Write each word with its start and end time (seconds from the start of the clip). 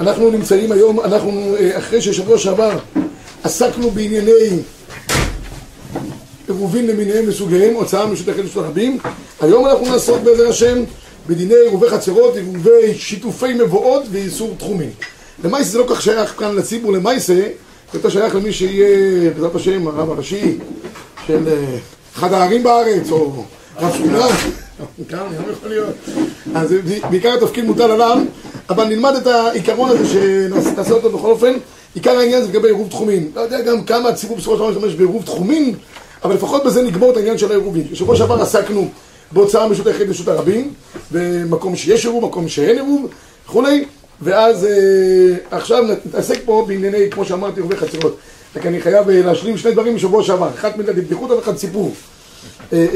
אנחנו 0.00 0.30
נמצאים 0.30 0.72
היום, 0.72 1.00
אנחנו 1.00 1.56
אה, 1.60 1.78
אחרי 1.78 2.00
ששבוע 2.00 2.38
שעבר 2.38 2.78
עסקנו 3.42 3.90
בענייני 3.90 4.60
עירובין 6.48 6.86
למיניהם 6.86 7.24
וסוגיהם, 7.28 7.74
הוצאה 7.74 8.06
משותפת 8.06 8.42
של 8.52 8.60
רבים 8.60 8.98
היום 9.40 9.66
אנחנו 9.66 9.86
נעסוק 9.86 10.22
בעזר 10.22 10.48
השם 10.48 10.82
בדיני 11.26 11.54
עירובי 11.54 11.88
חצרות, 11.88 12.36
עירובי 12.36 12.94
שיתופי 12.94 13.54
מבואות 13.54 14.02
ואיסור 14.10 14.54
תחומים. 14.58 14.90
למעשה 15.44 15.64
זה 15.64 15.78
לא 15.78 15.84
כך 15.88 16.02
שייך 16.02 16.34
כאן 16.38 16.56
לציבור 16.56 16.92
למעשה 16.92 17.34
זה 17.34 17.48
יותר 17.94 18.08
שייך 18.08 18.34
למי 18.34 18.52
שיהיה 18.52 19.30
בעזרת 19.30 19.54
השם 19.54 19.86
הרב 19.86 20.10
הראשי 20.10 20.58
של 21.26 21.48
אה, 21.48 21.78
אחד 22.16 22.32
הערים 22.32 22.62
בארץ 22.62 23.10
או 23.10 23.44
רב 23.78 23.94
שכונה. 23.94 24.26
כאן, 25.08 25.18
לא 25.46 25.52
יכול 25.52 25.68
להיות. 25.68 25.94
אז 26.54 26.74
בעיקר 27.10 27.34
התפקיד 27.34 27.64
מוטל 27.64 27.90
עליו 27.90 28.18
אבל 28.70 28.84
נלמד 28.84 29.14
את 29.14 29.26
העיקרון 29.26 29.90
הזה 29.90 30.08
שנעשה 30.08 30.92
אותו 30.92 31.10
בכל 31.10 31.30
אופן. 31.30 31.52
עיקר 31.94 32.10
העניין 32.10 32.42
זה 32.42 32.48
לגבי 32.48 32.68
עירוב 32.68 32.88
תחומים 32.88 33.30
לא 33.34 33.40
יודע 33.40 33.60
גם 33.60 33.84
כמה 33.84 34.08
הציבור 34.08 34.36
בסופו 34.36 34.52
של 34.52 34.58
דבר 34.58 34.68
משתמש 34.70 34.94
בעירוב 34.94 35.22
תחומים 35.22 35.74
אבל 36.24 36.34
לפחות 36.34 36.64
בזה 36.64 36.82
נגמור 36.82 37.10
את 37.10 37.16
העניין 37.16 37.38
של 37.38 37.50
העירובים 37.50 37.84
בשבוע 37.92 38.16
שעבר 38.16 38.42
עסקנו 38.42 38.88
בהוצאה 39.32 39.66
היחיד 39.86 40.08
לרשות 40.08 40.28
הרבים 40.28 40.72
במקום 41.10 41.76
שיש 41.76 42.04
עירוב, 42.04 42.24
מקום 42.24 42.48
שאין 42.48 42.76
עירוב 42.76 43.10
וכולי. 43.46 43.84
ואז 44.22 44.64
אה, 44.64 44.70
עכשיו 45.50 45.84
נתעסק 46.06 46.40
פה 46.44 46.64
בענייני, 46.68 47.10
כמו 47.10 47.24
שאמרתי, 47.24 47.56
עירובי 47.56 47.76
חצרות. 47.76 48.16
רק 48.56 48.66
אני 48.66 48.80
חייב 48.80 49.10
אה, 49.10 49.22
להשלים 49.22 49.58
שני 49.58 49.72
דברים 49.72 49.94
משבוע 49.94 50.22
שעבר. 50.22 50.48
אחד 50.54 50.70
מידע 50.78 50.92
דבדיחותא 50.92 51.32
ואחד 51.32 51.56
סיפור 51.56 51.94
אה, 52.72 52.86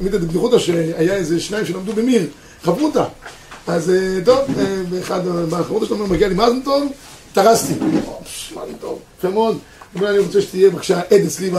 מידע 0.00 0.18
דבדיחותא 0.18 0.58
שהיה 0.58 1.14
איזה 1.14 1.40
שניים 1.40 1.66
שלמדו 1.66 1.92
במיר 1.92 2.26
חברותא 2.62 3.04
אז 3.68 3.92
טוב, 4.24 4.38
באחד, 4.90 5.20
בחברותא 5.50 5.86
שלנו 5.86 6.06
מגיע 6.06 6.28
לי 6.28 6.34
מזל 6.34 6.60
טוב 6.64 6.92
טרסתי 7.32 7.74
מזל 8.52 8.72
טוב, 8.80 8.98
יפה 9.18 9.30
מאוד 9.30 9.58
הוא 9.92 10.00
אומר 10.00 10.10
אני 10.10 10.18
רוצה 10.18 10.42
שתהיה 10.42 10.70
בבקשה 10.70 11.00
עד 11.00 11.20
אצלי 11.26 11.50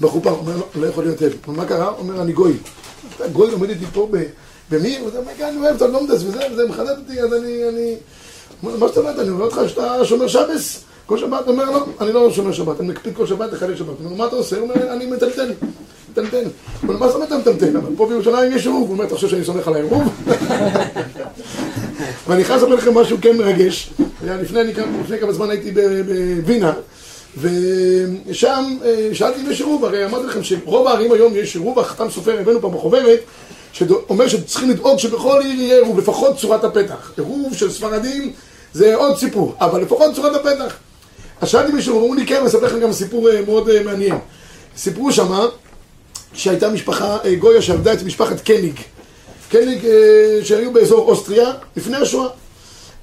בחופה 0.00 0.30
הוא 0.30 0.38
אומר 0.38 0.60
לא 0.74 0.86
יכול 0.86 1.04
להיות 1.04 1.22
עד 1.22 1.32
מה 1.46 1.64
קרה? 1.64 1.88
הוא 1.88 1.98
אומר 1.98 2.22
אני 2.22 2.32
גוי 2.32 2.56
גוי 3.32 3.50
לומד 3.50 3.70
איתי 3.70 3.84
פה 3.92 4.08
במיר? 4.70 5.00
הוא 5.00 5.10
אומר 5.16 5.48
אני 5.48 5.56
אוהב 5.56 5.76
את 5.76 5.82
הלומדס 5.82 6.22
וזה 6.22 6.40
וזה 6.52 6.68
מחדד 6.68 6.98
אותי 6.98 7.20
אז 7.20 7.32
אני 7.34 7.96
מה 8.62 8.88
זאת 8.88 8.98
אומרת? 8.98 9.18
אני 9.18 9.30
אומר 9.30 9.44
אותך 9.44 9.60
שאתה 9.68 10.04
שומר 10.04 10.28
שבס 10.28 10.84
כל 11.06 11.18
שבת, 11.18 11.46
הוא 11.46 11.52
אומר 11.52 11.70
לא, 11.70 11.86
אני 12.00 12.12
לא 12.12 12.30
שומר 12.30 12.52
שבת, 12.52 12.80
אני 12.80 12.88
מקפיד 12.88 13.16
כל 13.16 13.26
שבת 13.26 13.52
לחלל 13.52 13.76
שבת. 13.76 13.86
הוא 13.86 14.04
אומר, 14.04 14.16
מה 14.16 14.26
אתה 14.26 14.36
עושה? 14.36 14.56
הוא 14.58 14.70
אומר, 14.70 14.92
אני 14.92 15.06
מטלטל, 15.06 15.52
הוא 16.18 16.88
אומר, 16.88 16.96
מה 16.96 17.06
זאת 17.06 17.14
אומרת 17.14 17.32
מטלטל? 17.32 17.76
אבל 17.76 17.96
פה 17.96 18.06
בירושלים 18.06 18.52
יש 18.56 18.66
עירוב. 18.66 18.82
הוא 18.82 18.92
אומר, 18.92 19.04
אתה 19.04 19.14
חושב 19.14 19.28
שאני 19.28 19.44
סומך 19.44 19.68
על 19.68 19.74
העירוב? 19.74 20.02
ואני 22.28 22.44
חייב 22.44 22.58
לספר 22.58 22.74
לכם 22.74 22.94
משהו 22.98 23.16
כן 23.20 23.36
מרגש. 23.36 23.90
לפני 24.24 25.18
כמה 25.20 25.32
זמן 25.32 25.50
הייתי 25.50 25.70
בווינה, 25.70 26.72
ושם 27.40 28.76
שאלתי 29.12 29.40
אם 29.40 29.50
יש 29.50 29.60
עירוב, 29.60 29.84
הרי 29.84 30.04
אמרתי 30.04 30.26
לכם 30.26 30.42
שרוב 30.42 30.86
הערים 30.86 31.12
היום 31.12 31.32
יש 31.36 31.54
עירוב, 31.54 31.78
החתם 31.78 32.10
סופר 32.10 32.38
הבאנו 32.40 32.60
פה 32.60 32.70
בחוברת, 32.70 33.20
שאומר 33.72 34.28
שצריכים 34.28 34.70
לדאוג 34.70 34.98
שבכל 34.98 35.40
עיר 35.44 35.60
יהיה 35.60 35.76
עירוב, 35.76 35.98
לפחות 35.98 36.36
צורת 36.36 36.64
הפתח. 36.64 37.12
עירוב 37.16 37.54
של 37.54 37.70
ספרדים 37.70 38.32
זה 38.72 38.94
עוד 38.94 39.16
סיפור, 39.16 39.54
אבל 39.60 39.82
לפחות 39.82 40.14
צורת 40.14 40.34
הפתח. 40.34 40.74
אז 41.40 41.48
שאלתי 41.48 41.72
מישהו, 41.72 41.98
אמרו 41.98 42.14
לי 42.14 42.26
כן, 42.26 42.36
אני 42.36 42.46
אספר 42.46 42.66
לכם 42.66 42.80
גם 42.80 42.92
סיפור 42.92 43.28
מאוד 43.46 43.82
מעניין. 43.82 44.18
סיפרו 44.76 45.12
שמה 45.12 45.46
שהייתה 46.34 46.68
משפחה 46.68 47.18
גויה 47.38 47.62
שעבדה 47.62 47.92
את 47.92 48.02
משפחת 48.02 48.40
קניג. 48.40 48.74
קניג 49.48 49.78
שהיו 50.42 50.72
באזור 50.72 51.08
אוסטריה 51.08 51.52
לפני 51.76 51.96
השואה. 51.96 52.28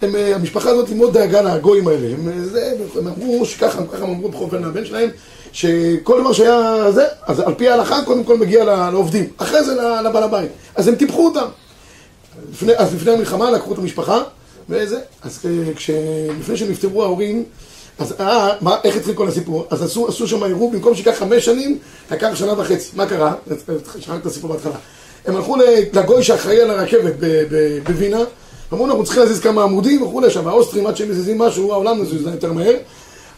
הם, 0.01 0.15
המשפחה 0.15 0.69
הזאת 0.69 0.89
מאוד 0.89 1.13
דאגה 1.13 1.41
לגויים 1.41 1.87
האלה. 1.87 2.07
הם, 2.13 2.43
זה, 2.43 2.73
הם 2.95 3.07
אמרו 3.07 3.45
שככה, 3.45 3.83
ככה 3.91 4.03
הם 4.03 4.09
אמרו 4.09 4.29
בכל 4.29 4.43
אופן 4.43 4.63
לבן 4.63 4.85
שלהם, 4.85 5.09
שכל 5.51 6.21
דבר 6.21 6.33
שהיה 6.33 6.91
זה, 6.91 7.05
אז 7.25 7.39
על 7.39 7.53
פי 7.53 7.69
ההלכה 7.69 8.01
קודם 8.05 8.23
כל 8.23 8.37
מגיע 8.37 8.63
לעובדים, 8.91 9.29
אחרי 9.37 9.63
זה 9.63 9.75
לבעל 10.05 10.23
הבית. 10.23 10.51
אז 10.75 10.87
הם 10.87 10.95
טיפחו 10.95 11.25
אותם. 11.25 11.45
לפני, 12.51 12.73
אז 12.77 12.95
לפני 12.95 13.11
המלחמה 13.11 13.51
לקחו 13.51 13.73
את 13.73 13.77
המשפחה, 13.77 14.23
וזה, 14.69 14.99
אז 15.21 15.45
כש... 15.75 15.89
לפני 16.39 16.57
שנפטרו 16.57 17.03
ההורים, 17.03 17.43
אז 17.99 18.15
אה, 18.19 18.49
מה, 18.61 18.75
איך 18.83 18.95
התחיל 18.95 19.13
כל 19.13 19.27
הסיפור? 19.27 19.67
אז 19.69 19.83
עשו, 19.83 20.07
עשו 20.07 20.27
שם 20.27 20.43
עירוב, 20.43 20.75
במקום 20.75 20.95
שיקח 20.95 21.15
חמש 21.19 21.45
שנים, 21.45 21.77
לקח 22.11 22.35
שנה 22.35 22.53
וחצי. 22.59 22.89
מה 22.93 23.05
קרה? 23.05 23.33
שכחתי 23.99 24.17
את 24.21 24.25
הסיפור 24.25 24.53
בהתחלה. 24.53 24.75
הם 25.25 25.35
הלכו 25.35 25.55
לגוי 25.93 26.23
שאחראי 26.23 26.61
על 26.61 26.69
הרכבת 26.69 27.13
בווינה, 27.83 28.19
אמרו 28.73 28.85
אנחנו 28.85 29.03
צריכים 29.03 29.23
להזיז 29.23 29.39
כמה 29.39 29.63
עמודים 29.63 30.01
וכולי, 30.01 30.31
שם 30.31 30.47
האוסטרים 30.47 30.87
עד 30.87 30.97
שהם 30.97 31.09
מזיזים 31.09 31.37
משהו, 31.37 31.73
העולם 31.73 32.01
מזיז 32.01 32.21
יותר 32.25 32.53
מהר. 32.53 32.75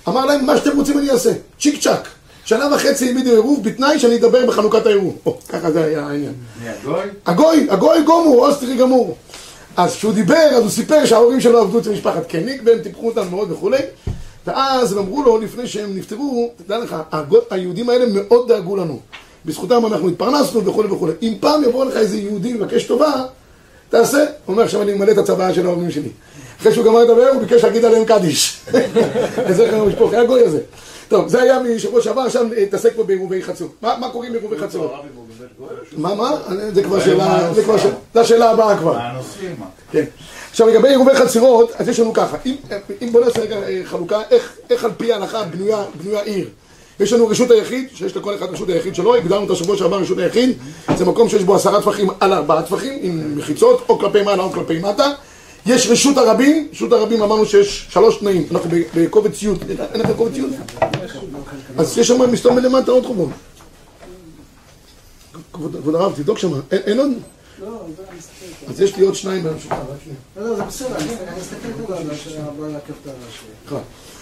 אמר 0.08 0.26
להם, 0.26 0.46
מה 0.46 0.58
שאתם 0.58 0.78
רוצים 0.78 0.98
אני 0.98 1.10
אעשה, 1.10 1.32
צ'יק 1.60 1.82
צ'אק. 1.82 2.08
שנה 2.46 2.76
וחצי 2.76 3.08
העמידו 3.08 3.32
עירוב, 3.32 3.64
בתנאי 3.64 4.00
שאני 4.00 4.16
אדבר 4.16 4.46
בחנוכת 4.46 4.86
העירוב. 4.86 5.18
או, 5.26 5.38
ככה 5.50 5.72
זה 5.72 5.84
היה 5.84 6.08
העניין. 6.08 6.34
הגוי? 6.66 7.04
הגוי, 7.26 7.68
הגוי 7.70 8.04
גומור, 8.04 8.48
אוסטרי 8.48 8.78
גמור. 8.78 9.18
אז 9.78 9.96
כשהוא 9.96 10.14
דיבר, 10.14 10.50
אז 10.56 10.64
הוא 10.64 10.70
סיפר 10.70 11.06
שההורים 11.06 11.42
שלו 11.42 11.60
עבדו 11.60 11.80
אצל 11.80 11.92
משפחת 11.92 12.28
קניק, 12.28 12.62
והם 12.66 12.80
טיפחו 12.80 13.08
אותם 13.08 13.30
מאוד 13.30 13.52
וכולי. 13.52 13.78
ואז 14.48 14.92
הם 14.92 14.98
אמרו 14.98 15.24
לו, 15.24 15.38
לפני 15.38 15.68
שהם 15.68 15.98
נפטרו, 15.98 16.52
תדע 16.66 16.78
לך, 16.78 16.96
היהודים 17.50 17.90
האלה 17.90 18.06
מאוד 18.14 18.48
דאגו 18.48 18.76
לנו. 18.76 19.00
בזכותם 19.46 19.86
אנחנו 19.86 20.10
התפרנסנו 20.10 20.66
וכולי 20.66 20.92
וכולי. 20.92 21.14
אם 21.22 21.34
פעם 21.40 21.64
יבוא 21.64 21.86
לך 21.86 21.96
איזה 21.96 22.18
יהודי 22.18 22.54
מבקש 22.54 22.84
טובה, 22.84 23.26
תעשה. 23.90 24.18
הוא 24.18 24.54
אומר, 24.54 24.64
עכשיו 24.64 24.82
אני 24.82 24.94
ממלא 24.94 25.12
את 25.12 25.18
הצוואה 25.18 25.54
של 25.54 25.66
ההורים 25.66 25.92
שלי. 25.92 26.10
אחרי 26.60 26.74
שהוא 26.74 26.86
גמר 26.86 27.00
לדבר, 27.00 27.28
הוא 27.34 27.42
ביקש 27.42 27.64
להגיד 27.64 27.86
עליהם 27.86 28.06
קדיש. 28.06 28.62
איזה 29.48 29.68
חיים 29.70 29.84
המשפחה, 29.84 30.12
היה 30.12 30.24
גוי 30.24 30.44
הזה. 30.44 30.60
טוב, 31.08 31.28
זה 31.28 31.42
היה 31.42 31.60
משבוע 31.60 32.02
שעבר, 32.02 32.22
עכשיו 32.22 32.46
נתעסק 32.62 32.96
פה 32.96 33.04
בעירובי 33.04 33.44
חצור. 33.44 33.70
מה 33.82 34.10
קוראים 34.12 34.32
בעירובי 34.32 34.58
חצור? 34.58 34.96
מה, 35.98 36.16
מה? 36.16 36.32
זה 36.74 36.84
כבר 36.84 37.00
שאלה, 37.00 37.54
זה 38.14 38.22
השאלה 38.22 38.52
הבאה 38.52 38.78
כבר. 38.78 38.98
כן. 39.92 40.06
עכשיו 40.52 40.68
לגבי 40.68 40.90
עירובי 40.90 41.16
חצרות, 41.16 41.72
אז 41.76 41.88
יש 41.88 42.00
לנו 42.00 42.14
ככה, 42.14 42.38
אם 43.02 43.12
בוא 43.12 43.26
נעשה 43.26 43.42
רגע 43.42 43.56
חלוקה, 43.84 44.22
איך 44.70 44.86
על 44.86 44.92
פי 44.98 45.14
ההלכה 45.14 45.44
בנויה 45.44 46.22
עיר. 46.24 46.50
יש 47.00 47.14
לנו 47.14 47.28
רשות 47.28 47.52
היחיד, 47.52 47.88
שיש 47.94 48.18
לכל 48.18 48.36
אחד 48.36 48.46
רשות 48.50 48.70
היחיד 48.70 48.96
שלו, 48.96 49.16
הגדרנו 49.16 49.46
את 49.46 49.52
השבוע 49.52 49.78
שעבר 49.78 49.98
רשות 49.98 50.18
היחיד, 50.18 50.58
זה 50.98 51.06
מקום 51.06 51.30
שיש 51.30 51.44
בו 51.44 51.56
עשרה 51.56 51.82
טפחים 51.82 52.10
על 52.20 52.34
ארבעה 52.34 52.62
טפחים, 52.62 53.00
עם 53.02 53.38
מחיצות, 53.38 53.86
או 53.90 54.00
כלפי 54.00 54.22
מעלה 54.22 54.44
או 54.44 54.52
כלפי 54.52 54.80
מטה. 54.80 55.12
יש 55.66 55.88
רשות 55.88 56.18
הרבים, 56.18 56.68
רשות 56.72 56.92
הרבים 56.92 57.22
אמרנו 57.22 57.46
שיש 57.46 57.88
שלוש 57.90 58.18
תנאים, 58.18 58.48
אנחנו 58.52 58.70
בקובץ 58.96 59.44
י', 59.44 59.48
אין 59.94 60.02
לך 60.02 60.10
קובץ 60.18 60.38
י'? 60.38 60.42
אז 61.78 61.98
יש 61.98 62.08
שם 62.08 62.32
מסתום 62.32 62.56
מלמטה 62.56 62.92
עוד 62.92 63.06
חובות. 63.06 63.30
כבוד 65.54 65.96
הרב, 65.96 66.14
תבדוק 66.16 66.38
שם, 66.38 66.52
אין 66.72 67.00
עוד? 67.00 67.12
אז 68.68 68.82
יש 68.82 68.96
לי 68.96 69.06
עוד 69.06 69.16
שניים 69.16 69.44
ברשותך. 69.44 69.76
לא, 70.38 70.56
זה 70.56 70.64
בסדר, 70.64 70.96
אני 70.98 71.42
אסתכל 71.42 71.94
על 72.64 72.76
הכפתר. 72.76 73.78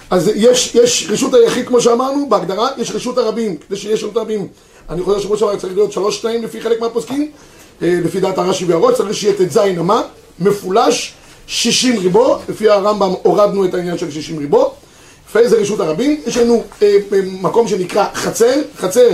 אז 0.10 0.32
יש 0.36 1.08
רשות 1.10 1.34
היחיד 1.34 1.68
כמו 1.68 1.82
שאמרנו, 1.82 2.30
בהגדרה 2.30 2.70
יש 2.78 2.92
רשות 2.92 3.18
הרבים, 3.18 3.58
כדי 3.58 3.78
שיש 3.78 4.04
רשות 4.04 4.18
הרבים 4.18 4.48
אני 4.90 5.02
חושב 5.02 5.20
שבראש 5.20 5.40
שעבר 5.40 5.56
צריך 5.56 5.74
להיות 5.74 5.92
שלוש 5.92 6.18
תנאים 6.18 6.44
לפי 6.44 6.62
חלק 6.62 6.82
מהפוסקים. 6.82 7.32
לפי 7.82 8.20
דעת 8.20 8.38
הרש"י 8.38 8.66
והראש, 8.66 8.98
צריך 8.98 9.14
שיהיה 9.14 9.34
ט"ז 9.34 9.58
אמה, 9.58 10.02
מפולש, 10.40 11.14
שישים 11.48 12.00
ריבו, 12.00 12.38
לפי 12.50 12.70
הרמב"ם 12.70 13.14
הורדנו 13.24 13.66
את 13.66 13.74
העניין 13.74 13.98
של 13.98 14.12
שישים 14.12 14.40
ריבו. 14.40 14.74
לפי 15.30 15.50
זה 15.50 15.58
רשות 15.58 15.80
הרבים, 15.80 16.22
יש 16.28 16.38
לנו 16.38 16.64
מקום 17.42 17.68
שנקרא 17.68 18.06
חצר, 18.14 18.54
חצר 18.78 19.10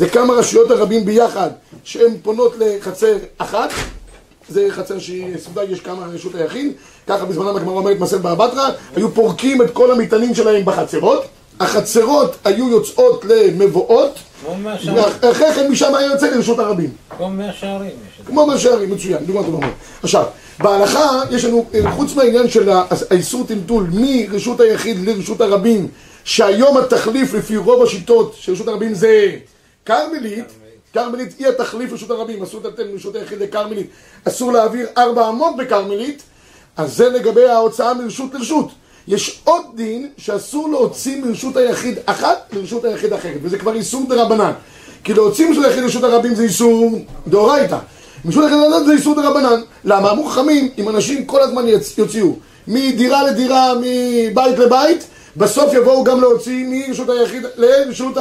זה 0.00 0.08
כמה 0.08 0.34
רשויות 0.34 0.70
הרבים 0.70 1.04
ביחד 1.04 1.50
שהן 1.84 2.16
פונות 2.22 2.54
לחצר 2.58 3.16
אחת 3.38 3.70
זה 4.48 4.66
חצר 4.70 4.98
שהיא 4.98 5.38
סעודה, 5.38 5.64
יש 5.64 5.80
כמה 5.80 6.06
רשות 6.12 6.34
היחיד 6.34 6.72
ככה 7.06 7.24
בזמנם 7.24 7.56
הגמרא 7.56 7.74
אומרת 7.74 8.00
מסד 8.00 8.18
בבא 8.18 8.46
בתרא 8.46 8.70
היו 8.96 9.14
פורקים 9.14 9.62
את 9.62 9.70
כל 9.70 9.90
המטענים 9.90 10.34
שלהם 10.34 10.64
בחצרות. 10.64 11.24
החצרות 11.60 12.36
היו 12.44 12.68
יוצאות 12.68 13.24
למבואות 13.28 14.18
אחרי 15.30 15.52
כן 15.54 15.70
משם 15.70 15.94
היה 15.94 16.06
יוצא 16.06 16.30
לרשות 16.30 16.58
הרבים. 16.58 16.90
כמו 17.16 17.30
מאה 17.30 17.52
שערים 17.52 17.90
כמו 18.26 18.46
מאה 18.46 18.58
שערים, 18.58 18.90
מצוין, 18.90 19.24
דוגמא 19.26 19.42
טובה 19.42 19.58
מאוד. 19.58 19.72
עכשיו, 20.02 20.24
בהלכה 20.58 21.22
יש 21.30 21.44
לנו, 21.44 21.66
חוץ 21.96 22.14
מהעניין 22.14 22.48
של 22.48 22.70
האיסור 23.10 23.46
טלטול 23.46 23.86
מרשות 23.92 24.60
היחיד 24.60 25.08
לרשות 25.08 25.40
הרבים 25.40 25.88
שהיום 26.24 26.76
התחליף 26.76 27.34
לפי 27.34 27.56
רוב 27.56 27.82
השיטות 27.82 28.34
של 28.38 28.52
רשות 28.52 28.68
הרבים 28.68 28.94
זה 28.94 29.30
כרמלית 29.86 30.44
כרמלית 30.92 31.38
היא 31.38 31.48
התחליף 31.48 31.90
לרשות 31.92 32.10
הרבים, 32.10 32.42
אסור 32.42 32.60
לטלטל 32.60 32.92
מרשות 32.92 33.16
היחיד 33.16 33.38
לכרמלית. 33.38 33.90
אסור 34.28 34.52
להעביר 34.52 34.86
ארבע 34.98 35.28
אמות 35.28 35.56
בכרמלית 35.56 36.22
אז 36.76 36.96
זה 36.96 37.08
לגבי 37.08 37.48
ההוצאה 37.48 37.94
מרשות 37.94 38.34
לרשות. 38.34 38.68
יש 39.08 39.40
עוד 39.44 39.64
דין 39.74 40.08
שאסור 40.16 40.68
להוציא 40.68 41.24
מרשות 41.24 41.56
היחיד 41.56 41.98
אחת 42.06 42.38
לרשות 42.52 42.84
היחיד 42.84 43.12
אחרת 43.12 43.38
וזה 43.42 43.58
כבר 43.58 43.74
איסור 43.74 44.06
דרבנן 44.08 44.52
כי 45.04 45.14
להוציא 45.14 45.48
מרשות 45.48 45.64
היחיד 45.64 45.82
לרשות 45.82 46.04
הרבים 46.04 46.34
זה 46.34 46.42
איסור 46.42 46.98
דאורייתא. 47.28 47.78
מרשות 48.24 48.44
היחיד 48.44 48.58
לרשות 48.58 48.86
זה 48.86 48.92
איסור 48.92 49.14
דרבנן 49.14 49.60
למה? 49.84 50.10
אמרו 50.10 50.24
חכמים 50.24 50.68
אם 50.78 50.88
אנשים 50.88 51.24
כל 51.24 51.42
הזמן 51.42 51.64
יוציאו. 51.98 52.36
מדירה 52.68 53.22
לדירה, 53.22 53.72
מבית 53.80 54.58
לבית, 54.58 55.06
בסוף 55.36 55.74
יבואו 55.74 56.04
גם 56.04 56.20
להוציא 56.20 56.66
מרשות 56.68 57.08
היחיד 57.08 57.42
לרשות 57.56 58.16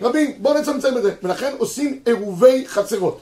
הרבים. 0.00 0.32
בואו 0.38 0.60
נצמצם 0.60 0.96
את 0.96 1.02
זה. 1.02 1.12
ולכן 1.22 1.52
עושים 1.58 1.98
עירובי 2.04 2.64
חצרות. 2.68 3.18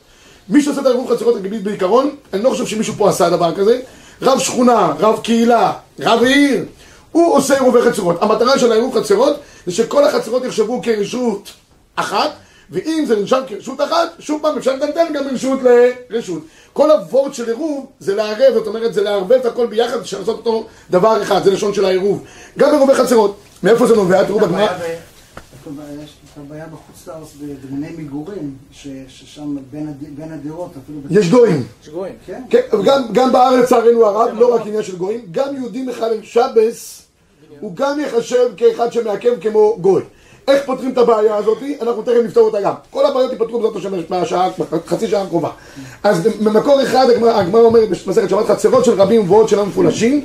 מי 0.49 0.63
שעושה 0.63 0.81
את 0.81 0.87
העירוב 0.87 1.13
חצרות 1.13 1.37
הגבית 1.37 1.63
בעיקרון, 1.63 2.17
אני 2.33 2.43
לא 2.43 2.51
חושב 2.51 2.67
שמישהו 2.67 2.95
פה 2.95 3.09
עשה 3.09 3.31
דבר 3.31 3.55
כזה. 3.55 3.81
רב 4.23 4.39
שכונה, 4.39 4.93
רב 4.99 5.21
קהילה, 5.23 5.73
רב 6.01 6.23
עיר, 6.23 6.65
הוא 7.13 7.35
עושה 7.35 7.55
עירובי 7.55 7.83
חצרות. 7.83 8.23
המטרה 8.23 8.59
של 8.59 8.73
העירוב 8.73 8.99
חצרות 8.99 9.37
זה 9.67 9.73
שכל 9.73 10.05
החצרות 10.05 10.45
יחשבו 10.45 10.81
כרשות 10.83 11.53
אחת, 11.97 12.31
ואם 12.71 13.05
זה 13.07 13.17
נרשם 13.17 13.41
כרשות 13.47 13.81
אחת, 13.81 14.13
שוב 14.19 14.43
פעם 14.43 14.59
אפשר 14.59 14.75
לדלדל 14.75 15.07
גם 15.15 15.27
מרשות 15.27 15.61
לרשות. 16.11 16.43
כל 16.73 16.91
הוורד 16.91 17.35
של 17.35 17.47
עירוב 17.47 17.87
זה 18.01 18.15
לערב, 18.15 18.55
זאת 18.55 18.67
אומרת 18.67 18.95
זה 18.95 19.03
לערבב 19.03 19.33
את 19.33 19.47
הכל 19.47 19.67
ביחד, 19.67 19.99
אפשר 19.99 20.19
לעשות 20.19 20.39
אותו 20.39 20.67
דבר 20.91 21.23
אחד, 21.23 21.45
זה 21.45 21.51
לשון 21.51 21.75
של 21.75 21.85
העירוב. 21.85 22.25
גם 22.59 22.71
עירובי 22.71 22.95
חצרות. 22.95 23.37
מאיפה 23.63 23.87
זה 23.87 23.97
נובע? 23.97 24.25
תראו 24.25 24.41
בגמרא. 24.41 24.69
יש 26.33 26.39
הבעיה 26.39 26.67
בחוץ 26.67 27.09
לארץ 27.09 27.35
בבנייני 27.41 28.03
מגורים, 28.03 28.55
ששם 28.73 29.57
בין 30.17 30.33
הדירות 30.33 30.71
אפילו... 30.85 30.99
יש 31.11 31.31
גויים. 31.31 31.65
יש 31.83 31.89
גויים. 31.89 32.15
כן? 32.27 32.43
כן, 32.51 32.61
גם 33.13 33.33
בארץ 33.33 33.65
לצערנו 33.65 34.07
הרב, 34.07 34.39
לא 34.39 34.55
רק 34.55 34.67
עניין 34.67 34.83
של 34.83 34.97
גויים, 34.97 35.21
גם 35.31 35.57
יהודי 35.57 35.83
מחלל 35.83 36.23
שבס, 36.23 37.03
הוא 37.61 37.77
גם 37.77 38.01
ייחשב 38.01 38.47
כאחד 38.57 38.93
שמעכב 38.93 39.41
כמו 39.41 39.77
גוי. 39.81 40.03
איך 40.49 40.67
פותרים 40.67 40.93
את 40.93 40.99
הבעיה 40.99 41.37
הזאת? 41.37 41.59
אנחנו 41.83 42.03
תכף 42.03 42.21
נפתור 42.25 42.47
אותה 42.47 42.61
גם. 42.61 42.75
כל 42.91 43.07
הבעיות 43.07 43.33
ייפתרו 43.33 43.61
בעזרת 43.61 43.77
השם 43.77 44.51
בחצי 44.59 45.09
שעה 45.09 45.23
הקרובה. 45.23 45.51
אז 46.03 46.27
במקור 46.27 46.83
אחד 46.83 47.07
הגמרא 47.11 47.63
אומרת 47.63 47.89
במסכת 47.89 48.31
שבת 48.31 48.47
חצרות 48.47 48.85
של 48.85 49.01
רבים 49.01 49.21
ובואות 49.21 49.49
של 49.49 49.59
המפולשים, 49.59 50.25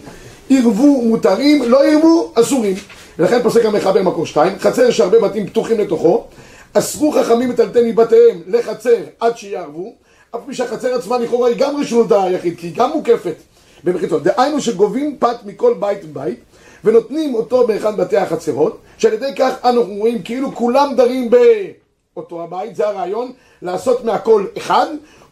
ירבו 0.50 1.02
מותרים, 1.02 1.64
לא 1.64 1.88
ירבו 1.88 2.32
אסורים. 2.36 2.76
ולכן 3.20 3.44
פוסק 3.44 3.66
המחבר 3.66 4.04
מקור 4.04 4.26
שתיים, 4.26 4.54
חצר 4.60 4.92
שהרבה 4.92 5.20
בתים 5.20 5.48
פתוחים 5.48 5.80
לתוכו, 5.80 6.24
אסרו 6.74 7.12
חכמים 7.12 7.52
לטלטל 7.52 7.84
מבתיהם 7.86 8.42
לחצר 8.48 8.98
עד 9.20 9.38
שיערבו, 9.38 9.94
אף 10.36 10.40
פי 10.46 10.54
שהחצר 10.54 10.96
עצמה 10.96 11.18
לכאורה 11.18 11.50
היא 11.50 11.58
גם 11.60 11.82
רשות 11.82 12.12
היחיד, 12.12 12.58
כי 12.58 12.68
היא 12.68 12.76
גם 12.76 12.92
מוקפת 12.92 13.36
במחיצות. 13.84 14.24
דהיינו 14.24 14.62
שגובים 14.62 15.18
פת 15.20 15.38
מכל 15.46 15.74
בית 15.80 16.00
ובית, 16.04 16.40
ונותנים 16.84 17.36
אותו 17.36 17.68
באחד 17.68 17.98
בתי 17.98 18.18
החצרות, 18.18 18.78
שעל 18.98 19.14
ידי 19.14 19.32
כך 19.38 19.54
אנו 19.66 19.84
רואים 19.84 20.24
כאילו 20.24 20.56
כולם 20.56 20.94
דרים 20.98 21.30
באותו 22.14 22.44
הבית, 22.44 22.76
זה 22.76 22.88
הרעיון, 22.88 23.32
לעשות 23.62 24.06
מהכל 24.06 24.46
אחד, 24.58 24.88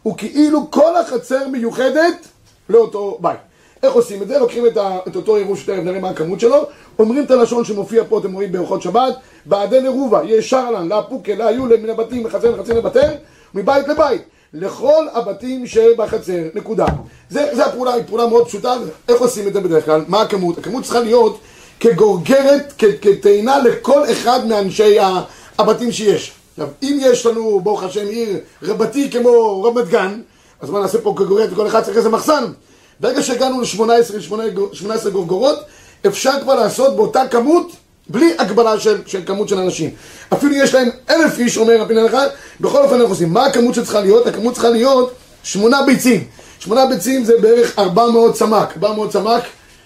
וכאילו 0.06 0.70
כל 0.70 0.96
החצר 0.96 1.48
מיוחדת 1.48 2.26
לאותו 2.68 3.18
בית. 3.20 3.38
איך 3.82 3.92
עושים 3.92 4.22
את 4.22 4.28
זה? 4.28 4.38
לוקחים 4.38 4.66
את, 4.66 4.76
ה, 4.76 4.98
את 5.08 5.16
אותו 5.16 5.36
עירוב 5.36 5.58
שתכף 5.58 5.82
נראה 5.82 6.00
מה 6.00 6.08
הכמות 6.08 6.40
שלו, 6.40 6.66
אומרים 6.98 7.24
את 7.24 7.30
הלשון 7.30 7.64
שמופיע 7.64 8.02
פה, 8.08 8.18
אתם 8.18 8.32
רואים 8.32 8.52
באורחות 8.52 8.82
שבת, 8.82 9.14
בעדן 9.46 9.82
עירובה, 9.82 10.20
ישר 10.24 10.70
לן, 10.70 10.88
לאפוקה, 10.88 11.34
לאיולה, 11.34 11.76
מן 11.76 11.90
הבתים, 11.90 12.24
מחצר 12.24 12.50
לחצר 12.50 12.74
לבתר, 12.74 13.10
מבית 13.54 13.88
לבית, 13.88 14.22
לכל 14.54 15.06
הבתים 15.12 15.66
שבחצר, 15.66 16.42
נקודה. 16.54 16.86
זה, 17.30 17.48
זה 17.52 17.66
הפעולה, 17.66 17.94
היא 17.94 18.02
פעולה 18.06 18.26
מאוד 18.26 18.46
פשוטה, 18.46 18.74
איך 19.08 19.20
עושים 19.20 19.48
את 19.48 19.52
זה 19.52 19.60
בדרך 19.60 19.84
כלל? 19.84 20.04
מה 20.08 20.20
הכמות? 20.20 20.58
הכמות 20.58 20.84
צריכה 20.84 21.00
להיות 21.00 21.38
כגורגרת, 21.80 22.72
כטעינה 23.00 23.58
לכל 23.58 24.10
אחד 24.12 24.46
מאנשי 24.46 24.96
הבתים 25.58 25.92
שיש. 25.92 26.32
עכשיו, 26.50 26.68
אם 26.82 26.98
יש 27.00 27.26
לנו, 27.26 27.60
ברוך 27.60 27.82
השם, 27.82 28.06
עיר 28.06 28.38
רבתי 28.62 29.10
כמו 29.10 29.62
רמת 29.64 29.88
גן, 29.88 30.20
אז 30.60 30.70
מה 30.70 30.80
נעשה 30.80 30.98
פה 30.98 31.14
כגורגרת 31.16 31.52
וכל 31.52 31.66
אחד 31.66 31.82
צריך 31.82 31.96
איזה 31.96 32.08
מחסן? 32.08 32.44
ברגע 33.00 33.22
שהגענו 33.22 33.60
ל-18 33.60 35.10
גורגורות, 35.12 35.58
אפשר 36.06 36.32
כבר 36.42 36.54
לעשות 36.54 36.96
באותה 36.96 37.22
כמות, 37.30 37.72
בלי 38.08 38.34
הגבלה 38.38 38.80
של, 38.80 39.02
של 39.06 39.22
כמות 39.26 39.48
של 39.48 39.58
אנשים. 39.58 39.90
אפילו 40.32 40.54
יש 40.54 40.74
להם 40.74 40.88
אלף 41.10 41.38
איש, 41.38 41.56
אומר 41.58 41.80
רבי 41.80 41.94
נלחן, 41.94 42.26
בכל 42.60 42.82
אופן 42.82 42.94
אנחנו 42.94 43.08
עושים. 43.08 43.32
מה 43.32 43.46
הכמות 43.46 43.74
שצריכה 43.74 44.00
להיות? 44.00 44.26
הכמות 44.26 44.54
צריכה 44.54 44.68
להיות 44.68 45.14
שמונה 45.42 45.82
ביצים. 45.86 46.24
שמונה 46.58 46.86
ביצים 46.86 47.24
זה 47.24 47.32
בערך 47.40 47.78
400 47.78 48.36
סמ"ק. 48.36 48.68
400 48.76 49.12
סמ"ק, 49.12 49.42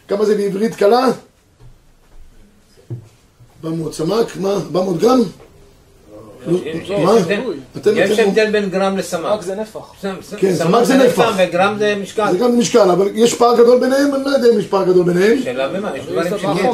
כמה 0.08 0.24
זה 0.24 0.34
בעברית 0.34 0.74
קלה? 0.74 1.06
400 3.64 3.94
סמ"ק, 3.94 4.36
מה? 4.36 4.52
400 4.52 4.98
גרם? 4.98 5.22
יש 7.96 8.18
הבדל 8.18 8.50
בין 8.50 8.70
גרם 8.70 8.96
לסמ"ק. 8.96 9.42
זה 9.42 9.54
נפח. 9.54 9.92
כן, 10.36 10.54
סמ"ק 10.54 10.84
זה 10.84 10.96
נפח. 10.96 11.32
וגרם 11.38 11.76
זה 11.78 11.94
משקל. 12.02 12.32
זה 12.32 12.38
גם 12.38 12.58
משקל, 12.58 12.90
אבל 12.90 13.08
יש 13.14 13.34
פער 13.34 13.56
גדול 13.56 13.80
ביניהם? 13.80 14.14
אני 14.14 14.24
לא 14.24 14.30
יודע 14.30 14.48
אם 14.54 14.58
יש 14.58 14.66
פער 14.66 14.84
גדול 14.84 15.04
ביניהם. 15.04 15.42
שאלה 15.42 15.68
במה, 15.68 15.96
יש 15.96 16.04
דברים 16.06 16.32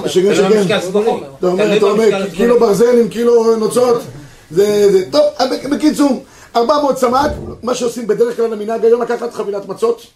שכן. 0.08 0.34
זה 0.34 0.42
לא. 0.42 0.60
משקל 0.60 0.80
סגולי. 0.80 1.10
אתה 1.38 1.46
אומר, 1.46 1.76
אתה 1.76 1.86
אומר, 1.86 2.26
קילו 2.34 2.60
ברזל 2.60 2.98
עם 3.00 3.08
קילו 3.08 3.56
נוצות, 3.56 4.02
זה, 4.50 4.92
זה, 4.92 5.10
טוב, 5.10 5.22
בקיצור, 5.70 6.22
400 6.56 6.98
סמ"ק, 6.98 7.30
מה 7.62 7.74
שעושים 7.74 8.06
בדרך 8.06 8.36
כלל 8.36 8.46
למנהג 8.46 8.84
היום 8.84 9.02
לקחת 9.02 9.34
חבילת 9.34 9.68
מצות, 9.68 10.06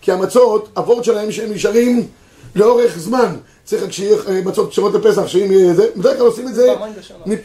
כי 0.00 0.12
המצות, 0.12 0.68
הוורד 0.76 1.04
שלהם 1.04 1.32
שהם 1.32 1.52
נשארים 1.52 2.06
לאורך 2.54 2.98
זמן. 2.98 3.34
צריך 3.68 3.82
רק 3.82 3.92
שיהיה 3.92 4.16
מצות 4.44 4.70
כשרות 4.70 4.94
לפסח, 4.94 5.26
שאם 5.26 5.52
יהיה 5.52 5.74
זה, 5.74 5.86
בדרך 5.96 6.16
כלל 6.16 6.26
עושים 6.26 6.48
את 6.48 6.54
זה, 6.54 6.74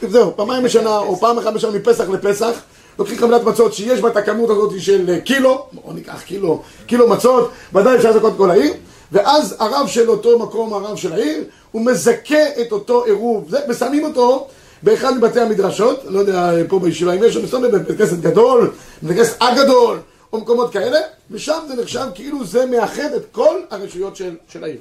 זהו, 0.09 0.35
פעמיים 0.35 0.63
בשנה, 0.63 0.97
או 0.97 1.15
פעם 1.15 1.37
אחת 1.37 1.53
בשנה 1.53 1.71
מפסח 1.71 2.09
לפסח, 2.09 2.59
לוקחים 2.99 3.17
חבילת 3.17 3.43
מצות 3.43 3.73
שיש 3.73 4.01
בה 4.01 4.09
את 4.09 4.17
הכמות 4.17 4.49
הזאת 4.49 4.81
של 4.81 5.09
אה, 5.09 5.19
קילו, 5.19 5.65
בואו 5.71 5.93
ניקח 5.93 6.21
קילו, 6.21 6.61
קילו 6.85 7.07
מצות, 7.07 7.51
ודאי 7.73 7.95
אפשר 7.95 8.11
לזכות 8.11 8.33
כל 8.37 8.51
העיר, 8.51 8.73
ואז 9.11 9.55
הרב 9.59 9.87
של 9.87 10.09
אותו 10.09 10.39
מקום, 10.39 10.73
הרב 10.73 10.97
של 10.97 11.13
העיר, 11.13 11.43
הוא 11.71 11.85
מזכה 11.85 12.43
את 12.61 12.71
אותו 12.71 13.03
עירוב, 13.03 13.45
זה, 13.49 13.59
ושמים 13.69 14.03
אותו 14.03 14.47
באחד 14.83 15.17
מבתי 15.17 15.39
המדרשות, 15.39 15.99
לא 16.05 16.19
יודע 16.19 16.51
פה 16.69 16.79
בישיבה 16.79 17.13
אם 17.13 17.23
יש, 17.23 17.37
מסתובב 17.37 17.75
בבית 17.75 17.97
כנסת 17.97 18.17
גדול, 18.17 18.71
בבית 19.03 19.17
כנסת 19.17 19.37
הגדול, 19.41 19.99
או 20.33 20.37
מקומות 20.37 20.73
כאלה, 20.73 20.99
ושם 21.31 21.59
זה 21.67 21.81
נחשב 21.81 22.05
כאילו 22.15 22.45
זה 22.45 22.65
מאחד 22.65 23.13
את 23.15 23.23
כל 23.31 23.55
הרשויות 23.71 24.15
של, 24.15 24.35
של 24.47 24.63
העיר. 24.63 24.77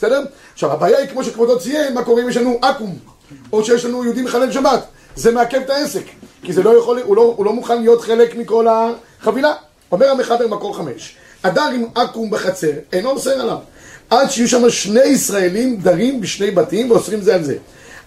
בסדר? 0.00 0.22
עכשיו 0.52 0.72
הבעיה 0.72 0.98
היא 0.98 1.08
כמו 1.08 1.24
שכבודו 1.24 1.58
ציין, 1.58 1.94
מה 1.94 2.04
קורה 2.04 2.22
אם 2.22 2.28
יש 2.28 2.36
לנו 2.36 2.58
עכו"ם, 2.62 2.94
או 3.52 3.64
שיש 3.64 3.84
לנו 3.84 4.04
יהודי 4.04 4.22
מחלל 4.22 4.52
שבת, 4.52 4.84
זה 5.16 5.32
מעכב 5.32 5.60
את 5.60 5.70
העסק, 5.70 6.02
כי 6.42 6.52
זה 6.52 6.62
לא 6.62 6.78
יכול, 6.78 7.00
הוא 7.04 7.16
לא, 7.16 7.34
הוא 7.36 7.46
לא 7.46 7.52
מוכן 7.52 7.80
להיות 7.80 8.00
חלק 8.00 8.36
מכל 8.36 8.66
החבילה. 8.68 9.52
אומר 9.92 10.10
המחבר 10.10 10.46
מקור 10.48 10.76
חמש, 10.76 11.16
הדר 11.44 11.68
עם 11.74 11.84
עכו"ם 11.94 12.30
בחצר, 12.30 12.70
אינו 12.92 13.10
אוסר 13.10 13.40
עליו, 13.40 13.56
עד 14.10 14.30
שיהיו 14.30 14.48
שם 14.48 14.70
שני 14.70 15.04
ישראלים 15.04 15.76
דרים 15.76 16.20
בשני 16.20 16.50
בתים 16.50 16.90
ואוסרים 16.90 17.20
זה 17.20 17.34
על 17.34 17.44
זה. 17.44 17.56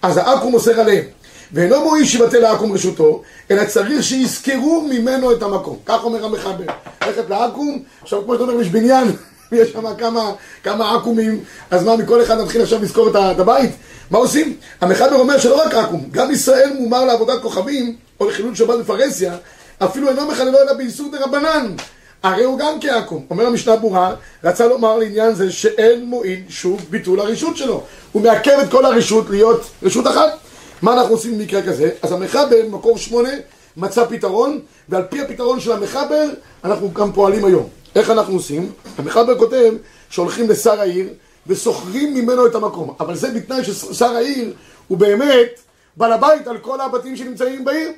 אז 0.02 0.16
העכו"ם 0.16 0.54
אוסר 0.54 0.80
עליהם. 0.80 1.04
ואינו 1.52 1.84
מועיל 1.84 2.04
שיבטל 2.04 2.44
העכו"ם 2.44 2.72
רשותו, 2.72 3.22
אלא 3.50 3.64
צריך 3.64 4.02
שיזכרו 4.02 4.86
ממנו 4.90 5.32
את 5.32 5.42
המקום. 5.42 5.76
כך 5.86 6.04
אומר 6.04 6.24
המחבר. 6.24 6.64
ללכת 7.06 7.30
לעכו"ם, 7.30 7.78
עכשיו 8.02 8.24
כמו 8.24 8.32
שאתה 8.34 8.44
אומר, 8.44 8.60
יש 8.60 8.68
בניין, 8.68 9.08
יש 9.54 9.72
שם 9.72 9.94
כמה, 9.98 10.32
כמה 10.64 10.96
עכו"מים, 10.96 11.40
אז 11.70 11.84
מה, 11.84 11.96
מכל 11.96 12.22
אחד 12.22 12.40
נתחיל 12.40 12.62
עכשיו 12.62 12.82
לזכור 12.82 13.08
את 13.08 13.38
הבית? 13.38 13.70
מה 14.10 14.18
עושים? 14.18 14.56
המחבר 14.80 15.16
אומר 15.16 15.38
שלא 15.38 15.62
רק 15.66 15.74
עכו"ם, 15.74 16.00
גם 16.10 16.30
ישראל 16.30 16.72
מומר 16.78 17.04
לעבודת 17.04 17.42
כוכבים, 17.42 17.96
או 18.20 18.28
לחילול 18.28 18.54
שבת 18.54 18.78
בפרהסיה, 18.78 19.36
אפילו 19.78 20.08
אינו 20.08 20.28
מחללו 20.28 20.58
אלא 20.58 20.72
באיסור 20.72 21.10
דה 21.12 21.24
רבנן. 21.24 21.74
הרי 22.22 22.44
הוא 22.44 22.58
גם 22.58 22.80
כעכו"ם. 22.80 23.20
אומר 23.30 23.46
המשנה 23.46 23.76
ברורה, 23.76 24.14
רצה 24.44 24.66
לומר 24.66 24.96
לעניין 24.98 25.34
זה 25.34 25.52
שאין 25.52 26.04
מועיל 26.04 26.40
שוב 26.48 26.80
ביטול 26.90 27.20
הרשות 27.20 27.56
שלו. 27.56 27.82
הוא 28.12 28.22
מעכב 28.22 28.58
את 28.62 28.70
כל 28.70 28.84
הרשות 28.84 29.30
להיות 29.30 29.70
רשות 29.82 30.06
אחת. 30.06 30.38
מה 30.82 30.92
אנחנו 30.92 31.14
עושים 31.14 31.38
במקרה 31.38 31.62
כזה? 31.62 31.90
אז 32.02 32.12
המחבר, 32.12 32.56
מקור 32.70 32.98
שמונה, 32.98 33.28
מצא 33.76 34.04
פתרון, 34.04 34.60
ועל 34.88 35.02
פי 35.02 35.20
הפתרון 35.20 35.60
של 35.60 35.72
המחבר, 35.72 36.24
אנחנו 36.64 36.92
גם 36.92 37.12
פועלים 37.12 37.44
היום. 37.44 37.68
איך 37.94 38.10
אנחנו 38.10 38.34
עושים? 38.34 38.72
המחבר 38.98 39.38
כותב 39.38 39.72
שהולכים 40.10 40.50
לשר 40.50 40.80
העיר 40.80 41.08
ושוכרים 41.46 42.14
ממנו 42.14 42.46
את 42.46 42.54
המקום. 42.54 42.94
אבל 43.00 43.14
זה 43.14 43.30
בתנאי 43.30 43.64
ששר 43.64 44.16
העיר 44.16 44.52
הוא 44.88 44.98
באמת 44.98 45.60
בעל 45.96 46.12
הבית 46.12 46.46
על 46.46 46.58
כל 46.58 46.80
הבתים 46.80 47.16
שנמצאים 47.16 47.64
בעיר. 47.64 47.90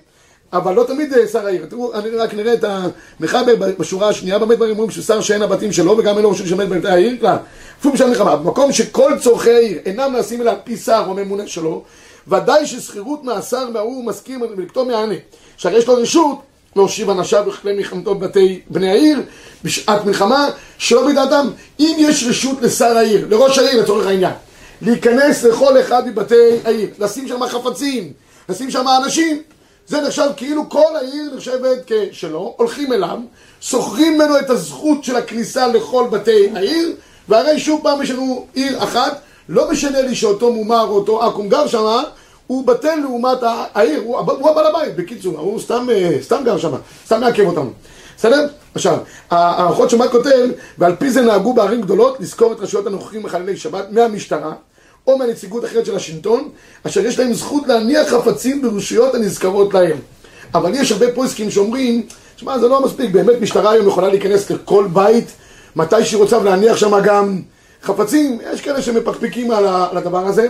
אבל 0.52 0.74
לא 0.74 0.84
תמיד 0.84 1.12
אה, 1.12 1.26
שר 1.26 1.46
העיר. 1.46 1.66
תראו, 1.66 1.94
אני 1.94 2.10
רק 2.10 2.34
נראה 2.34 2.54
את 2.54 2.64
המחבר 2.64 3.54
בשורה 3.78 4.08
השנייה, 4.08 4.38
באמת 4.38 4.60
אומרים 4.60 4.90
ששר 4.90 5.20
שאין 5.20 5.42
הבתים 5.42 5.72
שלו 5.72 5.98
וגם 5.98 6.14
אין 6.14 6.22
לו 6.22 6.30
רשות 6.30 6.46
לשמש 6.46 6.64
בבתי 6.64 6.88
העיר 6.88 7.16
כלל. 7.20 7.36
אפילו 7.80 7.94
המלחמה, 8.00 8.36
במקום 8.36 8.72
שכל 8.72 9.12
צורכי 9.20 9.50
העיר 9.50 9.78
אינם 9.86 10.12
נעשים 10.12 10.40
אלא 10.42 10.50
על 10.50 10.56
פי 10.64 10.76
שר 10.76 11.04
או 11.06 11.14
ממונה 11.14 11.46
שלו, 11.46 11.82
ודאי 12.28 12.66
ששכירות 12.66 13.24
מהשר 13.24 13.70
מההוא 13.70 14.04
מסכים 14.04 14.42
ולקטוע 14.42 14.84
מהענה. 14.84 15.14
שהרי 15.56 15.78
יש 15.78 15.86
לו 15.86 15.94
רשות 15.94 16.38
להושיב 16.76 17.10
אנשיו 17.10 17.44
בכלי 17.44 17.72
מלחמתו 17.72 18.14
בבתי 18.14 18.60
בני 18.70 18.90
העיר 18.90 19.22
בשעת 19.64 20.04
מלחמה, 20.04 20.48
שלא 20.78 21.08
בדעתם. 21.08 21.50
אם 21.80 21.96
יש 21.98 22.24
רשות 22.28 22.62
לשר 22.62 22.96
העיר, 22.96 23.26
לראש 23.30 23.58
העיר 23.58 23.82
לצורך 23.82 24.06
העניין, 24.06 24.32
להיכנס 24.82 25.44
לכל 25.44 25.80
אחד 25.80 26.08
מבתי 26.08 26.50
העיר, 26.64 26.88
לשים 26.98 27.28
שם 27.28 27.46
חפצים, 27.46 28.12
לשים 28.48 28.70
שם 28.70 28.84
אנשים, 29.04 29.42
זה 29.86 30.00
נחשב 30.00 30.28
כאילו 30.36 30.68
כל 30.68 30.96
העיר 30.96 31.32
נחשבת 31.36 31.78
כשלו, 31.86 32.54
הולכים 32.56 32.92
אליו, 32.92 33.18
שוכרים 33.60 34.14
ממנו 34.14 34.38
את 34.38 34.50
הזכות 34.50 35.04
של 35.04 35.16
הכניסה 35.16 35.66
לכל 35.66 36.06
בתי 36.10 36.48
העיר, 36.54 36.92
והרי 37.28 37.60
שוב 37.60 37.80
פעם 37.82 38.02
יש 38.02 38.10
לנו 38.10 38.46
עיר 38.54 38.84
אחת, 38.84 39.20
לא 39.48 39.70
משנה 39.70 40.02
לי 40.02 40.14
שאותו 40.14 40.52
מומר 40.52 40.86
או 40.88 40.96
אותו 40.96 41.22
עכו"ם 41.22 41.48
גר 41.48 41.66
שמה, 41.66 42.02
הוא 42.46 42.66
בטל 42.66 42.94
לעומת 42.94 43.38
העיר, 43.74 44.02
הוא, 44.04 44.18
הוא 44.18 44.50
הבעל 44.50 44.66
הבית, 44.66 44.96
בקיצור, 44.96 45.38
הוא 45.38 45.60
סתם, 45.60 45.86
אה, 45.90 46.18
סתם 46.22 46.42
גר 46.44 46.58
שמה, 46.58 46.78
סתם 47.06 47.20
מעכב 47.20 47.46
אותנו. 47.46 47.70
בסדר? 48.16 48.46
עכשיו, 48.74 48.98
האחות 49.30 49.90
שומעת 49.90 50.10
כותב, 50.10 50.48
ועל 50.78 50.96
פי 50.96 51.10
זה 51.10 51.22
נהגו 51.22 51.54
בערים 51.54 51.80
גדולות 51.80 52.20
לזכור 52.20 52.52
את 52.52 52.60
רשויות 52.60 52.86
הנוכחים 52.86 53.22
מחללי 53.22 53.56
שבת 53.56 53.86
מהמשטרה 53.90 54.52
או 55.06 55.18
מהנציגות 55.18 55.64
אחרת 55.64 55.86
של 55.86 55.96
השלטון, 55.96 56.48
אשר 56.86 57.06
יש 57.06 57.18
להם 57.18 57.32
זכות 57.32 57.66
להניח 57.66 58.08
חפצים 58.08 58.62
ברשויות 58.62 59.14
הנזכרות 59.14 59.74
להם. 59.74 59.96
אבל 60.54 60.74
יש 60.74 60.92
הרבה 60.92 61.12
פויסקים 61.12 61.50
שאומרים, 61.50 62.06
שמע, 62.36 62.58
זה 62.58 62.68
לא 62.68 62.84
מספיק, 62.84 63.10
באמת 63.10 63.40
משטרה 63.40 63.70
היום 63.70 63.88
יכולה 63.88 64.08
להיכנס 64.08 64.50
לכל 64.50 64.88
בית 64.92 65.26
מתי 65.76 66.04
שהיא 66.04 66.20
רוצה 66.20 66.38
ולהניח 66.38 66.76
שם 66.76 67.00
גם 67.04 67.42
חפצים, 67.82 68.38
יש 68.52 68.60
כאלה 68.60 68.82
שמפקפקים 68.82 69.50
על 69.50 69.96
הדבר 69.96 70.26
הזה. 70.26 70.48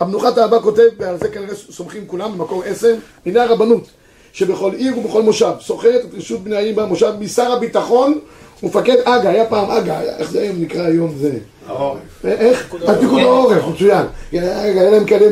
המנוחת 0.00 0.38
האבא 0.38 0.60
כותב, 0.60 0.88
ועל 0.98 1.18
זה 1.18 1.28
כנראה 1.28 1.54
סומכים 1.54 2.06
כולם 2.06 2.32
במקור 2.32 2.62
עשר, 2.64 2.94
הנה 3.26 3.42
הרבנות, 3.42 3.90
שבכל 4.32 4.72
עיר 4.76 4.98
ובכל 4.98 5.22
מושב, 5.22 5.52
סוחרת 5.60 6.04
את 6.04 6.14
רשות 6.14 6.40
בני 6.40 6.56
העיר 6.56 6.74
במושב 6.76 7.12
משר 7.20 7.52
הביטחון 7.52 8.18
ומפקד 8.62 8.96
אגה, 9.04 9.30
היה 9.30 9.46
פעם 9.46 9.70
אגה, 9.70 10.00
איך 10.00 10.30
זה 10.30 10.40
היום 10.40 10.56
נקרא 10.60 10.82
היום 10.82 11.14
זה? 11.18 11.38
העורף. 11.66 12.24
איך? 12.24 12.74
פיקוד 13.00 13.20
העורף, 13.20 13.62
מצוין. 13.74 14.06
היה 14.32 14.90
להם 14.90 15.04
כאלה 15.04 15.26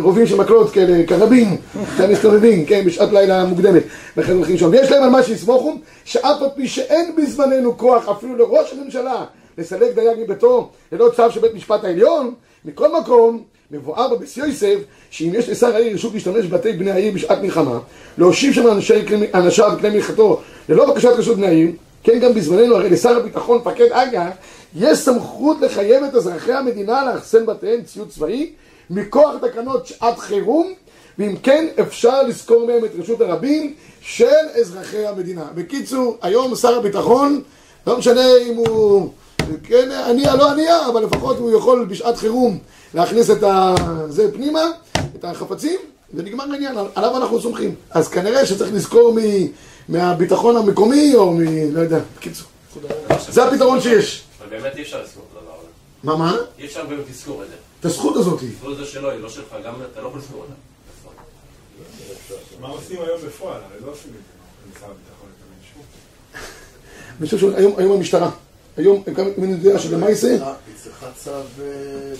רובים 0.00 0.26
של 0.26 0.36
מקלות 0.36 0.70
כאלה, 0.70 1.06
קרבים, 1.06 1.56
שהם 1.96 2.12
מסתובבים, 2.12 2.66
כן, 2.66 2.84
בשעת 2.84 3.12
לילה 3.12 3.44
מוקדמת. 3.44 3.82
וכן 4.16 4.32
הולכים 4.32 4.58
שם. 4.58 4.68
ויש 4.72 4.90
להם 4.90 5.02
על 5.02 5.10
מה 5.10 5.22
שיסמוכו, 5.22 5.74
שאף 6.04 6.42
על 6.42 6.48
פי 6.56 6.68
שאין 6.68 7.16
בזמננו 7.16 7.78
כוח 7.78 8.08
אפילו 8.08 8.36
לראש 8.36 8.72
הממשלה 8.72 9.24
לסלק 9.58 9.94
דייג 9.94 10.18
מביתו 10.24 10.70
ללא 10.92 11.10
צו 11.16 11.30
של 11.30 11.40
בית 11.40 11.54
משפט 11.54 11.84
העליון, 11.84 12.34
מכל 12.64 13.00
מקום, 13.00 13.42
מבואר 13.72 14.14
בביס 14.14 14.36
יוסף, 14.36 14.76
שאם 15.10 15.32
יש 15.34 15.48
לשר 15.48 15.74
העיר 15.74 15.94
רשות 15.94 16.14
להשתמש 16.14 16.46
בבתי 16.46 16.72
בני 16.72 16.90
העיר 16.90 17.12
בשעת 17.14 17.42
מלחמה, 17.42 17.78
להושיב 18.18 18.52
שם 18.52 18.66
אנשיו 19.34 19.70
וכלי 19.76 19.90
מלכתו 19.90 20.40
ללא 20.68 20.92
בקשת 20.92 21.08
רשות 21.08 21.36
בני 21.36 21.46
העיר, 21.46 21.70
כן 22.04 22.18
גם 22.18 22.34
בזמננו, 22.34 22.76
הרי 22.76 22.90
לשר 22.90 23.16
הביטחון, 23.16 23.58
מפקד 23.58 23.92
אג"א, 23.92 24.30
יש 24.76 24.98
סמכות 24.98 25.56
לחייב 25.60 26.04
את 26.04 26.14
אזרחי 26.14 26.52
המדינה 26.52 27.04
לאחסן 27.04 27.46
בתיהם 27.46 27.82
ציוד 27.82 28.08
צבאי 28.08 28.52
מכוח 28.90 29.34
תקנות 29.40 29.86
שעת 29.86 30.18
חירום, 30.18 30.72
ואם 31.18 31.36
כן 31.42 31.66
אפשר 31.80 32.22
לזכור 32.22 32.66
מהם 32.66 32.84
את 32.84 32.90
רשות 32.98 33.20
הרבים 33.20 33.74
של 34.00 34.26
אזרחי 34.60 35.06
המדינה. 35.06 35.44
בקיצור, 35.54 36.16
היום 36.22 36.54
שר 36.54 36.76
הביטחון, 36.76 37.42
לא 37.86 37.98
משנה 37.98 38.26
אם 38.48 38.56
הוא 38.56 39.08
כן 39.64 39.90
ענייה 40.08 40.36
לא 40.36 40.50
ענייה, 40.50 40.88
אבל 40.88 41.02
לפחות 41.02 41.38
הוא 41.38 41.56
יכול 41.56 41.84
בשעת 41.84 42.16
חירום 42.16 42.58
להכניס 42.94 43.30
את 43.30 43.44
זה 44.08 44.32
פנימה, 44.32 44.60
את 45.16 45.24
החפצים, 45.24 45.80
ונגמר 46.14 46.44
העניין, 46.52 46.76
עליו 46.94 47.16
אנחנו 47.16 47.40
סומכים. 47.40 47.74
אז 47.90 48.08
כנראה 48.08 48.46
שצריך 48.46 48.74
לזכור 48.74 49.14
מ... 49.14 49.18
מהביטחון 49.88 50.56
המקומי, 50.56 51.14
או 51.14 51.32
מ... 51.32 51.40
לא 51.74 51.80
יודע, 51.80 51.98
בקיצור. 52.16 52.46
זה 53.28 53.44
הפתרון 53.44 53.80
שיש. 53.80 54.22
אבל 54.40 54.50
באמת 54.50 54.76
אי 54.76 54.82
אפשר 54.82 55.02
לזכור 55.02 55.24
את 55.32 55.36
הדבר 55.36 55.52
הזה. 55.58 55.68
מה, 56.04 56.16
מה? 56.16 56.36
אי 56.58 56.66
אפשר 56.66 56.84
באמת 56.84 57.04
לזכור 57.10 57.42
את 57.42 57.48
זה. 57.48 57.54
את 57.80 57.84
הזכות 57.84 58.16
הזאת. 58.16 58.40
הזכות 58.42 58.72
הזו 58.72 58.86
שלו, 58.86 59.10
היא 59.10 59.20
לא 59.20 59.28
שלך, 59.28 59.56
גם 59.66 59.74
אתה 59.92 60.00
לא 60.00 60.08
יכול 60.08 60.20
לזכור 60.20 60.40
אותה. 60.40 60.52
מה 62.60 62.68
עושים 62.68 62.96
היום 63.00 63.20
בפועל? 63.26 63.56
הרי 63.56 63.86
לא 63.86 63.92
עושים 63.92 64.10
את 64.10 64.16
זה. 64.16 64.76
משרד 64.76 64.90
הביטחון 64.90 65.28
את 65.28 65.42
אני 67.20 67.26
חושב 67.26 67.38
שהיום 67.38 67.92
המשטרה. 67.92 68.30
היום, 68.76 69.02
אם 69.38 69.44
אני 69.44 69.52
יודע 69.52 69.78
שלמעשה... 69.78 70.36
צריכה 70.82 71.06
צו... 71.24 71.30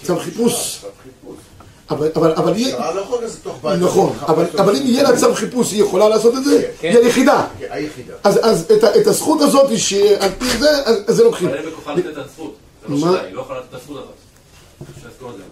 צו 0.02 0.16
חיפוש. 0.16 0.84
אבל, 1.90 2.10
אבל, 2.16 2.32
אבל 2.32 2.54
היא... 2.54 2.66
המשטרה 2.66 2.94
לא 2.94 3.00
יכולה 3.00 3.22
לעשות 3.22 3.40
תוך 3.42 3.58
בית. 3.62 3.80
נכון, 3.80 4.16
אבל, 4.20 4.46
אבל 4.58 4.76
אם 4.76 4.82
יהיה 4.86 5.02
לה 5.02 5.16
צו 5.16 5.34
חיפוש, 5.34 5.72
היא 5.72 5.82
יכולה 5.82 6.08
לעשות 6.08 6.34
את 6.34 6.44
זה? 6.44 6.70
כן. 6.80 6.88
היא 6.88 6.98
היחידה. 6.98 7.46
כן, 7.58 7.66
היחידה. 7.70 8.14
אז, 8.24 8.38
אז 8.42 8.66
את, 9.00 9.06
הזכות 9.06 9.40
הזאת, 9.40 9.78
שעל 9.78 10.30
פי 10.38 10.58
זה, 10.58 10.70
אז 10.84 10.96
אז 11.06 11.16
זה 11.16 11.24
לוקחים. 11.24 11.48
אבל 11.48 11.56
אין 11.56 11.66
בכוחה 11.66 11.94
לתת 11.94 12.06
את 12.06 12.16
הזכות. 12.16 12.54
זה 12.88 12.94
לא? 12.94 13.00
שלה, 13.00 13.22
היא 13.22 13.34
לא 13.34 13.40
יכולה 13.40 13.58
לתת 13.58 13.68
את 13.68 13.74
הזכות 13.74 13.96
הזאת. 13.96 15.42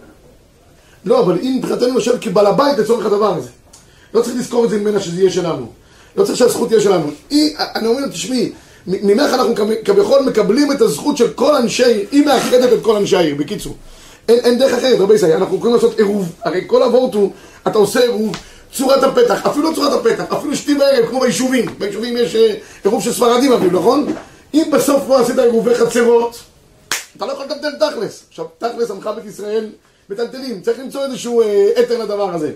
לא, 1.05 1.19
אבל 1.19 1.39
אם 1.41 1.55
מבחינתנו 1.57 1.93
יושב 1.93 2.17
כבעל 2.21 2.45
הבית 2.45 2.77
לצורך 2.77 3.05
הדבר 3.05 3.35
הזה. 3.35 3.49
לא 4.13 4.21
צריך 4.21 4.35
לזכור 4.35 4.65
את 4.65 4.69
זה 4.69 4.77
ממנה 4.77 4.99
שזה 4.99 5.19
יהיה 5.19 5.31
שלנו. 5.31 5.71
לא 6.15 6.23
צריך 6.23 6.37
שהזכות 6.37 6.69
תהיה 6.69 6.81
שלנו. 6.81 7.11
היא, 7.29 7.55
אני 7.57 7.87
אומר 7.87 8.01
לה, 8.01 8.09
תשמעי, 8.09 8.51
ממך 8.87 9.33
אנחנו 9.33 9.55
כב- 9.55 9.83
כביכול 9.85 10.21
מקבלים 10.21 10.71
את 10.71 10.81
הזכות 10.81 11.17
של 11.17 11.33
כל 11.33 11.55
אנשי 11.55 11.83
העיר, 11.83 12.07
היא 12.11 12.25
מאחדת 12.25 12.73
את 12.73 12.79
כל 12.81 12.95
אנשי 12.95 13.15
העיר, 13.15 13.35
בקיצור. 13.35 13.75
אין, 14.29 14.39
אין 14.39 14.59
דרך 14.59 14.73
אחרת, 14.73 14.99
רבי 14.99 15.13
ישראל, 15.13 15.31
אנחנו 15.31 15.57
יכולים 15.57 15.75
לעשות 15.75 15.97
עירוב, 15.97 16.31
הרי 16.43 16.61
כל 16.67 16.83
אבורט 16.83 17.13
הוא, 17.13 17.31
אתה 17.67 17.77
עושה 17.77 17.99
עירוב, 17.99 18.35
צורת 18.73 19.03
הפתח, 19.03 19.45
אפילו 19.45 19.69
לא 19.69 19.75
צורת 19.75 19.93
הפתח, 19.93 20.23
אפילו 20.33 20.55
שתי 20.55 20.75
בערב, 20.75 21.05
כמו 21.09 21.19
ביישובים, 21.19 21.65
ביישובים 21.79 22.17
יש 22.17 22.35
אה, 22.35 22.53
עירוב 22.83 23.03
של 23.03 23.13
ספרדים 23.13 23.53
אפילו, 23.53 23.79
נכון? 23.79 24.13
אם 24.53 24.69
בסוף 24.73 25.03
לא 25.09 25.19
עשית 25.19 25.39
עירובי 25.39 25.75
חצרות, 25.75 26.39
אתה 27.17 27.25
לא 27.25 27.31
יכול 27.31 27.45
לטלטל 27.45 27.89
תכלס. 27.89 28.23
עכשיו, 28.29 28.45
תכלס 28.57 28.91
עמך 28.91 29.09
בית 29.15 29.25
ישראל 29.25 29.69
מטלטלים, 30.09 30.61
צריך 30.61 30.79
למצוא 30.79 31.05
איזשהו 31.05 31.41
אה, 31.41 31.69
אתר 31.79 31.97
לדבר 32.03 32.33
הזה. 32.35 32.51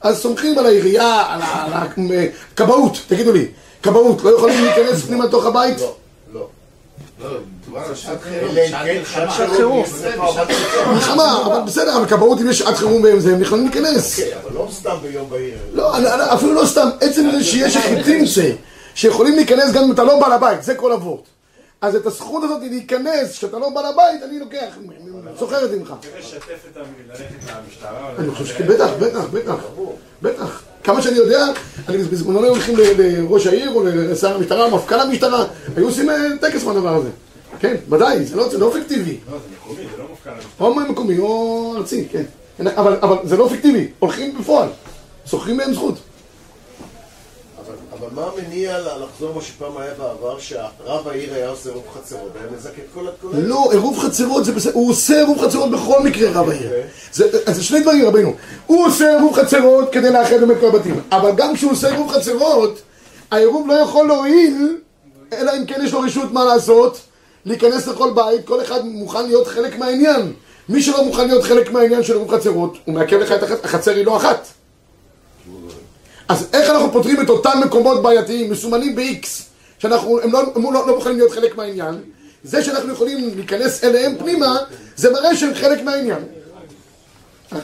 אז 0.00 0.18
סומכים 0.18 0.58
על 0.58 0.66
העירייה, 0.66 1.22
על 1.28 1.40
הכבאות, 1.42 2.98
תגידו 3.08 3.32
לי, 3.32 3.46
כבאות, 3.82 4.22
לא 4.22 4.30
יכולים 4.36 4.64
להיכנס 4.64 5.02
פנימה 5.02 5.24
לתוך 5.24 5.46
הבית? 5.46 5.78
לא, 5.80 5.94
לא. 6.34 6.46
על 7.76 7.94
שעת 7.94 8.18
חירום. 9.56 9.84
מלחמה, 10.94 11.42
אבל 11.46 11.60
בסדר, 11.66 11.96
אבל 11.96 12.06
כבאות 12.06 12.40
אם 12.40 12.50
יש 12.50 12.58
שעת 12.58 12.76
חירום 12.76 13.02
והם 13.02 13.20
זה, 13.20 13.32
הם 13.34 13.42
יכולים 13.42 13.64
להיכנס. 13.64 14.16
כן, 14.16 14.26
אבל 14.44 14.54
לא 14.56 14.68
סתם 14.72 14.96
ביום 15.02 15.30
בהיר. 15.30 15.54
לא, 15.72 15.96
אני- 15.96 16.12
אני- 16.12 16.34
אפילו 16.34 16.54
לא 16.54 16.66
סתם, 16.66 16.88
עצם 17.00 17.30
זה 17.32 17.44
שיש 17.44 17.76
יחידים 17.76 18.24
שיכולים 18.94 19.34
להיכנס 19.36 19.72
גם 19.72 19.82
אם 19.84 19.92
אתה 19.92 20.04
לא 20.04 20.20
בעל 20.20 20.32
הבית, 20.32 20.62
זה 20.62 20.74
כל 20.74 20.92
אבות. 20.92 21.22
אז 21.80 21.96
את 21.96 22.06
הזכות 22.06 22.44
הזאת 22.44 22.60
להיכנס, 22.70 23.32
כשאתה 23.32 23.58
לא 23.58 23.70
בעל 23.70 23.86
הבית, 23.86 24.22
אני 24.22 24.38
לוקח, 24.38 24.78
סוחר 25.38 25.64
את 25.64 25.70
זה 25.70 25.78
ממך. 25.78 25.94
אני 28.18 28.30
חושב 28.30 28.46
שכן, 28.46 28.66
בטח, 28.66 28.90
בטח, 29.00 29.24
בטח, 29.32 29.54
בטח. 30.22 30.62
כמה 30.84 31.02
שאני 31.02 31.16
יודע, 31.16 31.46
אני 31.88 31.98
בזמנו 31.98 32.42
היו 32.42 32.48
הולכים 32.48 32.74
לראש 32.98 33.46
העיר 33.46 33.70
או 33.74 33.84
לשר 33.84 34.36
המשטרה, 34.36 34.70
מפכ"ל 34.70 35.00
המשטרה, 35.00 35.44
היו 35.76 35.86
עושים 35.86 36.10
אה, 36.10 36.16
טקס 36.40 36.64
מהדבר 36.64 36.94
הזה. 36.94 37.08
כן, 37.60 37.76
ודאי, 37.90 38.24
זה 38.24 38.36
לא 38.36 38.48
זה 38.48 38.58
לא 38.58 38.68
אפקטיבי. 38.68 39.18
לא, 39.30 39.38
זה 39.38 39.44
מקומי, 39.56 39.82
זה 39.90 39.98
לא 39.98 40.04
מפכ"ל 40.12 40.30
המשטרה. 40.30 40.66
או 40.66 40.74
מקומי 40.74 41.18
או 41.18 41.74
ארצי, 41.76 42.08
כן. 42.12 42.24
אבל 42.76 43.16
זה 43.24 43.36
לא 43.36 43.46
אפקטיבי, 43.46 43.88
הולכים 43.98 44.38
בפועל. 44.38 44.68
שוכרים 45.26 45.56
מהם 45.56 45.74
זכות. 45.74 45.98
אבל- 48.00 48.08
מה 48.14 48.26
המניע 48.36 48.78
לחזור 48.78 49.34
מה 49.34 49.42
שפעם 49.42 49.76
היה 49.78 49.90
בעבר, 49.98 50.38
שהרב 50.38 51.08
העיר 51.08 51.34
היה 51.34 51.48
עושה 51.48 51.70
רוב 51.70 51.82
חצרות, 51.94 52.30
היה 52.40 52.46
מזק 52.56 52.70
את 52.78 52.84
כל 52.94 53.00
העיר? 53.32 53.48
לא, 53.48 53.68
עירוב 53.72 53.98
חצרות 53.98 54.44
זה 54.44 54.52
בסדר, 54.52 54.72
הוא 54.74 54.90
עושה 54.90 55.16
עירוב 55.16 55.38
חצרות 55.46 55.70
בכל 55.70 56.02
מקרה, 56.02 56.30
רב 56.30 56.48
העיר. 56.48 56.62
אוקיי. 56.66 56.82
זה 57.12 57.30
אז 57.46 57.56
זה 57.56 57.64
שני 57.64 57.80
דברים, 57.80 58.06
רבינו. 58.06 58.32
הוא 58.66 58.86
עושה 58.86 59.16
עירוב 59.16 59.34
חצרות 59.34 59.88
כדי 59.92 60.10
לאחד 60.10 60.40
באמת 60.40 60.56
כל 60.60 60.66
הבתים. 60.66 61.00
אבל 61.12 61.30
גם 61.36 61.54
כשהוא 61.54 61.72
עושה 61.72 61.88
עירוב 61.90 62.12
חצרות, 62.12 62.80
העירוב 63.30 63.68
לא 63.68 63.74
יכול 63.74 64.06
להועיל, 64.08 64.76
אלא 65.32 65.52
אם 65.56 65.66
כן 65.66 65.80
יש 65.84 65.92
לו 65.92 66.00
רשות 66.00 66.32
מה 66.32 66.44
לעשות, 66.44 67.00
להיכנס 67.44 67.86
לכל 67.88 68.10
בית, 68.14 68.46
כל 68.46 68.62
אחד 68.62 68.84
מוכן 68.84 69.26
להיות 69.26 69.46
חלק 69.46 69.78
מהעניין. 69.78 70.32
מי 70.68 70.82
שלא 70.82 71.04
מוכן 71.04 71.26
להיות 71.28 71.44
חלק 71.44 71.72
מהעניין 71.72 72.02
של 72.02 72.12
עירוב 72.12 72.30
חצרות, 72.34 72.76
הוא 72.84 72.94
מעכב 72.94 73.16
לך 73.16 73.32
את 73.32 73.42
החצ- 73.42 73.64
החצר 73.64 73.90
היא 73.94 74.06
לא 74.06 74.16
אחת. 74.16 74.46
אז 76.30 76.48
איך 76.52 76.70
אנחנו 76.70 76.92
פותרים 76.92 77.20
את 77.20 77.28
אותם 77.28 77.60
מקומות 77.64 78.02
בעייתיים, 78.02 78.50
מסומנים 78.50 78.94
ב-X, 78.94 79.26
שאנחנו, 79.78 80.20
הם 80.22 80.32
לא, 80.32 80.42
לא, 80.56 80.86
לא 80.86 80.94
מוכנים 80.94 81.16
להיות 81.16 81.32
חלק 81.32 81.56
מהעניין, 81.56 82.00
זה 82.44 82.64
שאנחנו 82.64 82.92
יכולים 82.92 83.34
להיכנס 83.34 83.84
אליהם 83.84 84.18
פנימה, 84.18 84.56
זה 84.96 85.12
מראה 85.12 85.36
שהם 85.36 85.54
חלק 85.54 85.82
מהעניין. 85.82 86.24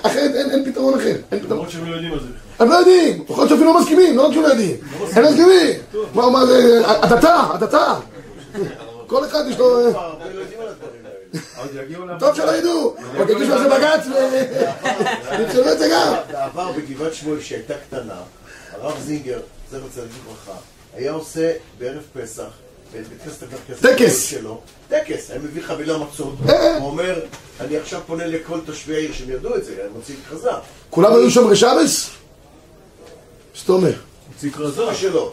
אחרת 0.03 0.35
אין, 0.35 0.51
אין 0.51 0.73
פתרון 0.73 0.95
אחר, 0.95 1.17
אין 1.33 1.41
פתרון. 1.41 1.51
למרות 1.51 1.71
שהם 1.71 1.91
לא 1.91 1.95
יודעים 1.95 2.13
על 2.13 2.21
זה. 2.21 2.27
הם 2.59 2.69
לא 2.69 2.75
יודעים, 2.75 3.25
יכול 3.29 3.45
להיות 3.45 3.49
שאפילו 3.49 3.75
לא 3.75 3.81
מסכימים, 3.81 4.17
לא 4.17 4.27
רק 4.27 4.33
שלא 4.33 4.47
יודעים. 4.47 4.77
הם 5.13 5.23
לא 5.23 5.31
מסכימים. 5.31 5.81
מה, 6.15 6.31
מה 6.31 6.47
זה, 6.47 6.83
הדתה, 6.87 7.43
הדתה. 7.51 7.95
כל 9.07 9.25
אחד 9.25 9.45
יש 9.51 9.59
לו... 9.59 9.81
לא 9.81 9.91
ל... 9.91 9.93
טוב 12.19 12.35
שלא 12.35 12.57
ידעו, 12.57 12.97
עוד 13.19 13.31
יגישו 13.31 13.53
על 13.53 13.63
זה 13.63 13.69
בג"ץ 13.69 14.07
ויבחנו 14.07 15.69
את 15.73 15.79
זה 15.79 15.89
גם. 15.93 16.15
בעבר 16.33 16.73
בגבעת 16.73 17.15
שמואל 17.15 17.41
שהייתה 17.41 17.75
קטנה, 17.75 18.15
הרב 18.81 19.01
זינגר, 19.01 19.41
זכר 19.71 19.89
צדיק 19.95 20.11
לברכה, 20.25 20.59
היה 20.95 21.13
עושה 21.13 21.53
בערב 21.79 22.03
פסח, 22.13 22.49
טקס. 23.81 24.23
שלו, 24.23 24.61
טקס, 24.89 25.31
היה 25.31 25.41
מביא 25.41 25.63
חבילה 25.63 25.99
מצות, 25.99 26.35
אה. 26.49 26.79
הוא 26.79 26.87
אומר, 26.87 27.21
אני 27.61 27.77
עכשיו 27.77 28.01
פונה 28.07 28.27
לכל 28.27 28.61
תושבי 28.67 28.95
העיר 28.95 29.13
שהם 29.13 29.31
ידעו 29.31 29.57
את 29.57 29.65
זה, 29.65 29.73
הם 29.85 29.93
מוציאים 29.93 30.21
כרזה. 30.29 30.51
כולם 30.91 31.13
היו 31.13 31.31
שומרי 31.31 31.57
שבס? 31.57 32.11
סתומר. 33.61 33.93
הוציא 34.35 34.51
כרזה. 34.51 34.95
שלו. 34.95 35.33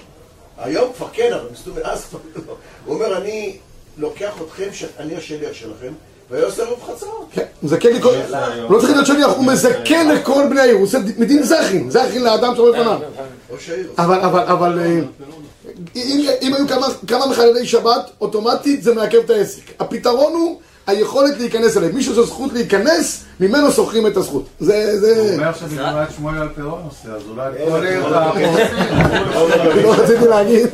היום 0.57 0.93
כבר 0.97 1.07
כן, 1.13 1.33
אבל 1.33 1.47
מסתובב 1.53 1.81
אז 1.83 2.05
כבר 2.05 2.19
לא. 2.47 2.55
הוא 2.85 2.95
אומר, 2.95 3.17
אני 3.17 3.57
לוקח 3.97 4.33
אתכם, 4.41 4.67
שאני 4.73 5.15
השליח 5.15 5.53
שלכם, 5.53 5.93
והיה 6.29 6.45
עושה 6.45 6.65
רוב 6.65 6.79
חצרות. 6.83 7.27
כן, 7.31 7.45
הוא 7.61 7.69
מזכה 7.69 7.89
לכל... 7.89 8.15
הוא 8.63 8.71
לא 8.71 8.79
צריך 8.79 8.91
להיות 8.91 9.05
שליח, 9.05 9.31
הוא 9.35 9.45
מזכה 9.45 10.03
לכל 10.03 10.43
בני 10.49 10.61
העיר, 10.61 10.75
הוא 10.75 10.83
עושה 10.83 10.97
מדין 11.17 11.43
זכין, 11.43 11.91
זכין 11.91 12.23
לאדם 12.23 12.55
שעומד 12.55 12.75
לפניו. 12.75 12.99
אבל, 13.97 14.19
אבל, 14.19 14.39
אבל, 14.39 14.79
אה, 14.79 14.99
אם, 15.95 16.53
היו 16.53 16.67
כמה, 17.07 17.25
מחללי 17.25 17.65
שבת, 17.65 18.09
אוטומטית 18.21 18.83
זה 18.83 18.93
מעכב 18.93 19.17
את 19.25 19.29
העסק. 19.29 19.61
הפתרון 19.79 20.33
הוא 20.33 20.59
היכולת 20.87 21.37
להיכנס 21.37 21.77
אליהם. 21.77 21.95
מישהו 21.95 22.15
שיש 22.15 22.25
זכות 22.25 22.53
להיכנס, 22.53 23.23
ממנו 23.39 23.71
שוכרים 23.71 24.07
את 24.07 24.17
הזכות. 24.17 24.45
זה, 24.59 24.89
הוא 24.91 24.99
זה... 24.99 25.35
אומר 25.35 25.53
שבגבעת 25.53 26.09
שמואל 26.15 26.37
על 26.37 26.49
פירון 26.55 26.81
עושה, 26.89 27.15
אז 27.15 27.21
אולי 27.29 27.51
תעבור. 28.09 28.57
לא 29.83 29.93
רציתי 29.93 30.27
להגיד. 30.27 30.67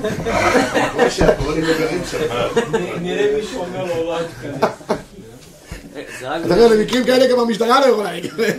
נראה 3.01 3.36
מישהו 3.38 3.59
אומר 3.59 3.86
לו 3.86 4.03
לא 4.03 4.12
רק 4.12 4.25
אתה 6.21 6.53
יודע, 6.55 6.75
למקרים 6.75 7.03
כאלה 7.03 7.27
גם 7.27 7.39
המשטרה 7.39 7.79
לא 7.79 7.86
יכולה 7.86 8.12
להיכנס. 8.12 8.55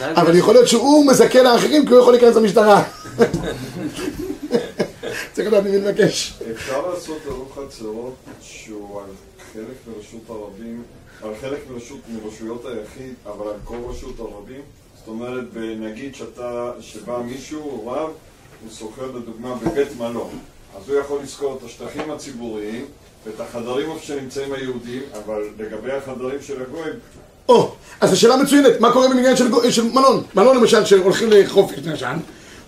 אבל 0.00 0.36
יכול 0.36 0.54
להיות 0.54 0.68
שהוא 0.68 1.06
מזכה 1.06 1.42
לאחרים 1.42 1.86
כי 1.86 1.92
הוא 1.92 2.00
יכול 2.00 2.12
להיכנס 2.12 2.36
למשטרה. 2.36 2.84
צריך 5.32 5.48
לדעת 5.48 5.64
מי 5.64 5.78
מבקש. 5.78 6.34
אפשר 6.52 6.90
לעשות 6.90 7.18
ערוך 7.28 7.58
חצרות 7.58 8.14
שהוא 8.40 9.00
על 9.00 9.10
חלק 9.52 9.76
מרשות 9.86 10.20
הרבים, 10.28 10.82
על 11.22 11.30
חלק 11.40 11.58
מרשות, 11.70 11.98
מרשויות 12.08 12.64
היחיד, 12.64 13.14
אבל 13.26 13.48
על 13.48 13.56
כל 13.64 13.76
רשות 13.88 14.20
הרבים? 14.20 14.60
זאת 14.98 15.08
אומרת, 15.08 15.44
נגיד 15.80 16.14
שאתה, 16.14 16.72
שבא 16.80 17.18
מישהו, 17.18 17.86
רב, 17.86 18.10
הוא 18.62 18.70
שוכר 18.78 19.06
לדוגמה 19.06 19.54
בבית 19.54 19.88
מלון, 19.98 20.38
אז 20.76 20.88
הוא 20.88 20.98
יכול 20.98 21.20
לשכור 21.22 21.58
את 21.58 21.64
השטחים 21.64 22.10
הציבוריים 22.10 22.84
ואת 23.26 23.40
החדרים 23.40 23.90
איפה 23.90 24.06
שנמצאים 24.06 24.52
היהודים, 24.52 25.02
אבל 25.24 25.42
לגבי 25.58 25.92
החדרים 25.92 26.42
של 26.42 26.62
הגויים, 26.62 26.94
או, 27.48 27.72
אז 28.00 28.12
השאלה 28.12 28.36
מצוינת, 28.36 28.80
מה 28.80 28.92
קורה 28.92 29.08
במניין 29.08 29.36
של, 29.36 29.48
של 29.70 29.84
מלון? 29.84 30.22
מלון 30.34 30.56
למשל 30.56 30.84
שהולכים 30.84 31.28
לחופש 31.30 31.78
למשל, 31.84 32.06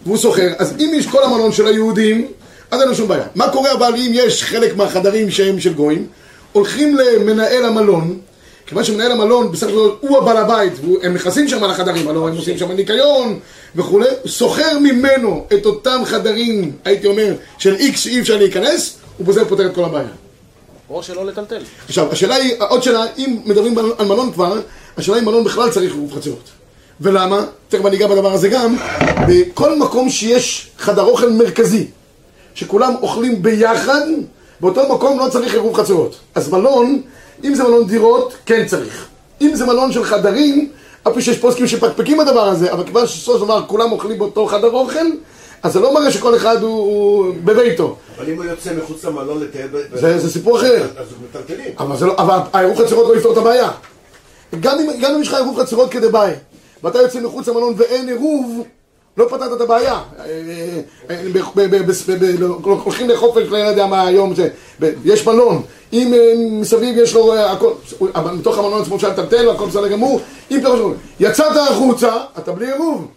והוא 0.07 0.17
שוכר, 0.17 0.49
אז 0.59 0.75
אם 0.79 0.93
יש 0.95 1.07
כל 1.07 1.25
המלון 1.25 1.53
של 1.53 1.67
היהודים, 1.67 2.27
אז 2.71 2.81
אין 2.81 2.89
לו 2.89 2.95
שום 2.95 3.09
בעיה. 3.09 3.25
מה 3.35 3.49
קורה 3.49 3.73
אבל 3.73 3.95
אם 3.95 4.11
יש 4.15 4.45
חלק 4.45 4.77
מהחדרים 4.77 5.31
שהם 5.31 5.61
של 5.61 5.73
גויים, 5.73 6.07
הולכים 6.53 6.97
למנהל 6.97 7.65
המלון, 7.65 8.19
כיוון 8.67 8.85
שמנהל 8.85 9.13
המלון 9.13 9.53
בסך 9.53 9.67
הכל 9.67 9.91
הוא 10.01 10.19
הבעל 10.19 10.37
הבית, 10.37 10.73
והם 10.85 11.15
נכנסים 11.15 11.49
שם 11.49 11.65
לחדרים, 11.65 12.09
הלוא 12.09 12.29
הם 12.29 12.37
עושים 12.37 12.59
שם 12.59 12.73
ניקיון 12.73 13.39
וכולי, 13.77 14.07
שוכר 14.25 14.79
ממנו 14.79 15.47
את 15.55 15.67
אותם 15.67 16.01
חדרים, 16.05 16.73
הייתי 16.85 17.07
אומר, 17.07 17.35
של 17.59 17.75
איקס 17.75 18.01
שאי 18.01 18.21
אפשר 18.21 18.37
להיכנס, 18.37 18.97
הוא 19.19 19.35
פותר 19.49 19.67
את 19.67 19.75
כל 19.75 19.85
הבעיה. 19.85 20.09
או 20.91 21.03
שלא 21.03 21.27
לטלטל. 21.27 21.63
עכשיו, 21.87 22.13
השאלה 22.13 22.35
היא, 22.35 22.55
עוד 22.69 22.83
שאלה, 22.83 23.05
אם 23.19 23.39
מדברים 23.45 23.79
על 23.79 24.07
מלון 24.07 24.33
כבר, 24.33 24.61
השאלה 24.97 25.19
אם 25.19 25.25
מלון 25.25 25.45
בכלל 25.45 25.71
צריך 25.71 25.93
עירוב 25.93 26.13
חצרות. 26.15 26.51
ולמה? 27.01 27.45
תכף 27.69 27.87
אני 27.87 27.97
אגע 27.97 28.07
בדבר 28.07 28.33
הזה 28.33 28.49
גם. 28.49 28.77
בכל 29.29 29.79
מקום 29.79 30.11
שיש 30.11 30.71
חדר 30.79 31.03
אוכל 31.03 31.31
מרכזי, 31.31 31.87
שכולם 32.55 32.95
אוכלים 33.03 33.43
ביחד, 33.43 34.01
באותו 34.61 34.95
מקום 34.95 35.19
לא 35.19 35.29
צריך 35.29 35.55
עירוב 35.55 35.77
חצרות. 35.77 36.17
אז 36.35 36.49
מלון, 36.53 37.03
אם 37.45 37.55
זה 37.55 37.63
מלון 37.65 37.87
דירות, 37.87 38.35
כן 38.47 38.67
צריך. 38.67 39.07
אם 39.41 39.51
זה 39.55 39.67
מלון 39.67 39.93
של 39.93 40.05
חדרים, 40.05 40.71
אף 41.09 41.13
פי 41.15 41.23
שיש 41.23 41.39
פוסקים 41.39 41.67
שפקפקים 41.67 42.19
בדבר 42.19 42.49
הזה, 42.49 42.73
אבל 42.73 42.85
כיוון 42.85 43.07
שסוף 43.07 43.43
דבר 43.43 43.65
כולם 43.67 43.93
אוכלים 43.93 44.19
באותו 44.19 44.47
חדר 44.47 44.71
אוכל, 44.71 45.07
אז 45.63 45.73
זה 45.73 45.81
לא 45.81 45.95
מראה 45.95 46.11
שכל 46.13 46.37
אחד 46.37 46.63
הוא, 46.63 47.35
בביתו. 47.45 47.97
אבל 48.19 48.31
אם 48.31 48.37
הוא 48.37 48.45
יוצא 48.45 48.71
מחוץ 48.75 49.05
למלון 49.05 49.41
לטייל... 49.41 49.67
ב- 49.67 49.97
זה, 49.99 50.19
זה 50.19 50.31
סיפור 50.31 50.57
אחר. 50.59 50.83
אז 50.97 51.07
הוא 51.11 51.19
מטלטלים. 51.31 51.73
אבל, 51.79 52.07
לא, 52.07 52.15
אבל 52.19 52.39
העירוב 52.53 52.79
חצרות 52.85 53.09
לא 53.09 53.17
יפתור 53.17 53.33
את 53.33 53.37
הבעיה. 53.37 53.71
גם 54.61 54.79
אם, 54.79 55.01
גם 55.01 55.15
אם 55.15 55.23
יש 55.23 55.29
לך 55.29 55.35
עירוב 55.35 55.61
חצרות 55.61 55.91
כדבעי, 55.91 56.33
ואתה 56.83 56.99
יוצא 56.99 57.21
מחוץ 57.21 57.49
למלון 57.49 57.75
ואין 57.77 58.09
עירוב, 58.09 58.65
לא 59.17 59.27
פתרת 59.29 59.53
את 59.53 59.61
הבעיה. 59.61 60.01
הולכים 62.63 63.09
לחופש, 63.11 63.43
לא 63.49 63.57
יודע 63.57 63.87
מה 63.87 64.07
היום 64.07 64.35
זה. 64.35 64.49
יש 65.05 65.27
מלון, 65.27 65.63
אם 65.93 66.15
אה, 66.15 66.33
מסביב 66.51 66.99
יש 66.99 67.15
לו 67.15 67.33
אה, 67.35 67.53
הכל, 67.53 67.73
מתוך 68.33 68.59
המלון 68.59 68.83
עצמו 68.83 68.97
אפשר 68.97 69.09
לטלטל, 69.09 69.51
הכל 69.51 69.67
בסדר 69.67 69.89
גמור. 69.89 70.21
אם 70.51 70.59
אתה 70.61 70.69
יצאת 71.21 71.57
החוצה, 71.71 72.17
אתה 72.39 72.53
בלי 72.53 72.73
עירוב. 72.73 73.09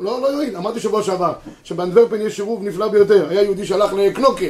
לא, 0.00 0.20
לא 0.20 0.26
יועיל, 0.26 0.56
אמרתי 0.56 0.80
שבוע 0.80 1.02
שעבר, 1.02 1.32
שבאנדוורפן 1.64 2.20
יש 2.20 2.38
עירוב 2.38 2.62
נפלא 2.62 2.88
ביותר. 2.88 3.26
היה 3.30 3.42
יהודי 3.42 3.66
שהלך 3.66 3.92
לקנוקה, 3.92 4.44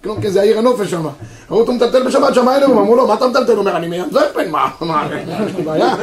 קנוקה 0.00 0.30
זה 0.30 0.40
העיר 0.40 0.58
הנופש 0.58 0.90
שם. 0.90 1.06
אמרו 1.50 1.60
אותו 1.60 1.72
מטלטל 1.72 2.06
בשבת, 2.06 2.36
אין 2.38 2.48
עירוב, 2.48 2.78
אמרו 2.78 2.96
לו, 2.96 3.06
מה 3.06 3.14
אתה 3.14 3.28
מטלטל? 3.28 3.52
הוא 3.52 3.58
אומר, 3.58 3.76
אני 3.76 3.88
מאנדוורפן, 3.88 4.50
מה? 4.50 4.70
מה, 4.80 5.08
יש 5.48 5.54
לי 5.56 5.62
בעיה? 5.62 5.94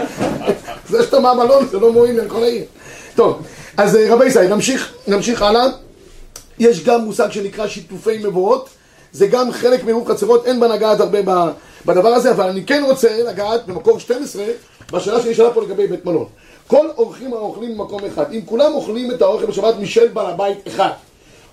זה 0.89 1.03
שאתה 1.03 1.19
מהמלון 1.19 1.67
זה 1.67 1.79
לא 1.79 1.93
מועיל 1.93 2.21
לכל 2.21 2.43
העיר. 2.43 2.63
טוב, 3.15 3.41
אז 3.77 3.95
אה, 3.95 4.13
רבי 4.13 4.25
ישראל, 4.25 4.53
נמשיך, 4.53 4.93
נמשיך 5.08 5.41
הלאה. 5.41 5.65
יש 6.60 6.84
גם 6.84 7.01
מושג 7.01 7.32
שנקרא 7.32 7.67
שיתופי 7.67 8.17
מבואות, 8.17 8.69
זה 9.12 9.27
גם 9.27 9.51
חלק 9.51 9.84
מעירוב 9.84 10.08
חצרות, 10.12 10.45
אין 10.45 10.60
בה 10.60 10.67
לגעת 10.67 10.99
הרבה 10.99 11.19
בדבר 11.86 12.10
הזה, 12.10 12.32
אבל 12.32 12.49
אני 12.49 12.65
כן 12.65 12.84
רוצה 12.86 13.23
לגעת 13.23 13.67
במקור 13.67 13.99
12, 13.99 14.43
בשאלה 14.91 15.21
שנשאלה 15.21 15.53
פה 15.53 15.62
לגבי 15.62 15.88
בית 15.88 16.06
מלון. 16.06 16.25
כל 16.67 16.88
אורחים 16.97 17.34
האוכלים 17.34 17.78
במקום 17.78 18.06
אחד, 18.06 18.34
אם 18.34 18.39
כולם 18.45 18.73
אוכלים 18.73 19.12
את 19.12 19.21
האוכל 19.21 19.45
בשבת 19.45 19.76
משל 19.80 20.08
בעל 20.08 20.26
הבית 20.26 20.58
אחד, 20.67 20.89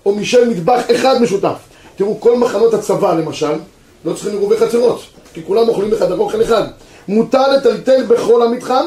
או 0.05 0.15
משל 0.15 0.49
מטבח 0.49 0.81
אחד 0.91 1.21
משותף, 1.21 1.57
תראו, 1.95 2.19
כל 2.19 2.37
מחנות 2.37 2.73
הצבא 2.73 3.13
למשל, 3.13 3.53
לא 4.05 4.13
צריכים 4.13 4.31
עירובי 4.31 4.57
חצרות, 4.57 5.01
כי 5.33 5.43
כולם 5.43 5.69
אוכלים 5.69 5.91
בחדר 5.91 6.17
אוכל 6.17 6.41
אחד. 6.41 6.63
מותר 7.07 7.51
לטלטל 7.51 8.03
בכל 8.03 8.41
המתחם, 8.41 8.85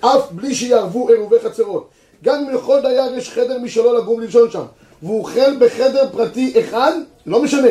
אף 0.00 0.30
בלי 0.30 0.54
שיערבו 0.54 1.08
עירובי 1.08 1.36
חצרות. 1.44 1.88
גם 2.24 2.34
אם 2.34 2.54
לכל 2.54 2.80
דייר 2.82 3.16
יש 3.16 3.30
חדר 3.30 3.58
משלו 3.58 3.98
לגור 3.98 4.14
וללישון 4.14 4.50
שם, 4.50 4.62
והוא 5.02 5.18
אוכל 5.18 5.56
בחדר 5.58 6.08
פרטי 6.12 6.60
אחד, 6.60 6.92
לא 7.26 7.42
משנה. 7.42 7.68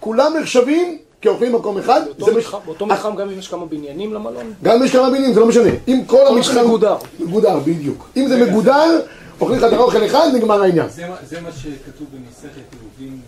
כולם 0.00 0.32
נחשבים 0.40 0.98
כאוכלים 1.22 1.52
במקום 1.52 1.78
אחד. 1.78 2.00
באותו 2.06 2.24
זה 2.26 2.32
מש- 2.32 2.38
מתחם- 2.44 2.58
באותו 2.64 2.86
מתחם 2.86 3.16
גם 3.16 3.30
אם 3.30 3.38
יש 3.38 3.48
כמה 3.48 3.66
בניינים 3.66 4.14
למלון? 4.14 4.52
גם 4.62 4.76
אם 4.76 4.84
יש 4.84 4.92
כמה 4.92 5.10
מינים, 5.10 5.32
זה 5.34 5.40
לא 5.40 5.46
משנה. 5.46 5.70
אם 5.88 6.00
כל 6.06 6.26
המתחם... 6.26 6.54
שמגודר. 6.54 6.96
מגודר, 7.20 7.58
בדיוק. 7.58 8.08
אם 8.16 8.28
זה 8.28 8.46
מגודר, 8.46 9.00
אוכלים 9.40 9.60
חדר 9.60 9.78
אוכל 9.78 10.06
אחד, 10.06 10.28
נגמר 10.34 10.62
העניין. 10.62 10.88
זה 10.88 11.06
מה- 11.40 11.52
שכתוב 11.52 12.06
במסכת 12.14 12.50
עירובין, 12.72 13.20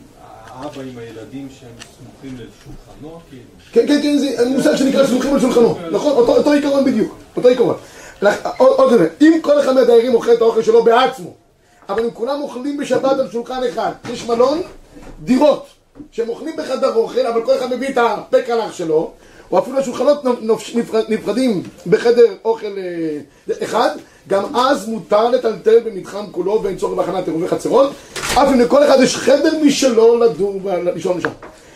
האבא 0.48 0.80
עם 0.82 0.98
הילדים 0.98 1.48
שהם 1.60 1.68
סמוכים 1.80 2.34
לשולחנו, 2.36 3.18
כאילו. 3.30 3.42
כן, 3.72 3.84
כן, 3.88 4.02
כן, 4.02 4.18
זה 4.18 4.56
מושג 4.56 4.76
שנקרא 4.76 5.06
סמוכים 5.06 5.34
על 5.34 5.40
שולחנו. 5.40 5.74
נכון, 5.92 6.12
אותו, 6.12 6.52
עיקרון 6.52 6.84
בדיוק. 6.84 7.14
אותו 7.36 7.48
עיקרון. 7.48 7.74
עוד 8.58 8.92
דבר, 8.94 9.04
אם 9.20 9.38
כל 9.42 9.60
אחד 9.60 9.72
מהדיירים 9.74 10.14
אוכל 10.14 10.32
את 10.32 10.40
האוכל 10.40 10.62
שלו 10.62 10.84
בעצמו, 10.84 11.30
אבל 11.88 12.02
אם 12.04 12.10
כולם 12.10 12.40
אוכלים 12.42 12.76
בשבת 12.76 13.18
על 13.18 13.30
שולחן 13.30 13.60
אחד, 13.68 13.90
יש 14.12 14.26
מלון, 14.26 14.60
דירות, 15.24 15.66
שהם 16.12 16.28
אוכלים 16.28 16.56
בחדר 16.56 16.94
אוכל, 16.94 17.26
אבל 17.26 17.42
כל 17.44 17.54
אחד 17.58 17.74
מביא 17.74 17.88
את 17.88 17.98
הפקלח 17.98 18.72
שלו, 18.72 19.10
או 19.52 19.58
אפילו 19.58 19.78
השולחנות 19.78 20.24
נפרדים 21.08 21.62
בחדר 21.86 22.26
אוכל 22.44 22.66
אה, 22.66 23.54
אחד, 23.62 23.88
גם 24.28 24.56
אז 24.56 24.88
מותר 24.88 25.28
לטלטל 25.28 25.80
במתחם 25.84 26.24
כולו 26.30 26.60
ואין 26.62 26.76
צורך 26.76 26.96
בהכנת 26.96 27.26
עירובי 27.26 27.48
חצרות, 27.48 27.90
אף 28.18 28.48
אם 28.48 28.60
לכל 28.60 28.84
אחד 28.84 28.96
יש 29.00 29.16
חדר 29.16 29.52
משלו 29.64 30.18
לדור 30.18 30.60
ולישון 30.64 31.20
שם. 31.20 31.28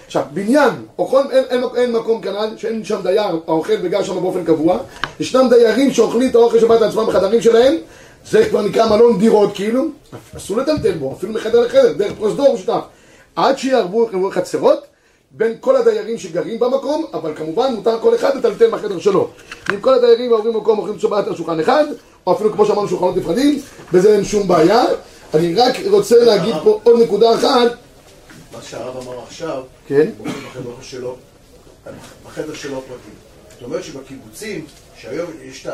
עכשיו, 0.07 0.23
בניין, 0.33 0.71
או 0.99 1.07
כל, 1.07 1.23
אין, 1.31 1.45
אין, 1.51 1.63
אין 1.77 1.93
מקום 1.93 2.23
כנ"ל, 2.23 2.49
שאין 2.57 2.85
שם 2.85 3.01
דייר 3.03 3.41
האוכל 3.47 3.73
וגר 3.83 4.03
שם 4.03 4.21
באופן 4.21 4.45
קבוע, 4.45 4.79
ישנם 5.21 5.49
דיירים 5.51 5.93
שאוכלים 5.93 6.31
את 6.31 6.35
האוכל 6.35 6.61
שבת 6.61 6.81
לעצמם 6.81 7.07
בחדרים 7.07 7.43
שלהם, 7.43 7.75
זה 8.27 8.49
כבר 8.49 8.63
נקרא 8.63 8.87
מלון 8.87 9.19
דירות 9.19 9.55
כאילו, 9.55 9.85
אסור 10.37 10.57
לטלטל 10.57 10.93
בו, 10.93 11.15
אפילו 11.19 11.33
מחדר 11.33 11.61
לחדר, 11.61 11.93
דרך 11.93 12.13
פרוזדור 12.13 12.55
משותף, 12.55 12.81
עד 13.39 13.59
שיערבו 13.59 14.09
חצרות 14.31 14.87
בין 15.31 15.57
כל 15.61 15.77
הדיירים 15.77 16.19
שגרים 16.19 16.59
במקום, 16.59 17.07
אבל 17.15 17.35
כמובן 17.37 17.75
מותר 17.75 18.01
כל 18.01 18.15
אחד 18.15 18.37
לטלטל 18.37 18.71
מהחדר 18.71 18.99
שלו. 18.99 19.31
אם 19.73 19.81
כל 19.81 19.95
הדיירים 19.95 20.33
העוברים 20.33 20.55
במקום 20.55 20.79
אוכלים 20.79 20.99
שבת 20.99 21.27
על 21.27 21.37
שולחן 21.37 21.61
אחד, 21.61 21.85
או 22.27 22.33
אפילו 22.33 22.53
כמו 22.53 22.67
שאמרנו 22.67 22.89
שולחנות 22.89 23.17
נפרדים, 23.17 23.61
בזה 23.93 24.15
אין 24.15 24.25
שום 24.25 24.49
בעיה. 24.49 24.85
אני 25.35 25.55
רק 25.55 25.75
רוצה 25.91 26.25
להגיד 26.25 26.55
פה 26.65 26.81
עוד 26.83 27.01
נקודה 27.01 27.35
אחת, 27.35 27.73
מה 28.53 28.63
שהרב 28.63 28.97
אמר 28.97 29.23
עכשיו, 29.23 29.63
כן? 29.87 30.11
בחדר 30.25 30.71
שלו, 30.83 31.17
בחדר 32.27 32.55
שלו 32.55 32.81
פרטי. 32.81 33.11
זאת 33.55 33.63
אומרת 33.63 33.85
שבקיבוצים, 33.85 34.65
שהיום 34.97 35.31
יש 35.43 35.67
את 35.67 35.73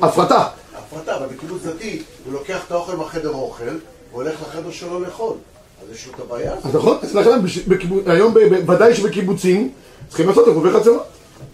ה... 0.00 0.06
הפרטה. 0.06 0.48
הפרטה, 0.74 1.16
אבל 1.16 1.26
בקיבוץ 1.26 1.62
דתי, 1.62 2.02
הוא 2.24 2.32
לוקח 2.32 2.64
את 2.66 2.70
האוכל 2.70 2.96
מהחדר 2.96 3.30
אוכל, 3.30 3.78
והולך 4.12 4.42
לחדר 4.42 4.70
שלו 4.70 5.00
לאכול. 5.00 5.36
אז 5.90 5.96
יש 5.96 6.06
לו 6.06 6.12
את 6.14 6.20
הבעיה 6.20 6.52
הזאת. 6.52 6.74
נכון, 6.74 6.96
היום 8.06 8.34
ודאי 8.68 8.94
שבקיבוצים 8.94 9.68
צריכים 10.08 10.28
לעשות 10.28 10.46
עירובי 10.46 10.70
חצרות. 10.70 11.02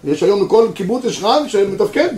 יש 0.05 0.23
היום 0.23 0.45
לכל 0.45 0.69
קיבוץ 0.75 1.05
יש 1.05 1.21
רב 1.23 1.43
שמתפקד. 1.49 2.09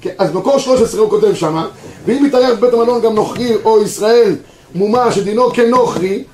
כן, 0.00 0.10
אז 0.18 0.34
מקור 0.34 0.58
13 0.58 1.00
הוא 1.00 1.10
כותב 1.10 1.34
שמה, 1.34 1.68
ואם 2.06 2.24
מתארח 2.24 2.58
בבית 2.58 2.74
המלון 2.74 3.02
גם 3.02 3.14
נוכרי 3.14 3.54
או 3.64 3.82
ישראל 3.82 4.36
מומה 4.74 5.12
שדינו 5.12 5.50
כנוכרי, 5.50 6.24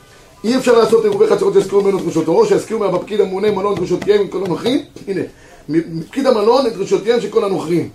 אי 0.44 0.56
אפשר 0.56 0.78
לעשות 0.78 1.04
עירובי 1.04 1.26
חצרות 1.26 1.54
שיזכירו 1.54 1.82
ממנו 1.82 1.98
דרושותו, 1.98 2.32
או 2.32 2.46
שיזכירו 2.46 2.80
מהפקיד 2.80 3.20
הממונה 3.20 3.50
מלון 3.50 3.74
דרושותיהם 3.74 4.20
עם 4.20 4.28
כל 4.28 4.44
הנוכרים. 4.44 4.82
הנה, 5.08 5.20
מפקיד 5.68 6.26
המלון 6.26 6.66
את 6.66 6.72
רשותיהם 6.76 7.20
של 7.20 7.28
כל 7.28 7.44
הנוכרים. 7.44 7.88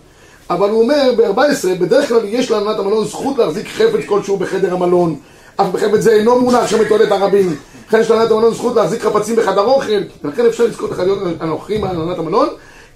אבל 0.50 0.70
הוא 0.70 0.82
אומר, 0.82 1.12
ב-14, 1.18 1.80
בדרך 1.80 2.10
כלל 2.10 2.20
יש 2.26 2.52
להנהלת 2.52 2.80
המלון 2.80 3.06
זכות 3.06 3.38
להחזיק 3.38 3.68
חפץ 3.68 4.06
כלשהו 4.06 4.38
בחדר 4.38 4.74
המלון. 4.74 5.16
אף 5.58 5.68
בחפץ 5.72 6.00
זה 6.02 6.12
אינו 6.12 6.42
מונח 6.42 6.68
שם 6.68 6.78
בתועלת 6.80 7.12
הרבים. 7.12 7.56
לכן 7.88 8.00
יש 8.02 8.10
להנהלת 8.10 8.32
המלון 8.32 8.54
זכות 8.54 8.76
להחזיק 8.76 9.02
חפצים 9.02 9.36
בחדר 9.36 9.62
אוכל, 9.62 9.92
ולכן 10.24 10.46
אפשר 10.46 10.64
לזכות 10.64 10.92
לחדיות 10.92 11.20
הנוכרים 11.40 11.84
על 11.84 12.02
הנהלת 12.02 12.20
המלון. 12.20 12.48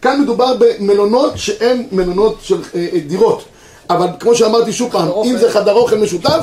כאן 0.01 0.21
מדובר 0.21 0.53
במלונות 0.59 1.33
שהן 1.35 1.83
מלונות 1.91 2.37
של 2.41 2.55
אה, 2.75 2.87
אה, 2.93 2.99
דירות. 3.07 3.43
אבל 3.89 4.07
כמו 4.19 4.35
שאמרתי 4.35 4.73
שוב 4.73 4.91
פעם, 4.91 5.07
אם 5.25 5.37
זה 5.37 5.51
חדר 5.51 5.73
אוכל 5.73 5.97
משותף, 5.97 6.41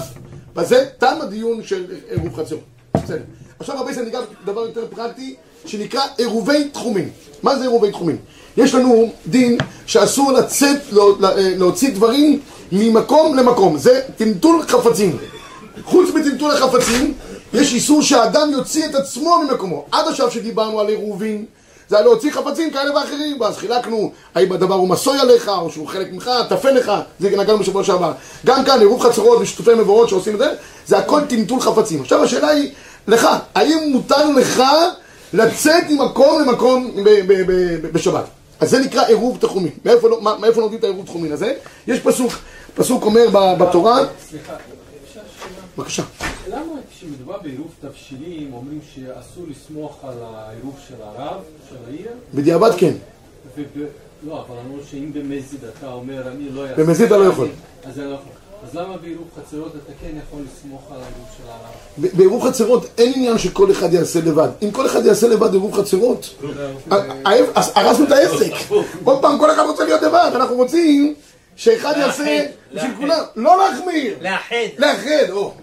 בזה 0.54 0.84
תם 0.98 1.14
הדיון 1.20 1.62
של 1.62 1.84
עירוב 2.10 2.36
חצר. 2.36 2.56
בסדר. 2.94 3.18
עכשיו 3.58 3.76
הרבה 3.76 4.02
ניגע 4.04 4.18
דבר 4.44 4.60
יותר 4.60 4.80
פרקטי, 4.90 5.34
שנקרא 5.66 6.00
עירובי 6.18 6.68
תחומים. 6.72 7.08
מה 7.42 7.56
זה 7.56 7.62
עירובי 7.62 7.90
תחומים? 7.90 8.16
יש 8.56 8.74
לנו 8.74 9.12
דין 9.26 9.58
שאסור 9.86 10.32
לצאת, 10.32 10.76
לא- 10.92 11.16
לה- 11.20 11.30
להוציא 11.36 11.90
דברים 11.94 12.40
ממקום 12.72 13.36
למקום. 13.36 13.78
זה 13.78 14.00
טמטול 14.16 14.62
חפצים. 14.68 15.16
חוץ 15.86 16.10
מטמטול 16.14 16.50
החפצים, 16.50 17.14
יש 17.52 17.74
איסור 17.74 18.02
שהאדם 18.02 18.50
יוציא 18.52 18.86
את 18.86 18.94
עצמו 18.94 19.38
ממקומו. 19.42 19.84
עד 19.92 20.08
עכשיו 20.08 20.30
שדיברנו 20.30 20.80
על 20.80 20.88
עירובין, 20.88 21.44
זה 21.88 21.96
היה 21.96 22.04
להוציא 22.04 22.30
חפצים 22.30 22.70
כאלה 22.70 22.96
ואחרים, 22.96 23.40
ואז 23.40 23.56
חילקנו, 23.56 24.12
האם 24.34 24.52
הדבר 24.52 24.74
הוא 24.74 24.88
מסוי 24.88 25.18
עליך, 25.18 25.48
או 25.48 25.70
שהוא 25.70 25.88
חלק 25.88 26.12
ממך, 26.12 26.30
טפל 26.48 26.70
לך, 26.70 26.92
זה 27.20 27.30
נגענו 27.30 27.58
בשבוע 27.58 27.84
שעבר. 27.84 28.12
גם 28.46 28.64
כאן, 28.64 28.78
עירוב 28.78 29.00
חצרות 29.02 29.38
ושיתופי 29.40 29.74
מבואות 29.74 30.08
שעושים 30.08 30.34
את 30.34 30.38
זה, 30.38 30.54
זה 30.86 30.98
הכל 30.98 31.20
טמטול 31.28 31.60
חפצים. 31.60 32.00
עכשיו 32.02 32.24
השאלה 32.24 32.48
היא, 32.48 32.70
לך, 33.08 33.28
האם 33.54 33.88
מותר 33.92 34.30
לך 34.30 34.62
לצאת 35.32 35.84
ממקום 35.90 36.42
למקום 36.42 36.90
בשבת? 37.92 38.24
אז 38.60 38.70
זה 38.70 38.78
נקרא 38.78 39.04
עירוב 39.06 39.38
תחומים. 39.40 39.72
מאיפה, 39.84 40.08
לא- 40.08 40.20
מאיפה 40.40 40.60
לומדים 40.60 40.78
את 40.78 40.84
העירוב 40.84 41.06
תחומים 41.06 41.32
הזה? 41.32 41.52
יש 41.86 42.00
פסוק, 42.00 42.32
פסוק 42.74 43.04
אומר 43.04 43.26
בתורה, 43.58 43.98
סליחה? 44.30 44.52
בבקשה. 45.78 46.02
למה 46.48 46.72
כשמדובר 46.90 47.38
בעירוב 47.42 47.74
תבשילים 47.80 48.52
אומרים 48.54 48.80
שאסור 48.94 49.44
לסמוך 49.50 49.98
על 50.02 50.18
העירוב 50.22 50.76
של 50.88 50.94
הרב, 51.02 51.40
של 51.68 51.76
העיר? 51.88 52.10
בדיעבד 52.34 52.70
כן. 52.78 52.92
וב... 53.56 53.82
לא, 54.26 54.44
אבל 54.48 54.56
אמרו 54.66 54.78
שאם 54.90 55.12
במזיד 55.12 55.60
אתה 55.78 55.92
אומר 55.92 56.28
אני 56.28 56.50
לא 56.50 56.62
אעשה... 56.62 56.74
במזיד 56.74 57.06
אתה 57.06 57.16
לא 57.16 57.24
יכול. 57.24 57.48
אז 57.84 57.98
אתה 57.98 58.08
לא 58.08 58.14
יכול. 58.14 58.32
אז 58.64 58.74
למה 58.74 58.96
בעירוב 58.96 59.26
חצרות 59.36 59.72
אתה 59.76 59.92
כן 60.00 60.18
יכול 60.26 60.40
לסמוך 60.42 60.82
על 60.90 61.00
העירוב 61.00 61.26
של 61.36 61.42
הרב? 61.48 62.10
בעירוב 62.16 62.48
חצרות 62.48 62.86
אין 62.98 63.12
עניין 63.16 63.38
שכל 63.38 63.70
אחד 63.70 63.92
יעשה 63.92 64.20
לבד. 64.20 64.48
אם 64.62 64.70
כל 64.70 64.86
אחד 64.86 65.04
יעשה 65.04 65.28
לבד 65.28 65.52
עירוב 65.52 65.74
חצרות, 65.74 66.34
הרסנו 67.74 68.04
את 68.04 68.12
העסק. 68.12 68.52
עוד 69.04 69.20
פעם, 69.20 69.38
כל 69.38 69.50
אחד 69.50 69.62
רוצה 69.62 69.84
להיות 69.84 70.02
לבד. 70.02 70.30
אנחנו 70.34 70.56
רוצים 70.56 71.14
שאחד 71.56 71.94
יעשה 71.96 72.46
בשביל. 72.74 72.90
כולם. 72.96 73.22
לא 73.36 73.58
להחמיר. 73.58 74.16
לאחד. 74.20 74.54
לאחד, 74.78 75.30
או. 75.30 75.54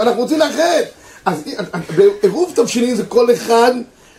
אנחנו 0.00 0.22
רוצים 0.22 0.38
לאחד. 0.38 0.80
אז 1.24 1.42
בעירוב 1.96 2.52
תבשילים 2.54 2.94
זה 2.96 3.04
כל 3.06 3.32
אחד 3.32 3.72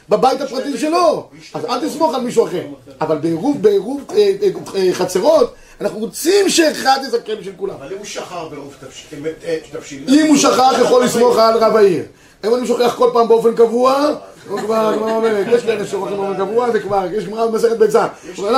בבית 0.09 0.41
הפרטי 0.41 0.77
שלו. 0.77 1.27
אז 1.53 1.65
אל 1.65 1.89
תסמוך 1.89 2.15
על 2.15 2.21
מישהו 2.21 2.45
אחר. 2.47 2.61
אבל 3.01 3.17
בעירוב, 3.17 3.61
בעירוב 3.61 4.01
אה, 4.11 4.31
אה, 4.41 4.49
אה, 4.75 4.93
חצרות, 4.93 5.53
אנחנו 5.81 5.99
רוצים 5.99 6.49
שאחד 6.49 6.99
יזכה 7.07 7.35
בשביל 7.35 7.53
כולם. 7.57 7.73
אבל 7.79 7.91
אם 7.93 7.97
הוא 7.97 8.05
שכר 8.05 8.47
ברוב 8.49 8.73
תבשיל- 8.79 9.25
אה, 9.45 9.57
תבשיל... 9.71 10.03
אם 10.09 10.25
הוא 10.27 10.37
שכח, 10.37 10.71
יכול 10.81 11.03
לסמוך 11.03 11.37
על 11.37 11.57
רב 11.57 11.75
העיר. 11.75 12.03
אם 12.45 12.55
אני 12.55 12.67
שוכח 12.67 12.95
כל 12.97 13.09
פעם 13.13 13.27
באופן 13.27 13.55
קבוע, 13.55 14.09
הוא 14.49 14.59
כבר, 14.59 14.75
הגמרא 14.93 15.11
אומרת, 15.11 15.47
יש 15.51 15.63
כאלה 15.63 15.85
שוכחים 15.87 16.17
באופן 16.17 16.37
קבוע, 16.37 16.71
זה 16.71 16.79
כבר, 16.79 17.05
יש 17.13 17.25
גמרא 17.25 17.45
במסכת 17.45 17.77
ביצה. 17.77 18.07
הוא 18.37 18.49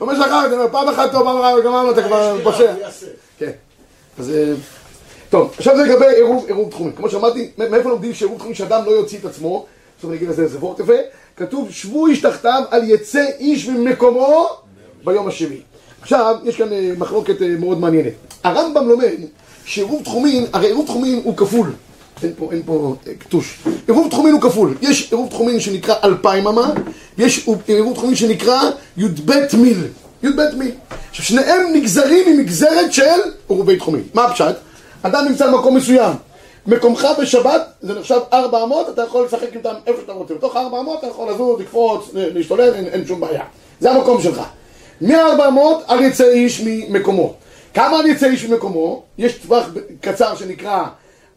אומר, 0.00 0.14
שכחת, 0.14 0.48
פעם 0.72 0.88
אחת 0.88 1.12
טוב, 1.12 1.22
פעם 1.24 1.40
אחת 1.40 1.64
גמרנו, 1.64 1.90
אתה 1.90 2.02
כבר 2.02 2.36
פושע. 2.42 2.72
כן. 3.38 3.50
אז... 4.18 4.32
אה, 5.34 5.40
טוב, 5.40 5.54
עכשיו 5.58 5.76
זה 5.76 5.82
לגבי 5.82 6.06
עירוב, 6.16 6.44
עירוב 6.46 6.70
תחומים. 6.70 6.92
כמו 6.92 7.10
שאמרתי, 7.10 7.48
מאיפה 7.58 7.88
לומדים 7.88 8.14
שעירוב 8.14 8.38
תחומים 8.38 8.54
שאדם 8.54 8.84
לא 8.86 8.90
יוציא 8.90 9.18
את 9.18 9.24
עצמו? 9.24 9.66
עכשיו 9.96 10.10
אני 10.10 10.16
אגיד 10.16 10.28
לזה 10.28 10.42
איזה 10.42 10.58
וורט 10.58 10.80
יפה. 10.80 10.92
כתוב, 11.36 11.70
שבו 11.70 12.06
איש 12.06 12.20
תחתיו, 12.20 12.62
על 12.70 12.90
יצא 12.90 13.24
איש 13.38 13.68
ממקומו 13.68 14.48
ביום 15.04 15.28
השביעי. 15.28 15.60
עכשיו, 16.02 16.36
יש 16.44 16.56
כאן 16.56 16.72
אה, 16.72 16.92
מחלוקת 16.98 17.42
אה, 17.42 17.48
מאוד 17.60 17.80
מעניינת. 17.80 18.12
הרמב"ם 18.44 18.88
לומד 18.88 19.14
שעירוב 19.64 20.02
תחומין, 20.02 20.46
הרי 20.52 20.66
עירוב 20.66 20.86
תחומין 20.86 21.20
הוא 21.24 21.36
כפול. 21.36 21.72
אין 22.22 22.32
פה, 22.38 22.48
אין 22.52 22.62
פה 22.66 22.96
אה, 23.06 23.12
קטוש. 23.14 23.58
עירוב 23.86 24.10
תחומין 24.10 24.32
הוא 24.32 24.40
כפול. 24.40 24.74
יש 24.82 25.12
עירוב 25.12 25.30
תחומין 25.30 25.60
שנקרא 25.60 25.94
אלפיים 26.04 26.46
אמה, 26.46 26.72
ויש 27.18 27.48
עירוב 27.66 27.94
תחומין 27.94 28.16
שנקרא 28.16 28.60
י"ב 28.96 29.32
מיל. 29.58 29.78
י"ב 30.22 30.40
מיל. 30.56 30.70
עכשיו, 31.10 31.24
שניהם 31.24 31.72
נגזרים 31.74 32.36
ממגזרת 32.36 32.92
של 32.92 33.20
עירובי 33.48 33.76
תחומין. 33.76 34.02
מה 34.14 34.24
הפשט? 34.24 34.54
אדם 35.06 35.24
נמצא 35.28 35.46
במקום 35.46 35.76
מסוים. 35.76 36.12
מקומך 36.66 37.08
בשבת 37.20 37.62
זה 37.80 37.94
נחשב 37.94 38.20
ארבע 38.32 38.62
אמות, 38.62 38.88
אתה 38.88 39.02
יכול 39.02 39.24
לשחק 39.24 39.48
איתם 39.54 39.74
איפה 39.86 40.00
שאתה 40.00 40.12
רוצה. 40.12 40.34
בתוך 40.34 40.56
הארבע 40.56 40.80
אמות 40.80 40.98
אתה 40.98 41.06
יכול 41.06 41.30
לזוז, 41.30 41.60
לקפוץ, 41.60 42.10
להשתולל, 42.14 42.74
אין, 42.74 42.86
אין 42.86 43.06
שום 43.06 43.20
בעיה. 43.20 43.42
זה 43.80 43.90
המקום 43.90 44.22
שלך. 44.22 44.42
מארבע 45.00 45.48
אמות 45.48 45.82
אל 45.90 46.02
יצא 46.02 46.24
איש 46.24 46.62
ממקומו. 46.64 47.34
כמה 47.74 48.00
אל 48.00 48.06
יצא 48.06 48.26
איש 48.26 48.44
ממקומו? 48.44 49.02
יש 49.18 49.32
טווח 49.34 49.66
קצר 50.00 50.34
שנקרא 50.36 50.84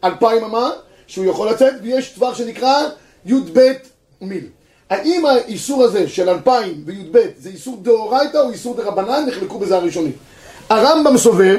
אלפיים 0.04 0.44
אמה, 0.44 0.70
שהוא 1.06 1.24
יכול 1.24 1.50
לצאת, 1.50 1.74
ויש 1.82 2.08
טווח 2.10 2.34
שנקרא 2.34 2.82
י"ב 3.26 3.72
מיל. 4.20 4.44
האם 4.90 5.26
האיסור 5.26 5.84
הזה 5.84 6.08
של 6.08 6.28
אלפיים 6.28 6.82
וי"ב 6.86 7.18
זה 7.38 7.48
איסור 7.48 7.78
דאורייתא 7.82 8.38
או 8.38 8.50
איסור 8.50 8.76
דרבנן? 8.76 9.24
נחלקו 9.28 9.58
בזה 9.58 9.76
הראשונים. 9.76 10.12
הרמב"ם 10.70 11.18
סובר 11.18 11.56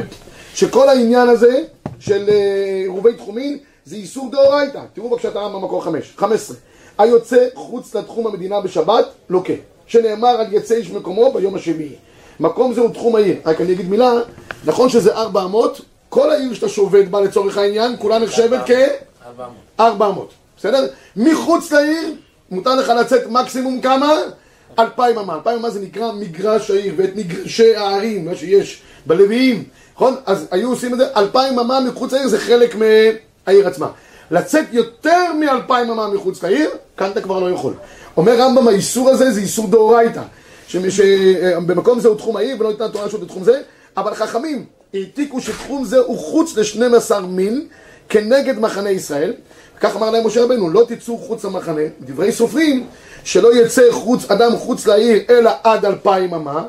שכל 0.59 0.89
העניין 0.89 1.29
הזה 1.29 1.61
של 1.99 2.29
אה, 2.29 2.79
עירובי 2.81 3.13
תחומין 3.13 3.57
זה 3.85 3.95
איסור 3.95 4.31
דאורייתא. 4.31 4.81
תראו 4.93 5.09
בבקשה 5.09 5.27
את 5.27 5.35
הרמב"ם 5.35 5.61
במקור 5.61 5.83
חמש, 5.83 6.13
חמש 6.17 6.33
עשרה. 6.33 6.57
היוצא 6.97 7.47
חוץ 7.55 7.95
לתחום 7.95 8.27
המדינה 8.27 8.61
בשבת, 8.61 9.05
לוקה. 9.29 9.53
שנאמר 9.87 10.27
על 10.27 10.45
יצא 10.51 10.75
איש 10.75 10.91
מקומו 10.91 11.33
ביום 11.33 11.55
השביעי. 11.55 11.95
מקום 12.39 12.73
זה 12.73 12.81
הוא 12.81 12.93
תחום 12.93 13.15
העיר. 13.15 13.35
רק 13.45 13.61
אני 13.61 13.73
אגיד 13.73 13.89
מילה, 13.89 14.11
נכון 14.65 14.89
שזה 14.89 15.15
ארבע 15.15 15.43
אמות, 15.43 15.81
כל 16.09 16.31
העיר 16.31 16.53
שאתה 16.53 16.69
שובת 16.69 17.07
בה 17.07 17.21
לצורך 17.21 17.57
העניין, 17.57 17.95
כולה 17.99 18.19
נחשבת 18.19 18.59
כ... 18.65 18.71
400. 19.25 19.55
400, 19.79 20.29
בסדר? 20.57 20.87
מחוץ 21.15 21.71
לעיר, 21.71 22.15
מותר 22.51 22.75
לך 22.75 22.89
לצאת 22.89 23.27
מקסימום 23.27 23.81
כמה? 23.81 24.13
אלפיים 24.79 25.17
אמה. 25.17 25.35
אלפיים 25.35 25.59
אמה 25.59 25.69
זה 25.69 25.81
נקרא 25.81 26.11
מגרש 26.11 26.71
העיר, 26.71 26.93
ואת 26.97 27.15
מגרשי 27.15 27.75
הערים, 27.75 28.25
מה 28.25 28.35
שיש 28.35 28.81
בלוויים, 29.05 29.63
נכון? 29.99 30.15
אז 30.25 30.47
היו 30.51 30.69
עושים 30.69 30.93
את 30.93 30.97
זה, 30.97 31.05
אלפיים 31.15 31.59
אמה 31.59 31.79
מחוץ 31.79 32.13
לעיר 32.13 32.27
זה 32.27 32.39
חלק 32.39 32.75
מהעיר 32.75 33.67
עצמה. 33.67 33.87
לצאת 34.31 34.65
יותר 34.71 35.33
מאלפיים 35.39 35.89
אמה 35.89 36.07
מחוץ 36.07 36.43
לעיר, 36.43 36.69
כאן 36.97 37.11
אתה 37.11 37.21
כבר 37.21 37.39
לא 37.39 37.51
יכול. 37.51 37.73
אומר 38.17 38.41
רמב"ם, 38.41 38.67
האיסור 38.67 39.09
הזה 39.09 39.31
זה 39.31 39.39
איסור 39.41 39.67
דאורייתא. 39.67 40.21
שבמקום 40.67 41.99
זה 41.99 42.07
הוא 42.07 42.17
תחום 42.17 42.37
העיר 42.37 42.55
ולא 42.59 42.69
ניתנה 42.69 42.89
תורה 42.89 43.05
רשות 43.05 43.21
לתחום 43.21 43.43
זה, 43.43 43.61
אבל 43.97 44.13
חכמים 44.13 44.65
העתיקו 44.93 45.41
שתחום 45.41 45.85
זה 45.85 45.97
הוא 45.97 46.17
חוץ 46.17 46.57
ל-12 46.57 47.19
מיל 47.19 47.67
כנגד 48.09 48.59
מחנה 48.59 48.89
ישראל. 48.89 49.33
כך 49.79 49.95
אמר 49.95 50.11
להם 50.11 50.27
משה 50.27 50.43
רבנו, 50.43 50.69
לא 50.69 50.85
תצאו 50.87 51.17
חוץ 51.17 51.45
למחנה, 51.45 51.81
דברי 52.01 52.31
סופרים, 52.31 52.87
שלא 53.23 53.61
יצא 53.61 53.91
חוץ, 53.91 54.31
אדם 54.31 54.57
חוץ 54.57 54.87
לעיר 54.87 55.21
אלא 55.29 55.51
עד 55.63 55.85
אלפיים 55.85 56.33
אמה, 56.33 56.63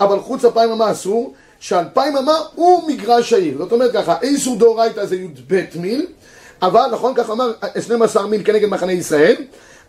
אבל 0.00 0.18
חוץ 0.20 0.44
אלפיים 0.44 0.70
אמה 0.70 0.92
אסור, 0.92 1.34
שאלפיים 1.64 2.16
אמה 2.16 2.32
הוא 2.54 2.88
מגרש 2.88 3.32
העיר. 3.32 3.58
זאת 3.58 3.72
אומרת 3.72 3.92
ככה, 3.92 4.16
איסור 4.22 4.56
דאורייתא 4.56 5.06
זה 5.06 5.16
י"ב 5.16 5.62
מיל, 5.74 6.06
אבל 6.62 6.86
נכון 6.92 7.12
כך 7.16 7.30
אמר 7.30 7.52
12 7.80 8.26
מיל 8.26 8.42
כנגד 8.44 8.68
מחנה 8.68 8.92
ישראל, 8.92 9.34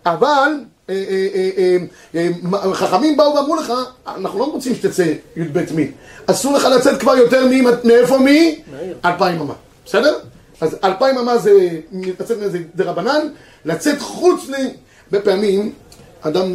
אבל 0.06 0.52
אה, 0.90 0.96
אה, 0.96 1.78
אה, 2.16 2.74
חכמים 2.74 3.18
באו 3.18 3.36
ואמרו 3.36 3.56
לך, 3.56 3.74
אנחנו 4.08 4.40
לא 4.40 4.44
רוצים 4.44 4.76
שתצא 4.76 5.14
י"ב 5.36 5.74
מיל, 5.76 5.92
אסור 6.26 6.54
לך 6.54 6.64
לצאת 6.64 7.00
כבר 7.00 7.16
יותר. 7.16 7.48
מאיפה 7.84 8.18
מי? 8.18 8.62
אלפיים 9.06 9.42
אמה, 9.42 9.54
בסדר? 9.86 10.20
אז 10.62 10.78
אלפיים 10.84 11.18
אמה 11.18 11.38
זה, 11.38 11.70
לצאת 12.20 12.38
מזה 12.38 12.60
דרבנן, 12.76 13.28
לצאת 13.66 14.02
חוץ 14.02 14.50
ל... 14.50 14.54
הרבה 15.12 15.26
פעמים, 15.26 15.74
אדם, 16.22 16.54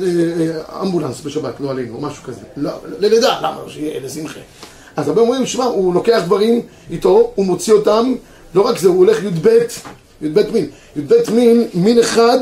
אמבולנס 0.82 1.20
בשבת, 1.20 1.60
לא 1.60 1.70
עלינו, 1.70 1.94
או 1.96 2.00
משהו 2.00 2.24
כזה, 2.24 2.40
לא, 2.56 2.70
ללידה, 2.98 3.38
למה? 3.42 3.60
שיהיה 3.68 4.00
לשמחה. 4.00 4.40
אז 5.00 5.08
הרבה 5.08 5.20
אומרים, 5.20 5.46
שמע, 5.46 5.64
הוא 5.64 5.94
לוקח 5.94 6.22
דברים 6.24 6.60
איתו, 6.90 7.32
הוא 7.34 7.46
מוציא 7.46 7.72
אותם, 7.72 8.14
לא 8.54 8.62
רק 8.62 8.78
זה, 8.78 8.88
הוא 8.88 8.96
הולך 8.96 9.24
י"ב, 9.24 9.48
י"ב 10.22 10.50
מין. 10.52 10.66
י"ב 10.96 11.14
מין, 11.32 11.68
מין 11.74 11.98
אחד, 11.98 12.38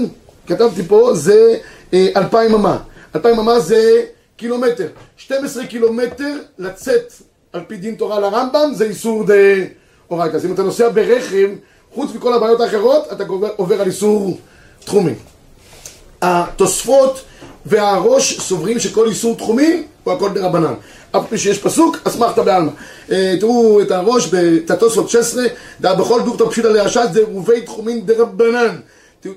כתבתי 0.46 0.82
פה, 0.82 1.10
זה 1.14 1.54
אה, 1.94 2.08
אלפיים 2.16 2.54
אמה. 2.54 2.78
אלפיים 3.14 3.38
אמה 3.38 3.60
זה 3.60 4.04
קילומטר. 4.36 4.86
12 5.16 5.66
קילומטר 5.66 6.38
לצאת 6.58 7.12
על 7.52 7.60
פי 7.66 7.76
דין 7.76 7.94
תורה 7.94 8.20
לרמב"ם, 8.20 8.70
זה 8.74 8.84
איסור 8.84 9.24
דאורייתא. 9.24 10.36
אז 10.36 10.46
אם 10.46 10.52
אתה 10.52 10.62
נוסע 10.62 10.88
ברכב, 10.88 11.48
חוץ 11.94 12.10
מכל 12.14 12.34
הבעיות 12.34 12.60
האחרות, 12.60 13.12
אתה 13.12 13.24
עובר 13.56 13.80
על 13.80 13.86
איסור 13.86 14.38
תחומי. 14.84 15.12
התוספות 16.22 17.20
והראש 17.68 18.40
סוברים 18.40 18.78
שכל 18.78 19.08
איסור 19.08 19.36
תחומי 19.36 19.82
הוא 20.04 20.14
הכל 20.14 20.30
דרבנן. 20.34 20.74
אף 21.12 21.22
פי 21.28 21.38
שיש 21.38 21.58
פסוק, 21.58 21.96
אסמכתא 22.04 22.42
בעלמא. 22.42 22.70
אה, 23.12 23.34
תראו 23.40 23.80
את 23.80 23.90
הראש 23.90 24.34
בתתוספות 24.34 25.10
16, 25.10 25.44
דא 25.80 25.94
בכל 25.94 26.22
דוקטור 26.24 26.50
פשיטא 26.50 26.66
להשת 26.66 27.08
זה 27.12 27.20
רובי 27.32 27.60
תחומין 27.60 28.06
דרבנן. 28.06 28.76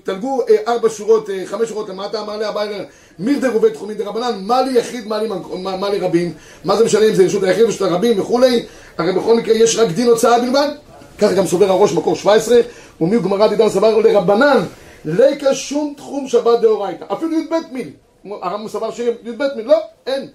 תלגו 0.03 0.41
אה, 0.49 0.73
ארבע 0.73 0.89
שורות, 0.89 1.29
אה, 1.29 1.43
חמש 1.45 1.69
שורות 1.69 1.89
למטה, 1.89 2.21
אמר 2.21 2.37
לי 2.37 2.45
הביילר, 2.45 2.83
מיר 3.19 3.39
דרובי 3.39 3.71
תחומין 3.71 3.97
דרבנן, 3.97 4.39
מה 4.41 4.61
לי 4.61 4.79
יחיד, 4.79 5.07
מה 5.07 5.21
לי, 5.21 5.27
מה, 5.53 5.77
מה 5.77 5.89
לי 5.89 5.99
רבים, 5.99 6.33
מה 6.65 6.77
זה 6.77 6.85
משנה 6.85 7.05
אם 7.05 7.15
זה 7.15 7.25
רשות 7.25 7.43
היחיד 7.43 7.63
רשות 7.63 7.81
הרבים 7.81 8.19
וכולי, 8.19 8.65
הרי 8.97 9.13
בכל 9.13 9.37
מקרה 9.37 9.55
יש 9.55 9.77
רק 9.77 9.91
דין 9.91 10.07
הוצאה 10.07 10.39
בלבד, 10.39 10.69
ככה 11.17 11.33
גם 11.33 11.47
סובר 11.47 11.69
הראש 11.69 11.93
מקור 11.93 12.15
17, 12.15 12.57
ומי 13.01 13.19
גמרא 13.19 13.47
דידן 13.47 13.69
סבר 13.69 13.97
לרבנן, 13.97 14.57
ליקה 15.05 15.55
שום 15.55 15.93
תחום 15.97 16.27
שבת 16.27 16.61
דאורייתא, 16.61 17.05
אפילו 17.13 17.31
י"ב 17.31 17.55
מיל, 17.71 17.89
הרמב"ם 18.25 18.67
סבר 18.67 18.91
שי"ב 18.91 19.43
לא, 19.63 19.77
אין. 20.07 20.27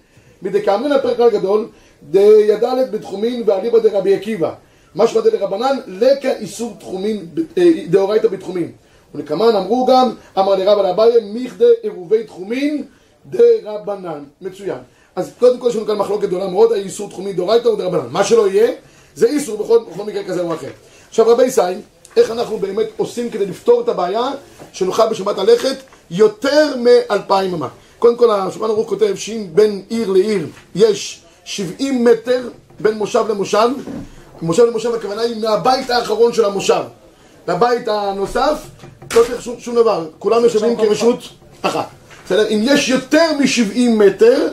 מדקאמרין 0.43 0.93
הפרק 0.93 1.21
הגדול, 1.21 1.69
די"ד 2.11 2.65
בתחומין 2.91 3.43
ואליבא 3.47 3.79
דרבי 3.79 4.15
עקיבא. 4.15 4.55
משמע 4.95 5.21
דרבנן, 5.21 5.77
לקה 5.87 6.33
איסור 6.33 6.77
תחומין, 6.81 7.27
אה, 7.59 7.71
דאורייתא 7.91 8.29
בתחומין. 8.29 8.73
ולקמן 9.15 9.57
אמרו 9.57 9.87
גם, 9.87 10.11
אמר 10.39 10.55
לרבא 10.55 10.83
לאביי, 10.83 11.13
מיכדה 11.23 11.65
עירובי 11.83 12.25
תחומין 12.25 12.85
דרבנן. 13.27 14.25
מצוין. 14.41 14.79
אז 15.17 15.33
קודם 15.39 15.59
כל 15.59 15.69
יש 15.69 15.77
לנו 15.77 15.87
כאן 15.87 15.97
מחלוקת 15.97 16.29
גדולה 16.29 16.49
מאוד, 16.49 16.73
האיסור 16.73 17.11
תחומין 17.11 17.37
דאורייתא 17.37 17.69
או 17.69 17.77
דרבנן. 17.77 18.09
מה 18.11 18.25
שלא 18.25 18.49
יהיה, 18.49 18.73
זה 19.15 19.27
איסור 19.27 19.57
בכל, 19.57 19.79
בכל 19.93 20.05
מקרה 20.05 20.25
כזה 20.25 20.41
או 20.41 20.55
אחר. 20.55 20.71
עכשיו 21.09 21.27
רבי 21.29 21.51
סי, 21.51 21.61
איך 22.17 22.31
אנחנו 22.31 22.59
באמת 22.59 22.87
עושים 22.97 23.31
כדי 23.31 23.47
לפתור 23.47 23.81
את 23.81 23.89
הבעיה, 23.89 24.31
שנוכל 24.73 25.09
בשבת 25.09 25.39
ללכת 25.39 25.77
יותר 26.11 26.75
מאלפיים 26.77 27.55
אמה. 27.55 27.69
קודם 27.99 28.17
כל, 28.17 28.31
השולחן 28.31 28.71
ערוך 28.71 28.89
כותב 28.89 29.15
שאם 29.17 29.47
בין 29.55 29.83
עיר 29.89 30.11
לעיר 30.11 30.47
יש 30.75 31.21
70 31.45 32.05
מטר 32.05 32.49
בין 32.81 32.95
מושב 32.95 33.25
למושב, 33.29 33.69
מושב 34.43 34.65
למושב 34.65 34.95
הכוונה 34.95 35.23
היא 35.23 35.43
מהבית 35.43 35.91
האחרון 35.91 36.33
של 36.33 36.45
המושב 36.45 36.83
לבית 37.49 37.89
הנוסף, 37.89 38.59
לא 39.15 39.23
צריך 39.27 39.43
שום, 39.43 39.55
שום 39.59 39.75
דבר, 39.75 40.07
כולם 40.19 40.43
יושבים 40.45 40.77
כרשות 40.77 41.19
אחת. 41.63 41.87
בסדר? 42.27 42.49
אם 42.49 42.61
יש 42.63 42.89
יותר 42.89 43.33
מ-70 43.39 43.79
מטר, 43.91 44.49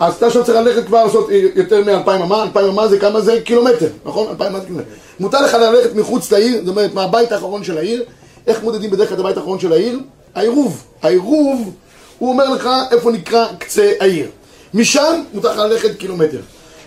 אז 0.00 0.14
אתה 0.14 0.26
עכשיו 0.26 0.44
צריך 0.44 0.58
ללכת 0.58 0.86
כבר 0.86 1.04
לעשות 1.04 1.28
יותר 1.54 1.80
מ-2,000 1.80 2.10
אמה, 2.10 2.42
2,000 2.42 2.70
אמה 2.70 2.88
זה 2.88 2.98
כמה 2.98 3.20
זה? 3.20 3.40
קילומטר, 3.40 3.88
נכון? 4.04 4.28
2,000 4.28 4.46
אמה 4.52 4.60
זה 4.60 4.66
קילומטר. 4.66 4.88
מותר 5.20 5.40
לך 5.40 5.54
ללכת 5.54 5.94
מחוץ 5.94 6.32
לעיר, 6.32 6.58
זאת 6.58 6.68
אומרת 6.68 6.94
מהבית 6.94 7.32
האחרון 7.32 7.64
של 7.64 7.78
העיר. 7.78 8.04
איך 8.46 8.62
מודדים 8.62 8.90
בדרך 8.90 9.08
כלל 9.08 9.14
את 9.14 9.20
הבית 9.20 9.36
האחרון 9.36 9.60
של 9.60 9.72
העיר? 9.72 10.00
העירוב. 10.34 10.82
העירוב, 11.02 11.70
הוא 12.18 12.30
אומר 12.30 12.48
לך 12.48 12.68
איפה 12.90 13.12
נקרא 13.12 13.46
קצה 13.58 13.92
העיר. 14.00 14.28
משם 14.74 15.22
מותר 15.34 15.52
לך 15.52 15.58
ללכת 15.58 15.98
קילומטר. 15.98 16.40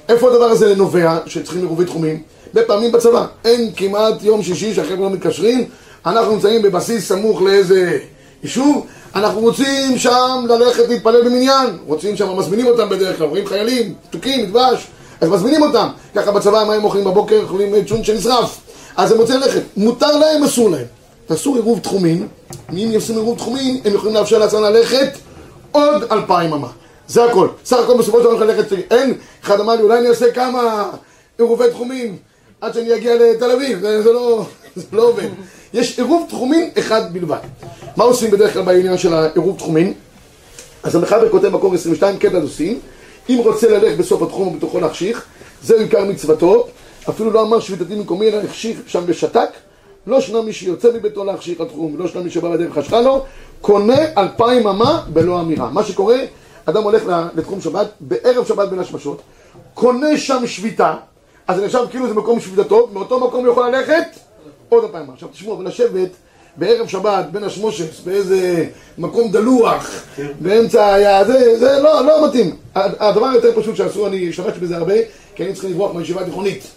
איפה 0.10 0.30
הדבר 0.32 0.46
הזה 0.46 0.76
נובע, 0.76 1.18
שצריכים 1.26 1.62
עירובי 1.62 1.86
תחומים? 1.86 2.22
הרבה 2.48 2.68
פעמים 2.68 2.92
בצבא. 2.92 3.26
אין 3.46 3.72
כמעט 3.76 4.24
יום 4.24 4.44
שישי 4.44 4.74
שהחבר'ה 4.74 4.98
לא 4.98 5.10
מתקשרים, 5.10 5.66
אנחנו 6.06 6.32
נמצאים 6.32 6.62
בבסיס 6.62 7.08
סמוך 7.08 7.42
לאיזה 7.42 7.98
יישוב, 8.44 8.86
אנחנו 9.16 9.40
רוצים 9.40 9.98
שם 9.98 10.46
ללכת 10.50 10.90
להתפלל 10.90 11.22
במניין, 11.26 11.78
רוצים 11.86 12.16
שם, 12.16 12.38
מזמינים 12.38 12.68
אותם 12.68 12.90
בדרך 12.90 13.18
כלל, 13.18 13.28
רואים 13.28 13.48
חיילים, 13.48 13.94
תוכים, 14.10 14.46
דבש, 14.46 14.88
אז 15.22 15.30
מזמינים 15.30 15.62
אותם. 15.62 15.88
ככה 16.16 16.32
בצבא, 16.32 16.64
מה 16.68 16.74
הם 16.74 16.84
אוכלים 16.84 17.04
בבוקר? 17.04 17.42
אוכלים 17.44 17.86
צ'ון 17.86 18.04
שנשרף. 18.04 18.60
אז 18.98 19.12
הם 19.12 19.18
רוצים 19.18 19.40
ללכת. 19.40 19.62
מותר 19.78 20.18
להם, 20.18 20.44
אסור 20.44 20.70
להם. 20.70 20.86
תעשו 21.28 21.56
עירוב 21.56 21.80
תחומין, 21.80 22.28
אם 22.74 22.90
יעשו 22.92 23.14
עירוב 23.14 23.38
תחומין, 23.38 23.82
הם 23.86 23.94
יכולים 23.94 24.16
לאפשר 24.16 24.38
לעצמם 24.38 24.64
ללכת 24.64 25.10
עוד 25.72 26.04
אלפיים 26.12 26.54
אמה. 26.54 26.68
זה 27.08 27.24
הכל. 27.26 27.48
סך 27.66 27.78
הכל 27.78 27.98
בסופו 27.98 28.18
של 28.18 28.24
דבר 28.24 28.46
ללכת, 28.46 28.74
אין, 28.92 29.14
אחד 29.44 29.60
אמר 29.60 29.76
לי, 29.76 29.82
אולי 29.82 30.00
אני 30.00 30.10
אעשה 30.10 30.32
כמה 30.32 30.90
עירובי 31.38 31.70
תחומים 31.72 32.18
עד 32.62 32.74
שאני 32.74 32.96
אגיע 32.96 33.16
לתל 33.16 33.52
אביב, 33.52 33.80
זה, 33.80 34.04
זה, 34.04 34.14
לא, 34.14 34.46
זה 34.76 34.86
לא 34.92 35.02
עובד. 35.02 35.30
יש 35.74 36.00
עירוב 36.00 36.26
תחומין 36.30 36.70
אחד 36.80 37.14
בלבד. 37.14 37.38
מה 37.96 38.04
עושים 38.04 38.32
בדרך 38.32 38.54
כלל 38.54 38.62
בעניין 38.62 38.98
של 38.98 39.14
העירוב 39.14 39.58
תחומין? 39.58 39.94
אז 40.84 40.96
המחבר 40.96 41.30
כותב 41.30 41.50
מקור 41.50 41.74
22, 41.74 42.18
קטע 42.18 42.38
עושים, 42.38 42.80
אם 43.30 43.40
רוצה 43.44 43.70
ללכת 43.70 43.98
בסוף 43.98 44.22
התחום 44.22 44.48
ובתוכו 44.48 44.80
להחשיך, 44.80 45.26
זהו 45.64 45.80
עיקר 45.80 46.06
מצוותו, 46.06 46.68
אפילו 47.10 47.32
לא 47.32 47.42
אמר 47.42 47.60
שביתתי 47.60 47.96
מקומי 47.96 48.28
אלא 48.28 48.38
החשיך 48.38 48.80
שם 48.88 49.06
בשתק, 49.06 49.50
לא 50.08 50.22
שנה 50.22 50.42
מי 50.42 50.54
שיוצא 50.54 50.90
מביתו 50.94 51.24
להחשיך 51.24 51.62
התחום, 51.62 51.98
לא 51.98 52.08
שנה 52.08 52.22
מי 52.22 52.30
שבא 52.30 52.50
בדרך 52.50 52.74
חשכה 52.74 53.02
לו, 53.02 53.26
קונה 53.62 53.98
אלפיים 54.18 54.68
אמה 54.68 55.04
בלא 55.14 55.42
אמירה. 55.42 55.70
מה 55.70 55.84
שקורה, 55.84 56.18
אדם 56.66 56.84
הולך 56.84 57.04
לתחום 57.36 57.62
שבת, 57.62 57.88
בערב 58.00 58.46
שבת 58.46 58.70
בין 58.70 58.80
השמשות, 58.80 59.22
קונה 59.74 60.18
שם 60.18 60.48
שביתה, 60.48 60.94
אז 61.48 61.58
זה 61.58 61.66
נחשב 61.66 61.80
כאילו 61.90 62.08
זה 62.08 62.14
מקום 62.14 62.40
שביתתו, 62.40 62.90
מאותו 62.94 63.28
מקום 63.28 63.46
הוא 63.46 63.52
יכול 63.52 63.70
ללכת 63.70 64.04
עוד 64.70 64.84
אלפיים 64.84 65.04
אמה. 65.04 65.14
עכשיו 65.14 65.30
תשמעו, 65.30 65.60
ולשבת 65.60 66.10
בערב 66.58 66.88
שבת 66.88 67.26
בין 67.32 67.44
השמושס, 67.44 68.00
באיזה 68.06 68.66
מקום 68.98 69.32
דלוח, 69.32 70.04
באמצע 70.40 70.94
היה, 70.94 71.26
זה, 71.26 71.60
זה 71.60 71.80
לא, 71.80 72.06
לא 72.06 72.28
מתאים. 72.28 72.56
הדבר 72.76 73.26
היותר 73.26 73.62
פשוט 73.62 73.76
שעשו, 73.76 74.08
אני 74.08 74.30
השתמשתי 74.30 74.60
בזה 74.60 74.78
הרבה, 74.78 74.94
כי 75.36 75.44
היינו 75.44 75.54
צריכים 75.54 75.72
לברוח 75.72 75.94
מהישיבה 75.94 76.22
התיכונית 76.22 76.68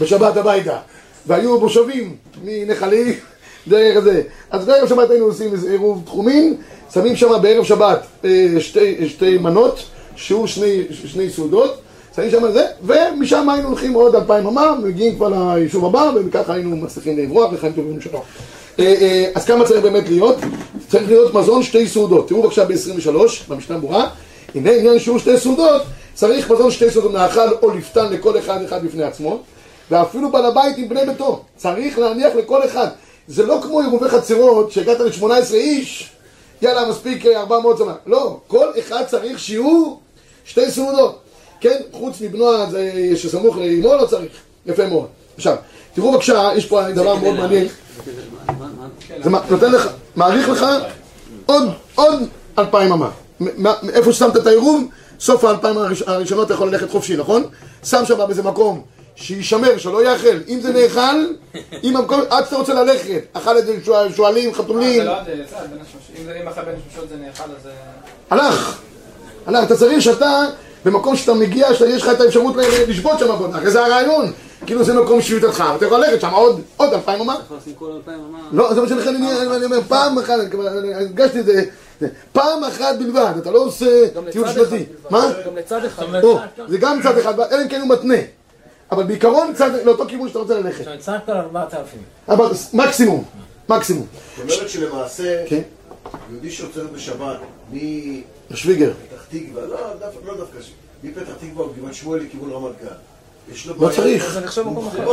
בשבת 0.00 0.36
הביתה. 0.36 0.78
והיו 1.26 1.60
מושבים 1.60 2.16
מנחלי 2.44 3.14
דרך 3.68 3.98
זה. 3.98 4.22
אז 4.50 4.64
בערב 4.64 4.88
שבת 4.88 5.10
היינו 5.10 5.24
עושים 5.24 5.52
איזה 5.52 5.70
עירוב 5.70 6.02
תחומין, 6.04 6.56
שמים 6.94 7.16
שם 7.16 7.32
בערב 7.42 7.64
שבת 7.64 8.06
אה, 8.24 8.54
שתי, 8.58 9.08
שתי 9.08 9.38
מנות, 9.38 9.84
שהוא 10.16 10.46
שני, 10.46 10.82
שני 10.90 11.30
סעודות, 11.30 11.80
שמים 12.16 12.30
שם 12.30 12.52
זה, 12.52 12.66
ומשם 12.82 13.48
היינו 13.48 13.68
הולכים 13.68 13.92
עוד 13.92 14.14
אלפיים 14.14 14.46
אמה, 14.46 14.74
מגיעים 14.84 15.16
כבר 15.16 15.28
ליישוב 15.28 15.84
הבא, 15.84 16.10
וככה 16.26 16.54
היינו 16.54 16.76
מצליחים 16.76 17.18
לברוח 17.18 17.52
לחיים 17.52 17.72
טובים 17.72 18.00
שלו. 18.00 18.22
אה, 18.78 18.84
אה, 18.84 19.30
אז 19.34 19.44
כמה 19.44 19.64
צריך 19.64 19.82
באמת 19.82 20.08
להיות? 20.08 20.36
צריך 20.88 21.08
להיות 21.08 21.34
מזון 21.34 21.62
שתי 21.62 21.88
סעודות. 21.88 22.28
תראו 22.28 22.42
בבקשה 22.42 22.64
ב-23, 22.64 23.10
במשנה 23.48 23.78
ברורה, 23.78 24.08
הנה 24.54 24.70
עניין 24.70 24.98
שהוא 24.98 25.18
שתי 25.18 25.38
סעודות, 25.38 25.82
צריך 26.14 26.50
מזון 26.50 26.70
שתי 26.70 26.90
סעודות 26.90 27.12
מאכל 27.12 27.52
או 27.62 27.70
לפתן 27.70 28.12
לכל 28.12 28.38
אחד 28.38 28.62
אחד 28.62 28.84
בפני 28.84 29.02
עצמו, 29.02 29.40
ואפילו 29.90 30.30
בעל 30.30 30.46
הבית 30.46 30.78
עם 30.78 30.88
בני 30.88 31.06
ביתו, 31.06 31.42
צריך 31.56 31.98
להניח 31.98 32.34
לכל 32.34 32.64
אחד. 32.64 32.88
זה 33.28 33.46
לא 33.46 33.60
כמו 33.62 33.80
עירובי 33.80 34.08
חצרות, 34.08 34.72
שהגעת 34.72 35.00
ל-18 35.00 35.54
איש, 35.54 36.10
יאללה, 36.62 36.88
מספיק 36.90 37.26
400 37.26 37.78
שנה. 37.78 37.94
לא, 38.06 38.38
כל 38.46 38.66
אחד 38.78 39.04
צריך 39.06 39.38
שיעור 39.38 40.00
שתי 40.44 40.70
סעודות. 40.70 41.18
כן, 41.60 41.76
חוץ 41.92 42.20
מבנו 42.20 42.48
הזה 42.48 42.92
שסמוך 43.16 43.56
לאמו 43.56 43.94
לא 43.94 44.06
צריך. 44.06 44.32
יפה 44.66 44.86
מאוד. 44.86 45.06
עכשיו, 45.36 45.56
תראו 45.94 46.12
בבקשה, 46.12 46.50
יש 46.56 46.66
פה 46.66 46.92
דבר 46.92 47.14
מאוד 47.14 47.34
מעניין. 47.34 47.68
זה 49.22 49.30
נותן 49.50 49.72
לך, 49.72 49.88
מעריך 50.16 50.48
לך 50.48 50.66
עוד, 51.46 51.68
עוד 51.94 52.22
אלפיים 52.58 52.92
אמה. 52.92 53.10
איפה 53.92 54.12
ששמת 54.12 54.36
את 54.36 54.46
העירוב, 54.46 54.84
סוף 55.20 55.44
האלפיים 55.44 55.76
הראשונות 56.06 56.46
אתה 56.46 56.54
יכול 56.54 56.68
ללכת 56.68 56.90
חופשי, 56.90 57.16
נכון? 57.16 57.44
שם 57.84 58.04
שם 58.04 58.18
באיזה 58.26 58.42
מקום 58.42 58.82
שישמר, 59.16 59.78
שלא 59.78 60.04
יאכל. 60.04 60.36
אם 60.48 60.60
זה 60.60 60.72
נאכל, 60.72 61.26
אם 61.84 61.96
המקום, 61.96 62.20
עד 62.30 62.44
שאתה 62.44 62.56
רוצה 62.56 62.74
ללכת, 62.74 63.20
אכל 63.32 63.58
את 63.58 63.66
זה 63.66 63.76
שועלים, 64.16 64.54
חתולים. 64.54 65.00
זה 65.00 65.04
לא 65.04 65.16
עד, 65.16 65.26
אם 66.42 66.48
אכל 66.48 66.60
בין 66.60 66.74
שמשות 66.90 67.08
זה 67.08 67.16
נאכל, 67.16 67.44
אז... 67.44 67.68
הלך. 68.30 68.78
הלך, 69.46 69.64
אתה 69.64 69.76
צריך 69.76 70.02
שאתה, 70.02 70.44
במקום 70.84 71.16
שאתה 71.16 71.34
מגיע, 71.34 71.74
שיש 71.74 72.02
לך 72.02 72.08
את 72.08 72.20
האפשרות 72.20 72.56
לשבות 72.88 73.18
שם 73.18 73.30
עבודה, 73.30 73.58
הרי 73.58 73.70
זה 73.70 73.84
הרעיון. 73.84 74.32
כאילו 74.66 74.84
זה 74.84 74.94
מקום 74.94 75.22
שביתתך, 75.22 75.64
ואתה 75.72 75.86
יכול 75.86 75.98
ללכת 75.98 76.20
שם 76.20 76.30
עוד, 76.30 76.60
עוד 76.76 76.92
אלפיים 76.92 77.20
אמה. 77.20 77.34
אתה 77.34 77.42
יכול 77.44 77.56
לשים 77.56 77.74
כל 77.78 77.90
אלפיים 77.96 78.18
אמה. 78.30 78.38
לא, 78.52 78.74
זה 78.74 78.80
מה 78.80 78.88
שלכן 78.88 79.14
אני 79.14 79.64
אומר, 79.64 79.80
פעם 79.88 80.18
אחת, 80.18 80.34
אני 80.78 80.94
הרגשתי 80.94 81.40
את 81.40 81.46
זה, 81.46 81.64
פעם 82.32 82.64
אחת 82.64 82.96
בלבד, 82.98 83.32
אתה 83.38 83.50
לא 83.50 83.58
עושה 83.58 84.06
טיול 84.30 84.48
שנתי. 84.48 84.84
מה? 85.10 85.32
גם 85.46 85.56
לצד 85.56 85.84
אחד. 85.84 86.04
זה 86.68 86.78
גם 86.78 87.00
צד 87.02 87.18
אחד, 87.18 87.40
אלא 87.40 87.62
אם 87.62 87.68
כן 87.68 87.80
הוא 87.80 87.88
מתנה. 87.88 88.14
אבל 88.92 89.02
בעיקרון 89.04 89.54
צד, 89.54 89.70
לאותו 89.84 90.04
כיוון 90.08 90.28
שאתה 90.28 90.38
רוצה 90.38 90.54
ללכת. 90.60 90.80
עכשיו, 90.86 90.94
סך 91.00 91.12
הכל 91.12 91.32
4,000. 91.32 91.98
אבל 92.28 92.46
מקסימום, 92.74 93.24
מקסימום. 93.68 94.06
זאת 94.36 94.50
אומרת 94.56 94.70
שלמעשה, 94.70 95.44
כן. 95.48 95.60
יהודי 96.30 96.50
שעוצר 96.50 96.86
בשבת 96.94 97.36
מפתח 97.70 98.22
שוויגר. 98.54 98.92
תקווה, 99.30 99.62
לא 99.66 99.76
דווקא, 100.00 100.26
לא 100.26 100.34
מפתח 101.04 101.22
תקווה 101.40 101.64
או 101.64 101.70
גבעת 101.80 101.94
שמואל 101.94 102.20
לכיוון 102.20 102.50
רמת 102.50 102.72
גן. 102.82 102.88
יש 103.52 103.66
לו 103.66 103.74
לא. 103.80 103.88
צריך. 103.96 104.32
זה 104.32 104.40
נחשב 104.40 104.62
מקום 104.62 104.88
אחר. 104.88 105.10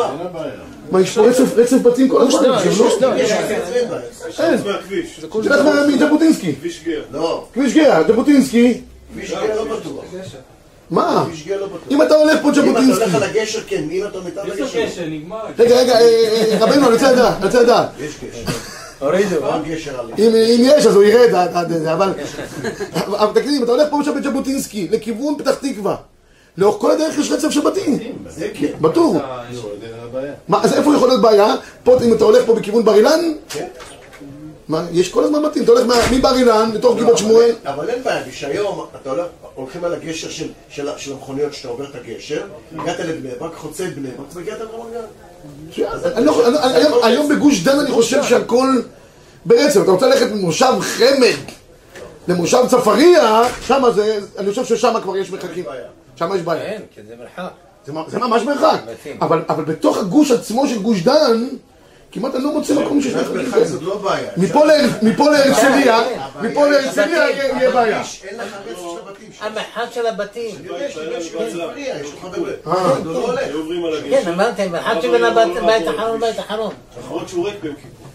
מה, 0.92 1.02
יש 1.02 1.16
פה 1.16 1.22
רצף- 1.22 1.82
בתים 1.84 2.10
כל 2.10 2.22
הזמן. 2.22 2.32
שנייה, 2.40 2.56
עכשיו, 2.58 2.72
יש 2.72 2.80
לא? 2.80 2.90
שנייה, 2.90 3.18
יש 3.18 3.32
יש 3.32 4.40
בעיה, 4.40 4.54
אין. 4.54 4.62
מהכביש, 4.68 5.20
זה. 5.20 6.54
כביש 6.60 6.84
גר. 6.84 7.04
לא, 7.12 7.48
כביש 7.54 7.74
גאה, 7.74 8.04
ז'בוטינסקי. 8.08 8.82
כביש 9.14 9.32
גאה 9.32 9.56
לא 9.56 9.78
בטוח. 9.78 10.04
מה? 10.94 11.26
אם 11.92 12.02
אתה 12.02 12.16
הולך 12.16 12.42
פה 12.42 12.50
אם 12.50 12.52
אתה 12.52 12.80
הולך 12.80 12.96
ז'בוטינסקי. 12.96 13.16
על 13.16 13.24
הגשר, 13.24 13.60
כן, 13.68 13.84
אם 13.92 14.04
אתה 14.08 14.18
לו 14.18 14.54
לגשר, 14.54 14.86
קשר, 14.86 15.06
נגמר. 15.10 15.40
רגע, 15.60 15.76
רגע, 15.76 15.94
אה, 15.94 16.02
אה, 16.02 16.58
רבנו, 16.60 16.86
אני 16.88 16.94
רוצה 16.94 17.12
לדעת, 17.12 17.38
אני 17.38 17.46
רוצה 17.46 17.62
לדעת. 17.62 17.90
יש 18.00 18.16
על... 19.88 20.12
אם 20.18 20.36
אם 20.36 20.62
יש 20.66 20.86
אז 20.86 20.96
הוא 20.96 21.04
ירד 21.04 21.36
עד 21.36 21.50
עד 21.54 21.78
זה, 21.78 21.94
אבל... 21.94 22.10
אבל 23.08 23.34
תקשיב, 23.34 23.52
אם 23.58 23.64
אתה 23.64 23.72
הולך 23.72 23.90
פה 23.90 24.00
עכשיו 24.00 24.14
בז'בוטינסקי, 24.16 24.88
לכיוון 24.92 25.36
פתח 25.38 25.56
תקווה, 25.56 25.96
לאורך 26.58 26.82
כל 26.82 26.92
הדרך 26.92 27.18
יש 27.20 27.32
רצף 27.32 27.50
של 27.50 27.62
בתים. 27.62 28.00
זה 28.30 28.50
כן. 28.54 28.68
בטור. 28.82 29.18
מה, 30.48 30.64
אז 30.64 30.74
איפה 30.74 30.96
יכול 30.96 31.08
להיות 31.08 31.22
בעיה? 31.22 31.56
פה, 31.84 31.98
אם 32.04 32.14
אתה 32.14 32.24
הולך 32.24 32.46
פה 32.46 32.56
בכיוון 32.56 32.86
בר 32.86 32.96
אילן, 32.96 33.34
כן. 33.50 33.68
מה, 34.74 34.86
יש 34.92 35.10
כל 35.12 35.24
הזמן 35.24 35.44
בתים, 35.44 35.64
אתה 35.64 35.72
הולך 35.72 35.86
מה- 35.86 35.96
מבר 36.12 36.36
אילן 36.36 36.72
לתוך 36.74 36.98
גבעת 36.98 37.18
שמואל, 37.18 37.52
אבל 37.66 37.90
אין 37.90 38.04
בעיה, 38.04 38.24
שהיום 38.32 38.86
אתה 39.02 39.10
הולך, 39.10 39.26
הולכים 39.56 39.84
על 39.84 39.94
הגשר 39.94 40.30
של- 40.30 40.50
של 40.70 40.90
ה- 40.90 40.98
של 40.98 41.12
המכוניות 41.14 41.54
שאתה 41.54 41.68
עובר 41.68 41.86
את 41.90 41.96
הגשר, 41.96 42.42
הגעת 42.80 43.00
לבני 43.00 43.30
ברק, 43.40 43.56
חוצה 43.56 43.86
את 43.86 43.96
בני 43.96 44.10
ברק, 44.18 44.28
והגעת 44.34 44.60
לרמת 44.60 44.86
גן. 45.78 45.84
אני 46.16 46.26
לא- 46.26 46.48
אני- 46.48 46.58
אני- 46.60 46.74
היום- 46.76 47.04
היום 47.04 47.30
בגוש 47.30 47.60
דן 47.64 47.80
אני 47.80 47.92
חושב 47.92 48.24
שהכל 48.24 48.68
ברצף, 49.46 49.82
אתה 49.84 49.92
רוצה 49.92 50.08
ללכת 50.08 50.32
ממושב 50.32 50.74
חמד 50.82 51.36
למושב 52.28 52.58
צפריה, 52.70 53.42
שם 53.68 53.84
זה, 53.96 54.20
אני 54.38 54.50
חושב 54.50 54.66
ששם 54.66 54.94
כבר 55.04 55.18
יש 55.18 55.32
מרחקים, 55.32 55.64
שם 56.16 56.30
יש 56.36 56.42
בעיה, 56.42 56.64
כן, 56.80 56.82
כי 56.96 57.02
זה 57.08 57.14
מרחק. 57.20 57.52
זה 58.12 58.20
ממש 58.20 58.42
מרחק, 58.44 58.80
אבל 59.20 59.64
בתוך 59.64 59.98
הגוש 59.98 60.32
עצמו 60.32 60.68
של 60.68 60.82
גוש 60.82 61.02
דן, 61.02 61.48
כמעט 62.14 62.36
אני 62.36 62.44
לא 62.44 62.54
מוצא 62.54 62.74
מקום 62.74 63.02
שיש 63.02 63.14
מרחקים 63.14 63.36
מרחק. 63.36 63.64
זאת 63.64 63.82
לא 63.82 63.98
בעיה. 63.98 64.32
מפה 64.38 64.66
להרצליה, 65.30 66.02
מפה 66.42 66.68
להרצליה. 66.68 67.30
יהיה 67.30 67.72
בעיה. 67.72 68.02
אין 68.24 68.38
לך 68.38 68.56
רצף 68.66 68.80
של 68.80 68.98
הבתים. 69.08 69.30
המרחק 69.42 69.94
של 69.94 70.06
הבתים. 70.06 70.56
לך. 71.56 72.68
אה. 72.68 73.00
לא. 73.04 73.36
כן, 74.10 74.32
אמרתי, 74.34 74.62
המרחק 74.62 75.02
שבין 75.02 75.24
הבית 75.24 75.64
בית 75.66 75.88
אחרון 75.88 76.18
לבית 76.18 76.40
אחרון. 76.40 76.74
למרות 77.06 77.30
שהוא 77.30 77.46
ריק 77.46 77.56
ביום 77.62 77.76
כיפור. 77.76 78.08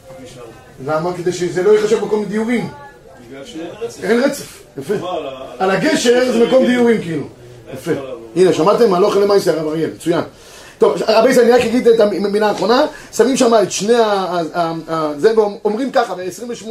למה? 0.87 1.17
כדי 1.17 1.33
שזה 1.33 1.63
לא 1.63 1.71
ייחשב 1.71 2.05
מקום 2.05 2.25
דיורים. 2.25 2.71
אין 4.03 4.23
רצף, 4.25 4.63
יפה. 4.79 4.95
על 5.59 5.71
הגשר 5.71 6.33
זה 6.33 6.47
מקום 6.47 6.67
דיורים 6.67 7.03
כאילו. 7.03 7.25
יפה. 7.75 7.93
הנה, 8.37 8.53
שמעתם? 8.53 8.95
הלוך 8.95 9.17
למעשה 9.17 9.51
הרב 9.53 9.67
אריאל, 9.67 9.91
מצוין. 9.95 10.23
טוב, 10.79 10.95
רבי 11.09 11.31
ישראל, 11.31 11.45
אני 11.45 11.53
רק 11.53 11.61
אגיד 11.67 11.89
את 11.89 12.01
המילה 12.01 12.49
האחרונה, 12.49 12.87
שמים 13.13 13.37
שם 13.37 13.53
את 13.63 13.71
שני 13.73 13.95
ה... 13.95 14.41
זה, 15.17 15.39
ואומרים 15.39 15.91
ככה, 15.93 16.15
ב-28, 16.15 16.69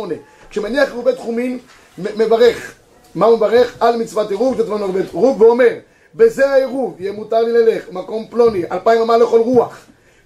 כשמניח 0.49 0.89
רובי 0.91 1.13
תחומין, 1.13 1.59
מ- 1.97 2.19
מברך. 2.19 2.73
מה 3.15 3.25
הוא 3.25 3.37
מברך? 3.37 3.75
על 3.79 3.97
מצוות 3.97 4.29
עירוב, 4.29 4.61
תתבון 4.61 4.81
הרבה 4.81 4.99
עירוב, 4.99 5.41
ואומר, 5.41 5.69
בזה 6.15 6.49
העירוב, 6.49 6.95
יהיה 6.99 7.11
מותר 7.11 7.41
לי 7.41 7.51
ללך, 7.51 7.83
מקום 7.91 8.25
פלוני, 8.29 8.61
אלפיים 8.71 9.01
אמה 9.01 9.17
לכל 9.17 9.39
רוח. 9.39 9.77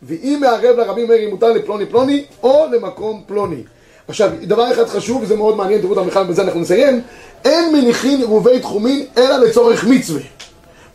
ואם 0.03 0.37
מערב 0.41 0.75
לרבי 0.77 1.05
מאיר, 1.05 1.19
יהיה 1.19 1.29
מותר 1.29 1.51
לפלוני 1.51 1.85
פלוני, 1.85 2.25
או 2.43 2.65
למקום 2.71 3.23
פלוני. 3.25 3.63
עכשיו, 4.07 4.29
דבר 4.41 4.71
אחד 4.71 4.85
חשוב, 4.85 5.21
וזה 5.21 5.35
מאוד 5.35 5.57
מעניין, 5.57 5.81
תראו 5.81 5.93
את 5.93 5.97
המחל, 5.97 6.23
בזה 6.23 6.41
אנחנו 6.41 6.59
נסיים, 6.59 7.01
אין 7.45 7.73
מניחין 7.73 8.19
עירובי 8.19 8.59
תחומין, 8.59 9.05
אלא 9.17 9.37
לצורך 9.37 9.83
מצווה. 9.83 10.21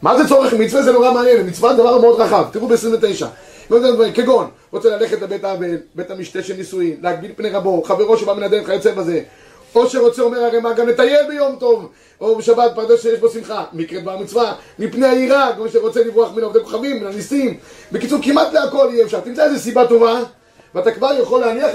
מה 0.02 0.18
זה 0.18 0.28
צורך 0.28 0.52
מצווה? 0.52 0.82
זה 0.82 0.92
נורא 0.92 1.12
מעניין, 1.12 1.46
מצווה 1.46 1.76
זה 1.76 1.82
דבר 1.82 1.98
מאוד 1.98 2.20
רחב, 2.20 2.44
תראו 2.52 2.68
ב-29. 2.68 3.26
כגון, 4.14 4.50
רוצה 4.72 4.88
ללכת 4.88 5.22
לבית 5.22 5.44
האבל, 5.44 5.76
בית 5.94 6.10
המשתה 6.10 6.42
של 6.42 6.56
נישואין, 6.56 6.96
להגביל 7.02 7.30
פני 7.36 7.50
רבו, 7.50 7.82
חברו 7.82 8.16
שבא 8.16 8.34
מן 8.34 8.42
הדרך 8.42 8.66
כיוצא 8.66 8.92
בזה, 8.92 9.20
או 9.74 9.90
שרוצה, 9.90 10.22
אומר 10.22 10.38
הרמ"א, 10.38 10.72
גם 10.72 10.88
לטייל 10.88 11.26
ביום 11.28 11.56
טוב, 11.58 11.88
או 12.20 12.36
בשבת 12.36 12.72
פרדס 12.74 13.02
שיש 13.02 13.20
בו 13.20 13.28
שמחה, 13.28 13.64
מקרה 13.72 14.00
דבר 14.00 14.18
מצווה, 14.18 14.54
מפני 14.78 15.06
היראה, 15.06 15.50
כמו 15.56 15.68
שרוצה 15.68 16.00
לברוח 16.04 16.32
מן 16.36 16.42
עובדי 16.42 16.64
כוכבים, 16.64 17.00
מן 17.00 17.06
הניסים. 17.06 17.56
בקיצור, 17.92 18.18
כמעט 18.22 18.52
להכל 18.52 18.88
יהיה 18.92 19.04
אפשר. 19.04 19.20
תמצא 19.20 19.44
איזה 19.44 19.58
סיבה 19.58 19.86
טובה, 19.86 20.20
ואתה 20.76 20.90
כבר 20.90 21.10
יכול 21.22 21.40
להניח 21.40 21.66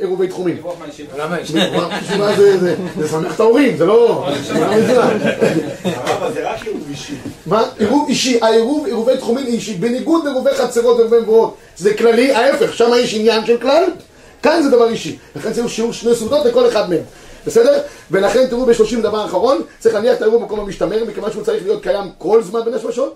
עירובי- 0.00 0.28
תחומים. 0.28 0.56
למה 1.18 1.40
יש? 1.40 1.50
זה, 2.36 2.58
זה, 2.58 2.74
זה 2.98 3.08
שמח 3.08 3.34
את 3.34 3.40
ההורים, 3.40 3.76
זה 3.76 3.86
לא... 3.86 4.26
זה 4.42 4.54
לא 6.42 6.48
רק 6.48 6.66
עירוב 6.66 6.82
אישי. 6.90 7.14
מה? 7.46 7.64
עירוב 7.78 8.08
אישי, 8.08 8.38
העירוב, 8.42 8.86
עירובי 8.86 9.16
תחומין 9.16 9.46
אישי, 9.46 9.74
בניגוד 9.74 10.24
לעירובי 10.24 10.50
חצרות 10.54 10.96
ועירובי 10.96 11.20
מבואות, 11.20 11.54
זה 11.76 11.94
כללי, 11.94 12.32
ההפך, 12.34 12.74
שם 12.74 12.90
יש 12.96 13.14
עניין 13.14 13.46
של 13.46 13.56
כלל, 13.60 13.84
כאן 14.42 14.62
זה 14.62 14.70
דבר 14.70 14.88
אישי. 14.88 15.18
לכן 15.36 15.52
צריך 15.52 15.68
שיעור 15.68 15.92
שני 15.92 16.14
סעודות 16.14 16.44
לכל 16.46 16.68
אחד 16.68 16.90
מהם, 16.90 17.02
בסדר? 17.46 17.78
ולכן 18.10 18.46
תראו 18.46 18.66
בשלושים 18.66 19.02
דבר 19.02 19.24
אחרון, 19.24 19.58
צריך 19.78 19.94
להניח 19.94 20.16
את 20.16 20.22
העירוב 20.22 20.42
במקום 20.42 20.60
המשתמר, 20.60 21.04
מכיוון 21.04 21.32
שהוא 21.32 21.42
צריך 21.44 21.62
להיות 21.62 21.82
קיים 21.82 22.04
כל 22.18 22.42
זמן 22.42 22.60
בין 22.64 22.74
השמשות. 22.74 23.14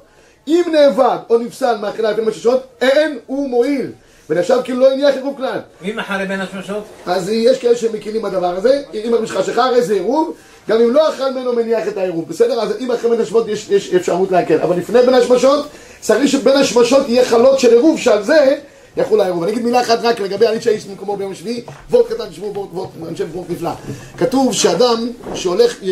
אם 0.49 0.63
נאבד 0.73 1.17
או 1.31 1.39
נפסל 1.39 1.77
מאכילה 1.81 2.11
לפני 2.11 2.25
מששות, 2.25 2.61
אין 2.81 3.19
הוא 3.27 3.49
מועיל. 3.49 3.91
ונחשב 4.31 4.59
כאילו 4.65 4.81
לא 4.81 4.93
הניח 4.93 5.15
עירוב 5.15 5.37
כלל. 5.37 5.59
מי 5.83 5.93
מחר 5.93 6.25
בין 6.29 6.41
השמשות? 6.41 6.85
אז 7.07 7.29
יש 7.29 7.59
כאלה 7.59 7.77
שמכירים 7.77 8.23
בדבר 8.23 8.57
הזה, 8.57 8.83
אם 8.95 9.15
הרב 9.15 9.27
שלך 9.27 9.59
הרי 9.59 9.83
זה 9.83 9.95
עירוב, 9.95 10.35
גם 10.69 10.81
אם 10.81 10.91
לא 10.91 11.09
אכל 11.09 11.31
ממנו 11.31 11.53
מניח 11.53 11.89
את 11.89 11.97
העירוב, 11.97 12.29
בסדר? 12.29 12.61
אז 12.61 12.75
אם 12.81 12.91
אחרי 12.91 13.11
בין 13.11 13.21
השמשות 13.21 13.49
יש, 13.49 13.69
יש 13.71 13.95
אפשרות 13.95 14.31
להקל, 14.31 14.61
אבל 14.61 14.77
לפני 14.77 15.03
בין 15.03 15.15
השמשות, 15.15 15.67
צריך 16.01 16.29
שבין 16.29 16.57
השמשות 16.57 17.09
יהיה 17.09 17.25
חלות 17.25 17.59
של 17.59 17.73
עירוב, 17.73 17.99
שעל 17.99 18.23
זה 18.23 18.57
יחול 18.97 19.21
העירוב. 19.21 19.43
אני 19.43 19.53
אגיד 19.53 19.65
מילה 19.65 19.81
אחת 19.81 19.99
רק 20.03 20.21
לגבי 20.21 20.47
הליץ 20.47 20.67
האיש 20.67 20.87
ממקומו 20.87 21.17
ביום 21.17 21.35
שביעי, 21.35 21.63
וורט 21.91 22.13
קטן, 22.13 22.29
תשמעו 22.29 22.55
וורט, 22.55 22.69
וורט, 22.73 22.91
אני 23.03 23.13
חושב 23.13 23.27
וורט 23.33 23.51
נפלא. 23.51 23.71
כתוב 24.19 24.53
שאדם 24.53 25.09
שהולך, 25.35 25.77
אה, 25.83 25.89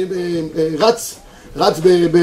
אה, 0.57 0.68
רץ, 0.79 1.14
רץ 1.57 1.79
ב, 1.79 1.88
ב, 1.88 2.18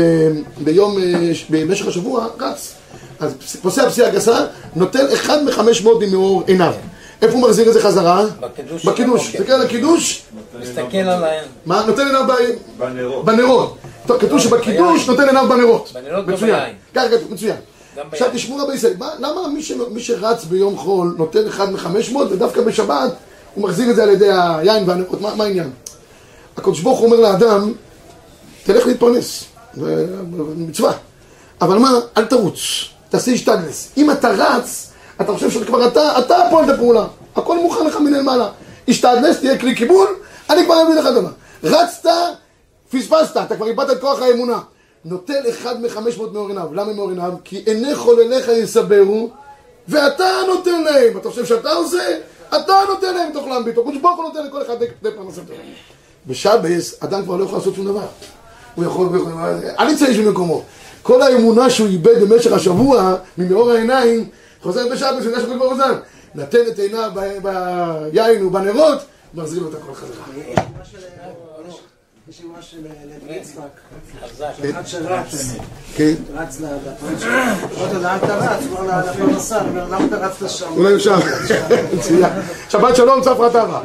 ביום, 0.58 0.98
אה, 0.98 1.32
במשך 1.50 1.88
השבוע, 1.88 2.28
רץ. 2.40 2.79
אז 3.20 3.34
פוסע 3.62 3.90
פסיעה 3.90 4.10
גסה, 4.10 4.46
נותן 4.76 5.06
אחד 5.14 5.44
מחמש 5.44 5.82
מאות 5.82 6.04
ממאור 6.04 6.44
עיניו. 6.48 6.74
איפה 7.22 7.34
הוא 7.34 7.42
מחזיר 7.42 7.68
את 7.70 7.74
זה 7.74 7.82
חזרה? 7.82 8.26
בקידוש 8.40 8.86
בקידוש. 8.86 9.22
הבוקר. 9.28 9.38
תסתכל 9.40 9.52
על 9.54 9.62
הקידוש, 9.62 10.22
מסתכל 10.62 10.98
על 10.98 11.24
ה... 11.24 11.28
מה? 11.66 11.84
נותן 11.88 12.06
עיניו 12.06 12.24
ב- 12.28 12.82
בנרות. 12.84 13.26
בנרות. 13.26 13.78
טוב, 14.08 14.18
כתוב 14.22 14.40
שבקידוש 14.40 15.08
נותן 15.08 15.24
עיניו 15.28 15.46
בנרות. 15.50 15.90
בנרות. 15.94 16.26
ביין. 16.26 16.76
ככה 16.96 17.10
כתוב, 17.10 17.34
מצוין. 17.34 17.56
עכשיו. 18.12 18.30
תשמעו 18.34 18.58
רבי 18.58 18.74
ישראל, 18.74 18.94
מה- 18.98 19.12
למה 19.20 19.42
מי 19.92 20.02
שרץ 20.02 20.44
ביום 20.46 20.78
חול 20.78 21.16
נותן 21.18 21.48
אחד 21.48 21.72
מחמש 21.72 22.10
מאות 22.12 22.32
ודווקא 22.32 22.62
בשבת 22.62 23.12
הוא 23.56 23.64
מחזיר 23.64 23.90
את 23.90 23.96
זה 23.96 24.04
על 24.04 24.10
ידי 24.10 24.30
היין 24.32 24.90
והנרות? 24.90 25.22
מה 25.22 25.36
מה 25.36 25.44
העניין? 25.44 25.70
הקדוש 26.58 26.80
ברוך 26.80 27.00
הוא 27.00 27.06
אומר 27.06 27.20
לאדם, 27.20 27.74
תלך 28.64 28.88
להתפרנס, 28.88 29.44
זה 29.74 30.06
מצווה. 30.58 30.94
אבל 31.62 31.78
מה, 31.78 31.90
אל 32.18 32.26
תרוץ, 32.26 32.60
תעשה 33.10 33.32
השתדלס. 33.32 33.90
אם 33.98 34.12
אתה 34.12 34.30
רץ, 34.30 34.90
אתה 35.22 35.34
חושב 35.34 35.52
שכבר 35.52 35.88
אתה, 35.88 36.20
אתה 36.20 36.38
הפועל 36.48 36.66
את 36.66 36.70
הפעולה. 36.70 37.06
הכל 37.36 37.58
מוכן 37.60 37.86
לך 37.86 37.96
מלמעלה. 37.96 38.50
השתדלס, 38.88 39.40
תהיה 39.40 39.58
כלי 39.58 39.76
קיבול, 39.76 40.08
אני 40.50 40.66
כבר 40.66 40.82
אביא 40.82 40.96
לך 40.96 41.06
דבר. 41.06 41.30
רצת, 41.64 42.10
פספסת, 42.92 43.38
אתה 43.38 43.56
כבר 43.56 43.68
איבדת 43.68 43.92
את 43.92 44.02
כוח 44.02 44.22
האמונה. 44.22 44.60
נוטל 45.06 45.50
אחד 45.50 45.82
מחמש 45.82 46.18
מאות 46.18 46.34
מאור 46.34 46.48
עיניו. 46.48 46.74
למה 46.74 46.94
מאור 46.94 47.10
עיניו? 47.10 47.34
כי 47.44 47.64
עיני 47.66 47.96
חולליך 47.96 48.48
יסברו, 48.48 49.30
ואתה 49.88 50.26
נותן 50.48 50.84
להם. 50.84 51.18
אתה 51.18 51.30
חושב 51.30 51.46
שאתה 51.46 51.72
עושה? 51.72 52.18
אתה 52.50 52.74
נותן 52.90 53.14
להם 53.14 53.32
תאכלם 53.34 53.66
ביתו. 53.66 53.84
קדוש 53.84 53.98
ברוך 53.98 54.18
הוא 54.18 54.26
נותן 54.26 54.46
לכל 54.48 54.62
אחד 54.62 54.74
די 55.02 55.10
פרנסתו. 55.16 55.54
בשבס, 56.28 57.04
אדם 57.04 57.24
כבר 57.24 57.36
לא 57.36 57.44
יכול 57.44 57.58
לעשות 57.58 57.76
שום 57.76 57.86
דבר. 57.86 58.06
הוא 58.76 58.86
יכול, 58.86 59.08
הוא 59.08 59.18
יכול- 59.18 59.40
אל 59.80 59.90
יצא 59.90 60.06
איש 60.06 60.18
ממקומו. 60.18 60.64
כל 61.04 61.22
האמונה 61.22 61.70
שהוא 61.70 61.88
איבד 61.88 62.22
במשך 62.22 62.52
השבוע, 62.52 63.16
ממאור 63.38 63.72
העיניים, 63.72 64.30
חוזר 64.62 64.88
בשבס, 64.92 65.26
יודע 65.26 65.40
שקדוש 65.40 65.58
ברוך 65.58 65.74
הוא 65.74 65.78
זן. 65.78 65.94
נתן 66.36 66.68
את 66.68 66.80
עיניו 66.80 67.12
ביין 68.12 68.46
ובנרות, 68.46 69.00
מחזיר 69.34 69.62
לו 69.64 69.70
את 69.70 69.74
הכל 69.76 69.94
חזרה. 69.94 70.26
יש 72.30 72.42
אמרה 72.46 72.62
של 72.62 72.78
לוי 73.26 73.36
יצחק. 73.36 73.62
אחד 74.70 74.88
שרץ, 74.88 75.56
כן, 75.96 76.14
רץ 76.34 76.62
לפרנסה, 76.62 77.54
אמרתי 77.78 77.94
לו, 77.96 78.02
לאן 78.02 78.18
אתה 78.24 78.36
רץ? 78.36 78.64
הוא 78.70 78.80
אמר 78.80 79.12
לפרנסה, 79.12 79.62
למה 79.64 80.06
אתה 80.06 80.18
רצת 80.18 80.50
שם? 80.50 80.68
אולי 80.76 80.92
הוא 80.92 81.00
שם. 81.00 81.20
שבת 82.70 82.96
שלום, 82.96 83.22
צפרא 83.22 83.50
טבא. 83.50 83.82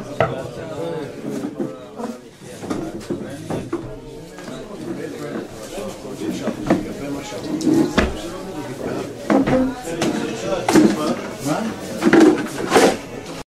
מה? 11.45 11.84